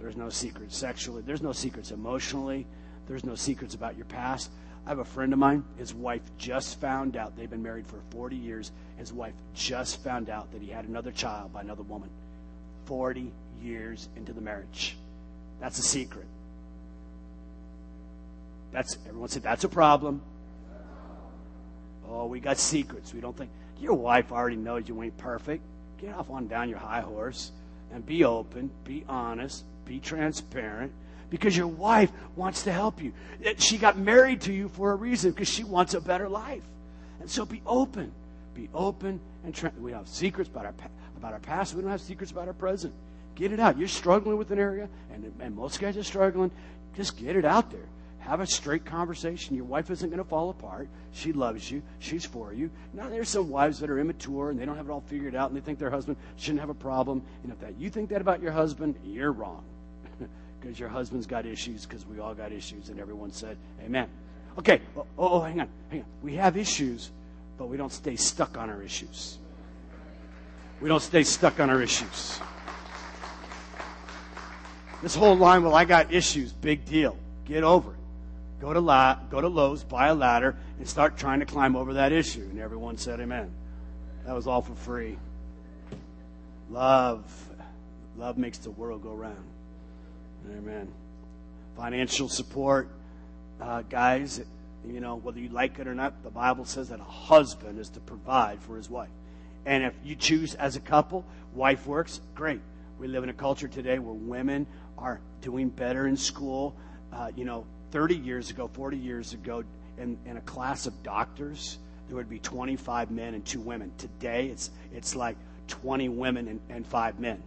There's 0.00 0.16
no 0.16 0.30
secrets 0.30 0.76
sexually. 0.76 1.22
There's 1.22 1.42
no 1.42 1.52
secrets 1.52 1.90
emotionally. 1.90 2.66
There's 3.06 3.24
no 3.24 3.34
secrets 3.34 3.74
about 3.74 3.96
your 3.96 4.06
past. 4.06 4.50
I 4.86 4.88
have 4.88 4.98
a 4.98 5.04
friend 5.04 5.32
of 5.32 5.38
mine. 5.38 5.62
His 5.76 5.92
wife 5.92 6.22
just 6.38 6.80
found 6.80 7.16
out 7.16 7.36
they've 7.36 7.50
been 7.50 7.62
married 7.62 7.86
for 7.86 8.00
40 8.10 8.36
years. 8.36 8.72
His 8.96 9.12
wife 9.12 9.34
just 9.54 10.02
found 10.02 10.30
out 10.30 10.50
that 10.52 10.62
he 10.62 10.70
had 10.70 10.86
another 10.86 11.12
child 11.12 11.52
by 11.52 11.60
another 11.60 11.82
woman. 11.82 12.08
40 12.86 13.30
years 13.62 14.08
into 14.16 14.32
the 14.32 14.40
marriage. 14.40 14.96
That's 15.60 15.78
a 15.78 15.82
secret. 15.82 16.26
That's 18.72 18.96
everyone 19.06 19.28
said 19.28 19.42
that's 19.42 19.64
a 19.64 19.68
problem. 19.68 20.22
Oh, 22.08 22.26
we 22.26 22.40
got 22.40 22.58
secrets. 22.58 23.12
We 23.12 23.20
don't 23.20 23.36
think 23.36 23.50
your 23.80 23.94
wife 23.94 24.32
already 24.32 24.56
knows 24.56 24.88
you 24.88 25.02
ain't 25.02 25.16
perfect. 25.18 25.62
Get 26.00 26.14
off 26.14 26.30
on 26.30 26.46
down 26.46 26.68
your 26.68 26.78
high 26.78 27.02
horse 27.02 27.52
and 27.92 28.04
be 28.04 28.24
open, 28.24 28.70
be 28.84 29.04
honest, 29.08 29.64
be 29.90 29.98
transparent 29.98 30.92
because 31.30 31.56
your 31.56 31.66
wife 31.66 32.12
wants 32.36 32.62
to 32.62 32.72
help 32.72 33.02
you. 33.02 33.12
Eh, 33.42 33.54
she 33.58 33.76
got 33.76 33.98
married 33.98 34.40
to 34.42 34.52
you 34.52 34.68
for 34.68 34.92
a 34.92 34.94
reason 34.94 35.32
because 35.32 35.48
she 35.48 35.64
wants 35.64 35.94
a 35.94 36.00
better 36.00 36.28
life. 36.28 36.62
And 37.18 37.28
so 37.28 37.44
be 37.44 37.60
open. 37.66 38.12
Be 38.54 38.68
open 38.72 39.18
and 39.42 39.52
tra- 39.52 39.72
we 39.80 39.90
have 39.90 40.06
secrets 40.06 40.48
about 40.48 40.66
our 40.66 40.74
about 41.16 41.32
our 41.32 41.40
past. 41.40 41.74
We 41.74 41.82
don't 41.82 41.90
have 41.90 42.00
secrets 42.00 42.30
about 42.30 42.46
our 42.46 42.54
present. 42.54 42.94
Get 43.34 43.50
it 43.50 43.58
out. 43.58 43.78
You're 43.78 43.88
struggling 43.88 44.38
with 44.38 44.52
an 44.52 44.60
area, 44.60 44.88
and, 45.12 45.32
and 45.40 45.56
most 45.56 45.80
guys 45.80 45.96
are 45.96 46.04
struggling. 46.04 46.52
Just 46.96 47.16
get 47.16 47.34
it 47.36 47.44
out 47.44 47.70
there. 47.70 47.88
Have 48.20 48.40
a 48.40 48.46
straight 48.46 48.84
conversation. 48.84 49.56
Your 49.56 49.64
wife 49.64 49.90
isn't 49.90 50.08
going 50.08 50.22
to 50.22 50.28
fall 50.28 50.50
apart. 50.50 50.88
She 51.12 51.32
loves 51.32 51.70
you. 51.70 51.82
She's 51.98 52.24
for 52.24 52.52
you. 52.52 52.70
Now, 52.92 53.08
there's 53.08 53.30
some 53.30 53.48
wives 53.48 53.80
that 53.80 53.90
are 53.90 53.98
immature 53.98 54.50
and 54.50 54.60
they 54.60 54.66
don't 54.66 54.76
have 54.76 54.88
it 54.88 54.92
all 54.92 55.00
figured 55.00 55.34
out 55.34 55.50
and 55.50 55.56
they 55.56 55.64
think 55.64 55.78
their 55.78 55.90
husband 55.90 56.16
shouldn't 56.36 56.60
have 56.60 56.68
a 56.68 56.74
problem. 56.74 57.22
And 57.42 57.50
if 57.50 57.58
that 57.60 57.78
you 57.78 57.88
think 57.88 58.10
that 58.10 58.20
about 58.20 58.42
your 58.42 58.52
husband, 58.52 58.94
you're 59.04 59.32
wrong. 59.32 59.64
Because 60.60 60.78
your 60.78 60.88
husband's 60.88 61.26
got 61.26 61.46
issues, 61.46 61.86
because 61.86 62.06
we 62.06 62.20
all 62.20 62.34
got 62.34 62.52
issues, 62.52 62.88
and 62.90 63.00
everyone 63.00 63.32
said, 63.32 63.56
Amen. 63.84 64.08
Okay, 64.58 64.80
oh, 64.96 65.06
oh, 65.18 65.28
oh, 65.28 65.40
hang 65.40 65.60
on, 65.60 65.68
hang 65.90 66.00
on. 66.00 66.06
We 66.22 66.34
have 66.34 66.56
issues, 66.56 67.10
but 67.56 67.66
we 67.66 67.76
don't 67.76 67.92
stay 67.92 68.16
stuck 68.16 68.58
on 68.58 68.68
our 68.68 68.82
issues. 68.82 69.38
We 70.80 70.88
don't 70.88 71.02
stay 71.02 71.22
stuck 71.22 71.60
on 71.60 71.70
our 71.70 71.80
issues. 71.80 72.40
This 75.02 75.14
whole 75.14 75.36
line, 75.36 75.62
well, 75.62 75.74
I 75.74 75.84
got 75.84 76.12
issues, 76.12 76.52
big 76.52 76.84
deal. 76.84 77.16
Get 77.46 77.64
over 77.64 77.92
it. 77.92 77.96
Go 78.60 78.74
to, 78.74 78.80
La- 78.80 79.18
go 79.30 79.40
to 79.40 79.48
Lowe's, 79.48 79.82
buy 79.82 80.08
a 80.08 80.14
ladder, 80.14 80.56
and 80.78 80.86
start 80.86 81.16
trying 81.16 81.40
to 81.40 81.46
climb 81.46 81.74
over 81.74 81.94
that 81.94 82.12
issue. 82.12 82.42
And 82.42 82.58
everyone 82.58 82.98
said 82.98 83.18
amen. 83.20 83.50
That 84.26 84.34
was 84.34 84.46
all 84.46 84.60
for 84.60 84.74
free. 84.74 85.16
Love. 86.70 87.24
Love 88.16 88.36
makes 88.36 88.58
the 88.58 88.70
world 88.70 89.02
go 89.02 89.14
round. 89.14 89.49
Amen. 90.48 90.88
Financial 91.76 92.28
support, 92.28 92.88
uh, 93.60 93.82
guys, 93.82 94.40
you 94.86 95.00
know, 95.00 95.16
whether 95.16 95.38
you 95.38 95.48
like 95.48 95.78
it 95.78 95.86
or 95.86 95.94
not, 95.94 96.22
the 96.22 96.30
Bible 96.30 96.64
says 96.64 96.88
that 96.88 97.00
a 97.00 97.04
husband 97.04 97.78
is 97.78 97.88
to 97.90 98.00
provide 98.00 98.60
for 98.62 98.76
his 98.76 98.88
wife. 98.88 99.10
And 99.66 99.84
if 99.84 99.94
you 100.02 100.16
choose 100.16 100.54
as 100.54 100.76
a 100.76 100.80
couple, 100.80 101.24
wife 101.54 101.86
works, 101.86 102.20
great. 102.34 102.60
We 102.98 103.08
live 103.08 103.22
in 103.22 103.30
a 103.30 103.34
culture 103.34 103.68
today 103.68 103.98
where 103.98 104.14
women 104.14 104.66
are 104.96 105.20
doing 105.42 105.68
better 105.68 106.06
in 106.06 106.16
school. 106.16 106.74
Uh, 107.12 107.30
you 107.36 107.44
know, 107.44 107.66
30 107.90 108.16
years 108.16 108.50
ago, 108.50 108.68
40 108.72 108.96
years 108.96 109.32
ago, 109.32 109.64
in, 109.98 110.18
in 110.24 110.36
a 110.36 110.40
class 110.42 110.86
of 110.86 111.02
doctors, 111.02 111.78
there 112.08 112.16
would 112.16 112.28
be 112.28 112.38
25 112.38 113.10
men 113.10 113.34
and 113.34 113.44
two 113.44 113.60
women. 113.60 113.92
Today, 113.98 114.46
it's, 114.46 114.70
it's 114.92 115.14
like 115.14 115.36
20 115.68 116.08
women 116.08 116.48
and, 116.48 116.60
and 116.68 116.86
five 116.86 117.20
men. 117.20 117.42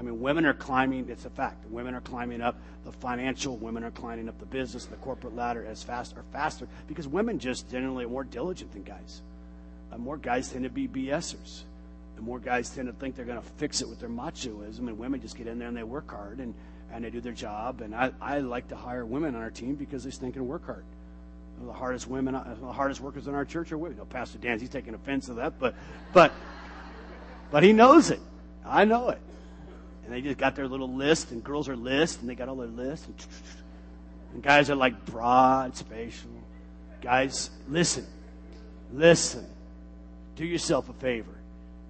I 0.00 0.02
mean, 0.02 0.18
women 0.18 0.46
are 0.46 0.54
climbing, 0.54 1.10
it's 1.10 1.26
a 1.26 1.30
fact. 1.30 1.66
Women 1.70 1.94
are 1.94 2.00
climbing 2.00 2.40
up 2.40 2.56
the 2.86 2.92
financial, 2.92 3.58
women 3.58 3.84
are 3.84 3.90
climbing 3.90 4.30
up 4.30 4.40
the 4.40 4.46
business, 4.46 4.86
the 4.86 4.96
corporate 4.96 5.36
ladder 5.36 5.66
as 5.66 5.82
fast 5.82 6.16
or 6.16 6.24
faster 6.32 6.66
because 6.88 7.06
women 7.06 7.38
just 7.38 7.70
generally 7.70 8.06
are 8.06 8.08
more 8.08 8.24
diligent 8.24 8.72
than 8.72 8.82
guys. 8.82 9.20
Uh, 9.92 9.98
more 9.98 10.16
guys 10.16 10.48
tend 10.48 10.64
to 10.64 10.70
be 10.70 10.88
BSers. 10.88 11.64
And 12.16 12.24
more 12.24 12.38
guys 12.38 12.70
tend 12.70 12.88
to 12.88 12.94
think 12.94 13.14
they're 13.14 13.26
going 13.26 13.42
to 13.42 13.46
fix 13.58 13.82
it 13.82 13.88
with 13.90 14.00
their 14.00 14.08
machoism, 14.08 14.88
and 14.88 14.98
women 14.98 15.20
just 15.20 15.36
get 15.36 15.46
in 15.46 15.58
there 15.58 15.68
and 15.68 15.76
they 15.76 15.82
work 15.82 16.10
hard 16.10 16.38
and, 16.38 16.54
and 16.90 17.04
they 17.04 17.10
do 17.10 17.20
their 17.20 17.34
job. 17.34 17.82
And 17.82 17.94
I, 17.94 18.10
I 18.22 18.38
like 18.38 18.68
to 18.68 18.76
hire 18.76 19.04
women 19.04 19.34
on 19.34 19.42
our 19.42 19.50
team 19.50 19.74
because 19.74 20.02
they 20.02 20.10
stink 20.10 20.36
and 20.36 20.48
work 20.48 20.64
hard. 20.64 20.84
The 21.62 21.74
hardest 21.74 22.08
women, 22.08 22.34
uh, 22.34 22.56
the 22.58 22.72
hardest 22.72 23.02
workers 23.02 23.28
in 23.28 23.34
our 23.34 23.44
church 23.44 23.70
are 23.70 23.76
women. 23.76 23.98
Know, 23.98 24.06
Pastor 24.06 24.38
Dan, 24.38 24.58
he's 24.58 24.70
taking 24.70 24.94
offense 24.94 25.26
to 25.26 25.34
that, 25.34 25.58
but, 25.58 25.74
but, 26.14 26.32
but 27.50 27.62
he 27.62 27.74
knows 27.74 28.10
it. 28.10 28.20
I 28.64 28.86
know 28.86 29.10
it 29.10 29.18
and 30.10 30.18
they 30.18 30.22
just 30.22 30.38
got 30.38 30.56
their 30.56 30.66
little 30.66 30.92
list, 30.92 31.30
and 31.30 31.44
girls 31.44 31.68
are 31.68 31.76
list, 31.76 32.20
and 32.20 32.28
they 32.28 32.34
got 32.34 32.48
all 32.48 32.56
their 32.56 32.66
lists, 32.66 33.06
and, 33.06 33.14
and 34.34 34.42
guys 34.42 34.68
are 34.68 34.74
like 34.74 35.06
broad, 35.06 35.76
spatial. 35.76 36.32
Guys, 37.00 37.50
listen, 37.68 38.04
listen. 38.92 39.46
Do 40.34 40.44
yourself 40.44 40.88
a 40.88 40.94
favor. 40.94 41.30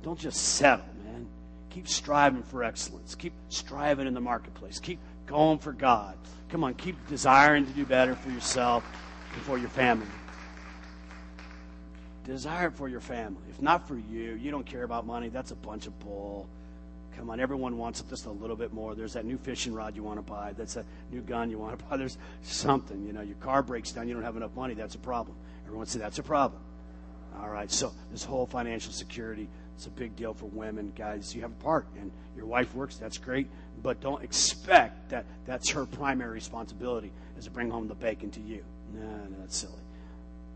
Don't 0.03 0.18
just 0.18 0.39
settle, 0.39 0.85
man. 1.03 1.27
Keep 1.71 1.89
striving 1.89 2.43
for 2.43 2.62
excellence. 2.62 3.14
Keep 3.14 3.33
striving 3.49 4.07
in 4.07 4.12
the 4.12 4.21
marketplace. 4.21 4.79
Keep 4.79 4.99
going 5.27 5.59
for 5.59 5.73
God. 5.73 6.14
Come 6.51 6.62
on, 6.62 6.75
keep 6.75 6.97
desiring 7.09 7.64
to 7.64 7.73
do 7.73 7.87
better 7.87 8.14
for 8.14 8.29
yourself 8.31 8.85
and 9.33 9.43
for 9.45 9.57
your 9.57 9.71
family. 9.71 10.07
Desire 12.25 12.71
for 12.71 12.87
your 12.87 13.01
family. 13.01 13.45
If 13.49 13.62
not 13.62 13.89
for 13.89 13.97
you, 13.97 14.35
you 14.35 14.51
don't 14.51 14.66
care 14.66 14.83
about 14.83 15.07
money, 15.07 15.31
that's 15.31 15.53
a 15.53 15.57
bunch 15.57 15.87
of 15.87 15.99
bull. 16.01 16.51
Come 17.16 17.30
on, 17.30 17.40
everyone 17.40 17.76
wants 17.76 18.02
just 18.02 18.26
a 18.26 18.30
little 18.30 18.56
bit 18.56 18.72
more. 18.72 18.94
There's 18.94 19.14
that 19.14 19.24
new 19.24 19.38
fishing 19.38 19.74
rod 19.74 19.96
you 19.96 20.02
want 20.02 20.18
to 20.18 20.22
buy. 20.22 20.54
That's 20.56 20.76
a 20.76 20.84
new 21.11 21.20
gun 21.20 21.50
you 21.50 21.58
want 21.58 21.78
to 21.78 21.84
buy. 21.90 21.96
There's 21.96 22.18
something. 22.42 23.04
You 23.04 23.12
know, 23.12 23.22
your 23.22 23.36
car 23.36 23.62
breaks 23.62 23.92
down. 23.92 24.08
You 24.08 24.14
don't 24.14 24.22
have 24.22 24.36
enough 24.36 24.54
money. 24.54 24.74
That's 24.74 24.94
a 24.94 24.98
problem. 24.98 25.36
Everyone 25.66 25.86
say 25.86 25.98
that's 25.98 26.18
a 26.18 26.22
problem. 26.22 26.61
All 27.40 27.48
right. 27.48 27.70
So 27.70 27.92
this 28.12 28.24
whole 28.24 28.46
financial 28.46 28.92
security 28.92 29.48
it's 29.80 29.86
a 29.86 29.90
big 29.92 30.14
deal 30.14 30.34
for 30.34 30.44
women, 30.44 30.92
guys. 30.94 31.34
You 31.34 31.40
have 31.40 31.52
a 31.52 31.64
part, 31.64 31.86
and 31.98 32.12
your 32.36 32.44
wife 32.44 32.74
works. 32.74 32.98
That's 32.98 33.16
great, 33.16 33.48
but 33.82 33.98
don't 34.02 34.22
expect 34.22 35.08
that 35.08 35.24
that's 35.46 35.70
her 35.70 35.86
primary 35.86 36.34
responsibility 36.34 37.11
is 37.38 37.46
to 37.46 37.50
bring 37.50 37.70
home 37.70 37.88
the 37.88 37.94
bacon 37.94 38.30
to 38.32 38.40
you. 38.40 38.62
No, 38.92 39.00
no, 39.00 39.36
that's 39.38 39.56
silly. 39.56 39.72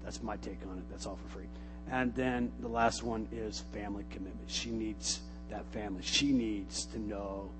That's 0.05 0.22
my 0.22 0.36
take 0.36 0.59
on 0.70 0.76
it. 0.76 0.84
That's 0.90 1.07
all 1.07 1.16
for 1.16 1.38
free. 1.38 1.46
And 1.90 2.14
then 2.14 2.52
the 2.61 2.68
last 2.68 3.02
one 3.02 3.26
is 3.32 3.61
family 3.72 4.05
commitment. 4.11 4.50
She 4.50 4.68
needs 4.68 5.22
that 5.51 5.64
family. 5.72 6.03
She 6.03 6.32
needs 6.32 6.86
to 6.86 6.99
know 6.99 7.51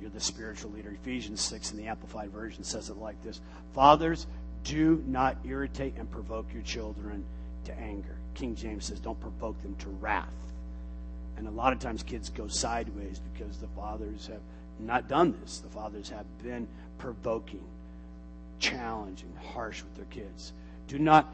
you're 0.00 0.10
the 0.10 0.20
spiritual 0.20 0.70
leader. 0.70 0.90
Ephesians 0.90 1.40
6 1.40 1.72
in 1.72 1.78
the 1.78 1.86
Amplified 1.86 2.30
Version 2.30 2.62
says 2.62 2.88
it 2.90 2.96
like 2.96 3.20
this 3.22 3.40
Fathers, 3.74 4.26
do 4.64 5.02
not 5.06 5.36
irritate 5.44 5.94
and 5.96 6.10
provoke 6.10 6.52
your 6.52 6.62
children 6.62 7.24
to 7.64 7.78
anger. 7.78 8.16
King 8.34 8.54
James 8.54 8.86
says, 8.86 9.00
don't 9.00 9.20
provoke 9.20 9.60
them 9.62 9.74
to 9.76 9.88
wrath. 9.88 10.28
And 11.36 11.46
a 11.46 11.50
lot 11.50 11.72
of 11.72 11.78
times 11.78 12.02
kids 12.02 12.28
go 12.28 12.48
sideways 12.48 13.20
because 13.32 13.58
the 13.58 13.68
fathers 13.68 14.26
have 14.26 14.40
not 14.78 15.08
done 15.08 15.36
this. 15.40 15.58
The 15.58 15.68
fathers 15.68 16.08
have 16.10 16.26
been 16.42 16.66
provoking, 16.98 17.64
challenging, 18.58 19.32
harsh 19.52 19.82
with 19.82 19.94
their 19.94 20.04
kids. 20.06 20.52
Do 20.88 20.98
not, 20.98 21.32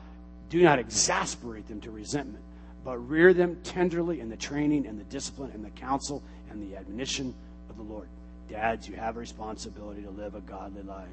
do 0.50 0.62
not 0.62 0.78
exasperate 0.78 1.66
them 1.68 1.80
to 1.82 1.90
resentment 1.90 2.43
but 2.84 2.98
rear 3.08 3.32
them 3.32 3.56
tenderly 3.64 4.20
in 4.20 4.28
the 4.28 4.36
training 4.36 4.86
and 4.86 5.00
the 5.00 5.04
discipline 5.04 5.50
and 5.54 5.64
the 5.64 5.70
counsel 5.70 6.22
and 6.50 6.62
the 6.62 6.76
admonition 6.76 7.34
of 7.70 7.76
the 7.76 7.82
Lord. 7.82 8.06
Dads, 8.48 8.86
you 8.88 8.94
have 8.96 9.16
a 9.16 9.20
responsibility 9.20 10.02
to 10.02 10.10
live 10.10 10.34
a 10.34 10.40
godly 10.40 10.82
life. 10.82 11.08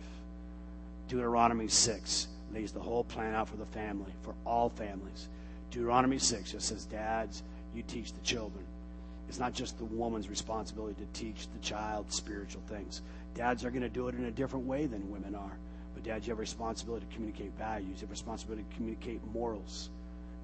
Deuteronomy 1.08 1.68
6 1.68 2.28
lays 2.54 2.72
the 2.72 2.80
whole 2.80 3.06
plan 3.06 3.34
out 3.34 3.48
for 3.48 3.56
the 3.56 3.66
family, 3.68 4.12
for 4.22 4.34
all 4.46 4.70
families. 4.70 5.30
Deuteronomy 5.72 6.20
6 6.20 6.52
just 6.52 6.68
says, 6.68 6.86
Dads, 6.86 7.44
you 7.74 7.84
teach 7.84 8.12
the 8.14 8.20
children. 8.22 8.64
It's 9.30 9.40
not 9.40 9.54
just 9.54 9.78
the 9.78 9.86
woman's 9.86 10.30
responsibility 10.30 10.96
to 10.96 11.20
teach 11.20 11.48
the 11.54 11.60
child 11.60 12.12
spiritual 12.12 12.62
things. 12.68 13.02
Dads 13.34 13.64
are 13.64 13.70
going 13.70 13.82
to 13.82 13.90
do 13.90 14.10
it 14.10 14.16
in 14.16 14.26
a 14.26 14.32
different 14.32 14.66
way 14.66 14.88
than 14.88 15.10
women 15.10 15.36
are. 15.36 15.58
But, 15.94 16.04
dads, 16.04 16.28
you 16.28 16.32
have 16.32 16.40
a 16.40 16.42
responsibility 16.42 17.06
to 17.06 17.16
communicate 17.16 17.54
values, 17.58 17.96
you 17.96 18.02
have 18.02 18.10
a 18.10 18.12
responsibility 18.12 18.66
to 18.70 18.76
communicate 18.76 19.22
morals. 19.34 19.90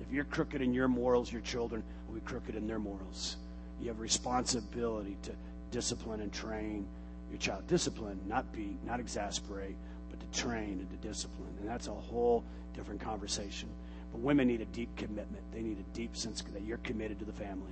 If 0.01 0.11
you're 0.11 0.25
crooked 0.25 0.61
in 0.61 0.73
your 0.73 0.87
morals, 0.87 1.31
your 1.31 1.41
children 1.41 1.83
will 2.07 2.15
be 2.15 2.21
crooked 2.21 2.55
in 2.55 2.67
their 2.67 2.79
morals. 2.79 3.37
You 3.81 3.89
have 3.89 3.99
responsibility 3.99 5.17
to 5.23 5.31
discipline 5.71 6.21
and 6.21 6.31
train 6.31 6.85
your 7.29 7.39
child. 7.39 7.67
Discipline, 7.67 8.19
not 8.27 8.51
beat, 8.53 8.77
not 8.85 8.99
exasperate, 8.99 9.75
but 10.09 10.19
to 10.19 10.39
train 10.39 10.79
and 10.79 10.89
to 10.89 11.07
discipline. 11.07 11.49
And 11.59 11.69
that's 11.69 11.87
a 11.87 11.91
whole 11.91 12.43
different 12.73 13.01
conversation. 13.01 13.69
But 14.11 14.21
women 14.21 14.47
need 14.47 14.61
a 14.61 14.65
deep 14.65 14.95
commitment. 14.95 15.43
They 15.53 15.61
need 15.61 15.77
a 15.79 15.95
deep 15.95 16.15
sense 16.15 16.41
that 16.41 16.63
you're 16.63 16.77
committed 16.77 17.19
to 17.19 17.25
the 17.25 17.33
family. 17.33 17.71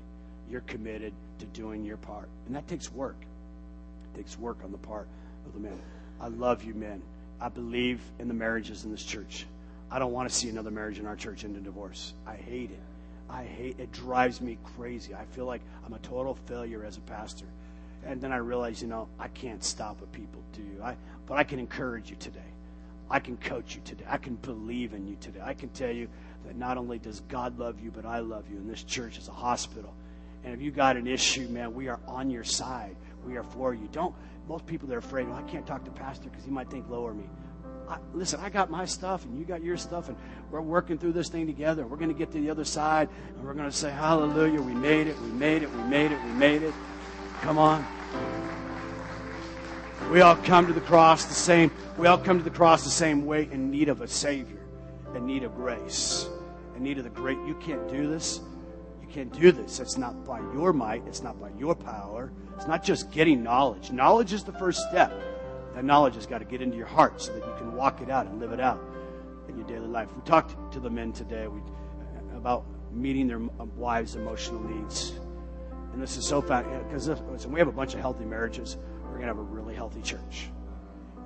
You're 0.49 0.61
committed 0.61 1.13
to 1.39 1.45
doing 1.47 1.83
your 1.83 1.97
part. 1.97 2.29
And 2.47 2.55
that 2.55 2.67
takes 2.67 2.91
work. 2.91 3.17
It 4.13 4.17
takes 4.17 4.37
work 4.37 4.57
on 4.63 4.71
the 4.71 4.77
part 4.77 5.07
of 5.45 5.53
the 5.53 5.59
men. 5.59 5.79
I 6.19 6.27
love 6.27 6.63
you, 6.63 6.73
men. 6.73 7.01
I 7.39 7.49
believe 7.49 7.99
in 8.19 8.27
the 8.27 8.33
marriages 8.33 8.85
in 8.85 8.91
this 8.91 9.03
church. 9.03 9.45
I 9.91 9.99
don't 9.99 10.11
want 10.11 10.29
to 10.29 10.35
see 10.35 10.49
another 10.49 10.71
marriage 10.71 10.99
in 10.99 11.05
our 11.05 11.15
church 11.15 11.43
end 11.43 11.55
in 11.55 11.63
divorce. 11.63 12.13
I 12.25 12.35
hate 12.35 12.71
it. 12.71 12.79
I 13.29 13.43
hate 13.43 13.79
it 13.79 13.83
It 13.83 13.91
drives 13.91 14.41
me 14.41 14.57
crazy. 14.63 15.13
I 15.15 15.25
feel 15.25 15.45
like 15.45 15.61
I'm 15.85 15.93
a 15.93 15.99
total 15.99 16.35
failure 16.45 16.83
as 16.85 16.97
a 16.97 17.01
pastor. 17.01 17.45
And 18.05 18.21
then 18.21 18.31
I 18.31 18.37
realize, 18.37 18.81
you 18.81 18.87
know, 18.87 19.07
I 19.19 19.29
can't 19.29 19.63
stop 19.63 19.99
what 19.99 20.11
people 20.11 20.41
do. 20.53 20.83
I, 20.83 20.95
but 21.25 21.37
I 21.37 21.43
can 21.43 21.59
encourage 21.59 22.09
you 22.09 22.15
today. 22.17 22.39
I 23.09 23.19
can 23.19 23.37
coach 23.37 23.75
you 23.75 23.81
today. 23.85 24.05
I 24.07 24.17
can 24.17 24.35
believe 24.35 24.93
in 24.93 25.07
you 25.07 25.15
today. 25.19 25.41
I 25.43 25.53
can 25.53 25.69
tell 25.69 25.91
you 25.91 26.07
that 26.45 26.55
not 26.55 26.77
only 26.77 26.99
does 26.99 27.21
God 27.21 27.57
love 27.57 27.79
you, 27.79 27.91
but 27.91 28.05
I 28.05 28.19
love 28.19 28.45
you. 28.49 28.57
And 28.57 28.69
this 28.69 28.83
church 28.83 29.17
is 29.17 29.27
a 29.27 29.31
hospital. 29.33 29.93
And 30.43 30.53
if 30.53 30.61
you 30.61 30.71
got 30.71 30.97
an 30.97 31.07
issue, 31.07 31.47
man, 31.47 31.73
we 31.73 31.87
are 31.87 31.99
on 32.07 32.29
your 32.29 32.43
side. 32.43 32.95
We 33.25 33.37
are 33.37 33.43
for 33.43 33.73
you. 33.73 33.87
Don't. 33.91 34.13
Most 34.47 34.67
people 34.67 34.91
are 34.93 34.99
afraid. 34.99 35.27
Well, 35.27 35.37
I 35.37 35.49
can't 35.49 35.65
talk 35.65 35.83
to 35.85 35.91
pastor 35.91 36.29
because 36.29 36.45
he 36.45 36.51
might 36.51 36.69
think 36.69 36.87
lower 36.89 37.13
me. 37.13 37.25
I, 37.89 37.97
listen, 38.13 38.39
I 38.39 38.49
got 38.49 38.69
my 38.69 38.85
stuff 38.85 39.25
and 39.25 39.37
you 39.37 39.45
got 39.45 39.63
your 39.63 39.77
stuff, 39.77 40.09
and 40.09 40.17
we're 40.49 40.61
working 40.61 40.97
through 40.97 41.13
this 41.13 41.29
thing 41.29 41.45
together. 41.45 41.85
We're 41.85 41.97
going 41.97 42.11
to 42.11 42.17
get 42.17 42.31
to 42.31 42.39
the 42.39 42.49
other 42.49 42.65
side, 42.65 43.09
and 43.35 43.45
we're 43.45 43.53
going 43.53 43.69
to 43.69 43.75
say, 43.75 43.91
Hallelujah, 43.91 44.61
we 44.61 44.73
made 44.73 45.07
it, 45.07 45.19
we 45.21 45.29
made 45.29 45.63
it, 45.63 45.71
we 45.71 45.83
made 45.83 46.11
it, 46.11 46.23
we 46.23 46.31
made 46.31 46.63
it. 46.63 46.73
Come 47.41 47.57
on. 47.57 47.85
We 50.11 50.21
all 50.21 50.35
come 50.35 50.67
to 50.67 50.73
the 50.73 50.81
cross 50.81 51.25
the 51.25 51.33
same. 51.33 51.71
We 51.97 52.07
all 52.07 52.17
come 52.17 52.37
to 52.37 52.43
the 52.43 52.55
cross 52.55 52.83
the 52.83 52.89
same 52.89 53.25
way 53.25 53.49
in 53.51 53.71
need 53.71 53.89
of 53.89 54.01
a 54.01 54.07
Savior, 54.07 54.61
in 55.15 55.25
need 55.25 55.43
of 55.43 55.55
grace, 55.55 56.27
in 56.75 56.83
need 56.83 56.97
of 56.97 57.03
the 57.03 57.09
great. 57.09 57.37
You 57.47 57.55
can't 57.55 57.87
do 57.89 58.07
this. 58.07 58.41
You 59.01 59.07
can't 59.07 59.33
do 59.33 59.51
this. 59.51 59.79
It's 59.79 59.97
not 59.97 60.25
by 60.25 60.39
your 60.53 60.73
might. 60.73 61.03
It's 61.07 61.23
not 61.23 61.39
by 61.39 61.49
your 61.57 61.75
power. 61.75 62.31
It's 62.55 62.67
not 62.67 62.83
just 62.83 63.11
getting 63.11 63.43
knowledge. 63.43 63.91
Knowledge 63.91 64.31
is 64.31 64.43
the 64.43 64.53
first 64.53 64.87
step. 64.89 65.11
That 65.75 65.83
knowledge 65.83 66.15
has 66.15 66.25
got 66.25 66.39
to 66.39 66.45
get 66.45 66.61
into 66.61 66.77
your 66.77 66.85
heart 66.85 67.21
so 67.21 67.33
that 67.33 67.45
you 67.45 67.53
can 67.57 67.75
walk 67.75 68.01
it 68.01 68.09
out 68.09 68.27
and 68.27 68.39
live 68.39 68.53
it 68.53 68.61
out 68.61 68.81
in 69.49 69.57
your 69.57 69.67
daily 69.67 69.87
life. 69.87 70.09
We 70.15 70.21
talked 70.21 70.71
to 70.73 70.79
the 70.79 70.89
men 70.89 71.11
today 71.11 71.47
we, 71.47 71.59
about 72.35 72.65
meeting 72.93 73.27
their 73.27 73.37
um, 73.37 73.71
wives' 73.75 74.15
emotional 74.15 74.61
needs. 74.61 75.13
And 75.91 76.01
this 76.01 76.15
is 76.15 76.25
so 76.25 76.41
fast 76.41 76.67
because 76.87 77.47
we 77.47 77.59
have 77.59 77.67
a 77.67 77.73
bunch 77.73 77.93
of 77.93 77.99
healthy 77.99 78.23
marriages. 78.23 78.77
We're 79.03 79.09
going 79.09 79.21
to 79.21 79.27
have 79.27 79.37
a 79.37 79.41
really 79.41 79.75
healthy 79.75 80.01
church. 80.01 80.49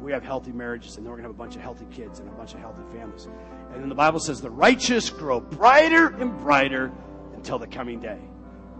We 0.02 0.12
have 0.14 0.24
healthy 0.24 0.52
marriages, 0.52 0.98
and 0.98 1.06
then 1.06 1.12
we're 1.12 1.18
going 1.18 1.26
to 1.26 1.30
have 1.30 1.36
a 1.36 1.44
bunch 1.44 1.56
of 1.56 1.62
healthy 1.62 1.86
kids 1.92 2.20
and 2.20 2.28
a 2.28 2.32
bunch 2.32 2.54
of 2.54 2.60
healthy 2.60 2.82
families. 2.92 3.28
And 3.74 3.82
then 3.82 3.90
the 3.90 3.96
Bible 3.96 4.20
says 4.20 4.42
the 4.42 4.50
righteous 4.50 5.10
grow 5.10 5.40
brighter 5.42 6.08
and 6.08 6.36
brighter 6.40 6.92
until 7.36 7.60
the 7.60 7.68
coming 7.68 8.00
day. 8.00 8.20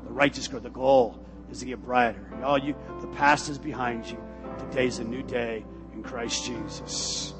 The 0.06 0.14
righteous 0.14 0.48
grow. 0.48 0.60
The 0.60 0.70
goal 0.70 1.24
is 1.52 1.60
to 1.60 1.66
get 1.66 1.84
brighter. 1.84 2.26
All 2.44 2.58
you, 2.58 2.76
the 3.02 3.08
past 3.08 3.50
is 3.50 3.60
behind 3.60 4.10
you. 4.10 4.18
Today's 4.60 5.00
a 5.00 5.04
new 5.04 5.24
day 5.24 5.66
in 5.94 6.04
Christ 6.04 6.46
Jesus. 6.46 7.34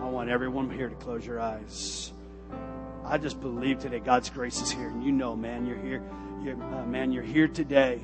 I 0.00 0.06
want 0.06 0.30
everyone 0.30 0.70
here 0.70 0.88
to 0.88 0.94
close 0.94 1.26
your 1.26 1.40
eyes. 1.40 2.12
I 3.04 3.18
just 3.18 3.40
believe 3.40 3.80
today 3.80 3.98
God's 3.98 4.30
grace 4.30 4.62
is 4.62 4.70
here, 4.70 4.88
and 4.88 5.04
you 5.04 5.12
know, 5.12 5.36
man, 5.36 5.66
you're 5.66 5.78
here. 5.78 6.02
You're, 6.42 6.62
uh, 6.62 6.86
man, 6.86 7.12
you're 7.12 7.22
here 7.22 7.48
today, 7.48 8.00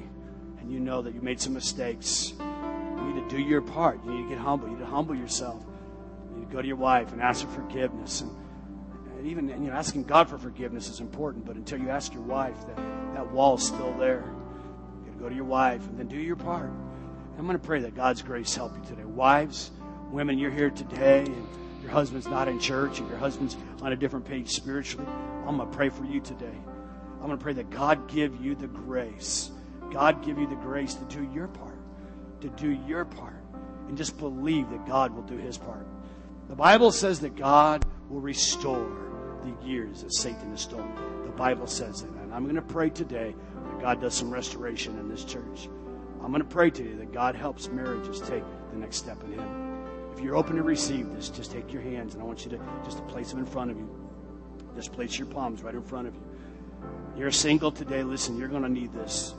and 0.61 0.71
you 0.71 0.79
know 0.79 1.01
that 1.03 1.15
you 1.15 1.23
made 1.23 1.41
some 1.41 1.55
mistakes. 1.55 2.35
You 2.39 3.15
need 3.15 3.29
to 3.29 3.37
do 3.37 3.41
your 3.41 3.63
part. 3.63 4.05
You 4.05 4.11
need 4.11 4.23
to 4.25 4.29
get 4.31 4.39
humble. 4.39 4.69
You 4.69 4.75
need 4.75 4.81
to 4.81 4.87
humble 4.87 5.15
yourself. 5.15 5.65
You 6.31 6.41
need 6.41 6.49
to 6.49 6.53
go 6.53 6.61
to 6.61 6.69
your 6.69 6.77
wife 6.77 7.13
and 7.13 7.23
ask 7.23 7.47
for 7.47 7.53
forgiveness. 7.53 8.21
And, 8.21 8.31
and 9.17 9.27
even 9.27 9.49
you 9.49 9.57
know, 9.57 9.73
asking 9.73 10.05
God 10.05 10.29
for 10.29 10.39
forgiveness 10.39 10.89
is 10.89 11.01
important, 11.01 11.47
but 11.47 11.57
until 11.57 11.81
you 11.81 11.89
ask 11.89 12.13
your 12.13 12.23
wife, 12.23 12.57
that, 12.67 12.77
that 13.15 13.31
wall 13.33 13.57
is 13.57 13.65
still 13.65 13.95
there. 13.95 14.25
You 14.27 15.07
got 15.07 15.17
to 15.17 15.23
go 15.23 15.29
to 15.29 15.35
your 15.35 15.45
wife 15.45 15.87
and 15.87 15.99
then 15.99 16.09
do 16.09 16.19
your 16.19 16.37
part. 16.37 16.71
I'm 17.39 17.47
going 17.47 17.57
to 17.57 17.65
pray 17.65 17.79
that 17.83 17.95
God's 17.95 18.21
grace 18.21 18.57
help 18.57 18.77
you 18.77 18.85
today. 18.85 19.05
Wives, 19.05 19.71
women, 20.11 20.41
you're 20.41 20.51
here 20.51 20.71
today 20.71 21.21
and 21.21 21.49
your 21.81 21.93
husband's 21.93 22.27
not 22.27 22.49
in 22.49 22.59
church 22.59 22.99
and 22.99 23.09
your 23.09 23.17
husband's 23.17 23.57
on 23.81 23.93
a 23.93 23.97
different 23.97 24.25
page 24.25 24.51
spiritually. 24.51 25.07
I'm 25.47 25.57
going 25.57 25.71
to 25.71 25.77
pray 25.77 25.89
for 25.89 26.05
you 26.05 26.19
today. 26.19 26.59
I'm 27.15 27.27
going 27.27 27.39
to 27.39 27.43
pray 27.43 27.53
that 27.53 27.71
God 27.71 28.09
give 28.09 28.45
you 28.45 28.57
the 28.57 28.67
grace. 28.67 29.53
God 29.93 30.25
give 30.25 30.37
you 30.37 30.49
the 30.49 30.57
grace 30.57 30.95
to 30.95 31.05
do 31.05 31.31
your 31.33 31.47
part, 31.47 31.79
to 32.41 32.49
do 32.49 32.71
your 32.89 33.05
part, 33.05 33.41
and 33.87 33.97
just 33.97 34.19
believe 34.19 34.69
that 34.71 34.85
God 34.85 35.15
will 35.15 35.23
do 35.23 35.37
his 35.37 35.57
part. 35.57 35.87
The 36.49 36.57
Bible 36.57 36.91
says 36.91 37.21
that 37.21 37.37
God 37.37 37.85
will 38.09 38.21
restore 38.21 38.91
the 39.45 39.65
years 39.65 40.03
that 40.03 40.13
Satan 40.13 40.51
has 40.51 40.63
stolen. 40.63 40.93
The 41.25 41.31
Bible 41.31 41.69
says 41.69 42.03
that. 42.03 42.11
And 42.11 42.35
I'm 42.35 42.43
going 42.43 42.57
to 42.57 42.63
pray 42.63 42.91
today 42.91 43.33
that 43.55 43.81
God 43.81 44.01
does 44.01 44.15
some 44.15 44.29
restoration 44.29 44.99
in 44.99 45.09
this 45.09 45.23
church. 45.25 45.69
I'm 46.29 46.33
going 46.33 46.43
to 46.43 46.55
pray 46.55 46.69
to 46.69 46.83
you 46.83 46.95
that 46.99 47.11
God 47.11 47.35
helps 47.35 47.71
marriages 47.71 48.21
take 48.21 48.45
the 48.71 48.77
next 48.77 48.99
step 48.99 49.17
in 49.25 49.33
Him. 49.33 49.87
If 50.13 50.21
you're 50.21 50.37
open 50.37 50.57
to 50.57 50.63
receive 50.63 51.11
this, 51.15 51.31
just 51.31 51.51
take 51.51 51.73
your 51.73 51.81
hands 51.81 52.13
and 52.13 52.23
I 52.23 52.27
want 52.27 52.45
you 52.45 52.51
to 52.51 52.61
just 52.85 52.99
to 52.99 53.03
place 53.05 53.31
them 53.31 53.39
in 53.39 53.47
front 53.47 53.71
of 53.71 53.79
you. 53.79 53.89
Just 54.77 54.93
place 54.93 55.19
your 55.19 55.27
palms 55.27 55.63
right 55.63 55.75
in 55.75 55.83
front 55.83 56.07
of 56.07 56.15
you. 56.15 56.21
You're 57.17 57.31
single 57.31 57.73
today. 57.73 58.03
Listen, 58.03 58.37
you're 58.37 58.49
going 58.49 58.63
to 58.63 58.69
need 58.69 58.93
this. 58.93 59.33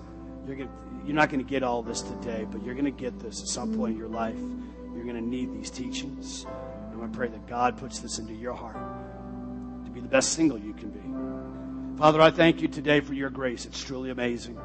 You're, 0.47 0.55
gonna, 0.55 0.71
you're 1.05 1.13
not 1.13 1.29
going 1.29 1.45
to 1.45 1.47
get 1.47 1.61
all 1.61 1.83
this 1.83 2.01
today, 2.01 2.47
but 2.51 2.63
you're 2.63 2.73
going 2.73 2.85
to 2.85 2.91
get 2.91 3.19
this 3.19 3.39
at 3.39 3.49
some 3.49 3.77
point 3.77 3.93
in 3.93 3.99
your 3.99 4.09
life. 4.09 4.39
You're 4.95 5.03
going 5.03 5.15
to 5.15 5.21
need 5.21 5.53
these 5.53 5.69
teachings. 5.69 6.47
And 6.91 7.03
I 7.03 7.07
pray 7.15 7.27
that 7.27 7.45
God 7.45 7.77
puts 7.77 7.99
this 7.99 8.17
into 8.17 8.33
your 8.33 8.53
heart 8.53 8.77
to 9.85 9.91
be 9.91 9.99
the 9.99 10.07
best 10.07 10.33
single 10.33 10.57
you 10.57 10.73
can 10.73 10.89
be. 10.89 11.99
Father, 11.99 12.19
I 12.19 12.31
thank 12.31 12.63
you 12.63 12.67
today 12.67 12.99
for 12.99 13.13
your 13.13 13.29
grace. 13.29 13.67
It's 13.67 13.79
truly 13.79 14.09
amazing. 14.09 14.59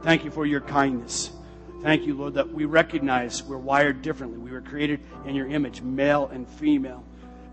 Thank 0.00 0.24
you 0.24 0.30
for 0.30 0.46
your 0.46 0.62
kindness. 0.62 1.32
Thank 1.82 2.06
you, 2.06 2.14
Lord, 2.14 2.34
that 2.34 2.52
we 2.52 2.64
recognize 2.64 3.42
we're 3.42 3.58
wired 3.58 4.02
differently. 4.02 4.38
We 4.38 4.50
were 4.50 4.60
created 4.60 5.00
in 5.24 5.34
your 5.34 5.46
image, 5.46 5.82
male 5.82 6.28
and 6.32 6.48
female. 6.48 7.04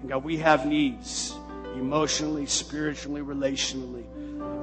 And 0.02 0.10
God, 0.10 0.24
we 0.24 0.38
have 0.38 0.66
needs 0.66 1.36
emotionally, 1.76 2.46
spiritually, 2.46 3.22
relationally. 3.22 4.06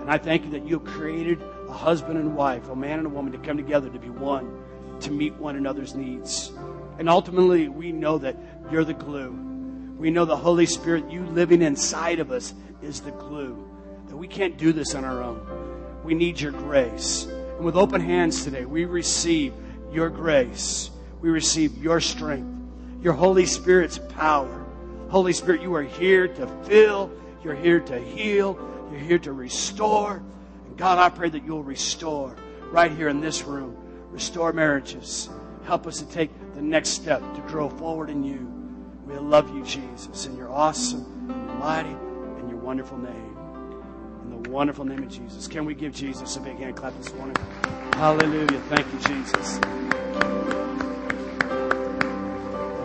And 0.01 0.11
I 0.11 0.19
thank 0.19 0.45
you 0.45 0.51
that 0.53 0.67
you 0.67 0.81
created 0.81 1.43
a 1.69 1.73
husband 1.73 2.19
and 2.19 2.35
wife, 2.35 2.69
a 2.69 2.77
man 2.77 2.99
and 2.99 3.07
a 3.07 3.11
woman 3.11 3.33
to 3.33 3.39
come 3.39 3.57
together 3.57 3.91
to 3.91 3.99
be 3.99 4.11
one, 4.11 4.63
to 5.01 5.11
meet 5.11 5.35
one 5.35 5.57
another's 5.57 5.95
needs. 5.95 6.53
And 6.99 7.09
ultimately, 7.09 7.69
we 7.69 7.93
know 7.93 8.19
that 8.19 8.37
you're 8.71 8.85
the 8.85 8.95
glue. 8.95 9.31
We 9.99 10.11
know 10.11 10.25
the 10.25 10.37
Holy 10.37 10.67
Spirit, 10.67 11.11
you 11.11 11.25
living 11.27 11.63
inside 11.63 12.19
of 12.19 12.31
us, 12.31 12.55
is 12.83 13.01
the 13.01 13.13
glue. 13.13 13.69
That 14.09 14.17
we 14.17 14.27
can't 14.27 14.57
do 14.57 14.73
this 14.73 14.95
on 14.95 15.05
our 15.05 15.23
own. 15.23 16.01
We 16.03 16.15
need 16.15 16.41
your 16.41 16.53
grace. 16.53 17.29
And 17.61 17.67
with 17.67 17.77
open 17.77 18.01
hands 18.01 18.43
today, 18.43 18.65
we 18.65 18.87
receive 18.87 19.53
your 19.93 20.09
grace. 20.09 20.91
We 21.21 21.29
receive 21.29 21.77
your 21.77 22.01
strength, 22.01 22.49
your 23.03 23.13
Holy 23.13 23.45
Spirit's 23.45 23.99
power. 23.99 24.65
Holy 25.11 25.35
Spirit, 25.35 25.61
you 25.61 25.75
are 25.75 25.83
here 25.83 26.27
to 26.27 26.47
fill, 26.65 27.13
you're 27.45 27.55
here 27.55 27.81
to 27.81 28.01
heal, 28.01 28.59
you're 28.91 29.01
here 29.01 29.19
to 29.19 29.35
restore. 29.35 30.23
And 30.69 30.79
God, 30.79 30.97
I 30.97 31.11
pray 31.11 31.29
that 31.29 31.45
you'll 31.45 31.63
restore 31.63 32.35
right 32.71 32.91
here 32.91 33.09
in 33.09 33.21
this 33.21 33.43
room. 33.43 33.77
Restore 34.11 34.55
marriages. 34.55 35.29
Help 35.67 35.87
us 35.87 35.99
to 35.99 36.07
take 36.07 36.31
the 36.55 36.63
next 36.63 36.89
step 36.89 37.21
to 37.35 37.43
grow 37.43 37.69
forward 37.69 38.09
in 38.09 38.25
you. 38.25 38.51
We 39.05 39.19
love 39.19 39.55
you, 39.55 39.63
Jesus, 39.65 40.25
in 40.25 40.35
your 40.35 40.51
awesome, 40.51 41.05
and 41.29 41.47
your 41.47 41.57
mighty, 41.57 41.91
and 41.91 42.49
your 42.49 42.59
wonderful 42.59 42.97
name 42.97 43.30
wonderful 44.49 44.85
name 44.85 45.03
of 45.03 45.09
Jesus. 45.09 45.47
Can 45.47 45.65
we 45.65 45.75
give 45.75 45.93
Jesus 45.93 46.37
a 46.37 46.41
big 46.41 46.57
hand 46.59 46.77
clap 46.77 46.97
this 46.97 47.13
morning? 47.15 47.37
Hallelujah. 47.95 48.61
Thank 48.69 48.87
you, 48.93 48.99
Jesus. 49.01 49.61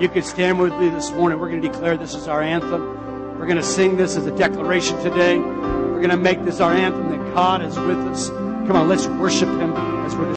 You 0.01 0.09
could 0.09 0.25
stand 0.25 0.59
with 0.59 0.73
me 0.73 0.89
this 0.89 1.11
morning. 1.11 1.39
We're 1.39 1.49
going 1.49 1.61
to 1.61 1.69
declare 1.69 1.95
this 1.95 2.15
as 2.15 2.27
our 2.27 2.41
anthem. 2.41 3.39
We're 3.39 3.45
going 3.45 3.55
to 3.57 3.63
sing 3.63 3.95
this 3.95 4.17
as 4.17 4.25
a 4.25 4.35
declaration 4.35 4.97
today. 5.01 5.37
We're 5.37 6.01
going 6.01 6.09
to 6.09 6.17
make 6.17 6.43
this 6.43 6.59
our 6.59 6.73
anthem 6.73 7.09
that 7.09 7.33
God 7.33 7.61
is 7.61 7.79
with 7.79 7.97
us. 7.99 8.29
Come 8.29 8.73
on, 8.73 8.87
let's 8.89 9.07
worship 9.07 9.47
Him 9.47 9.73
as 9.73 10.15
we're 10.15 10.31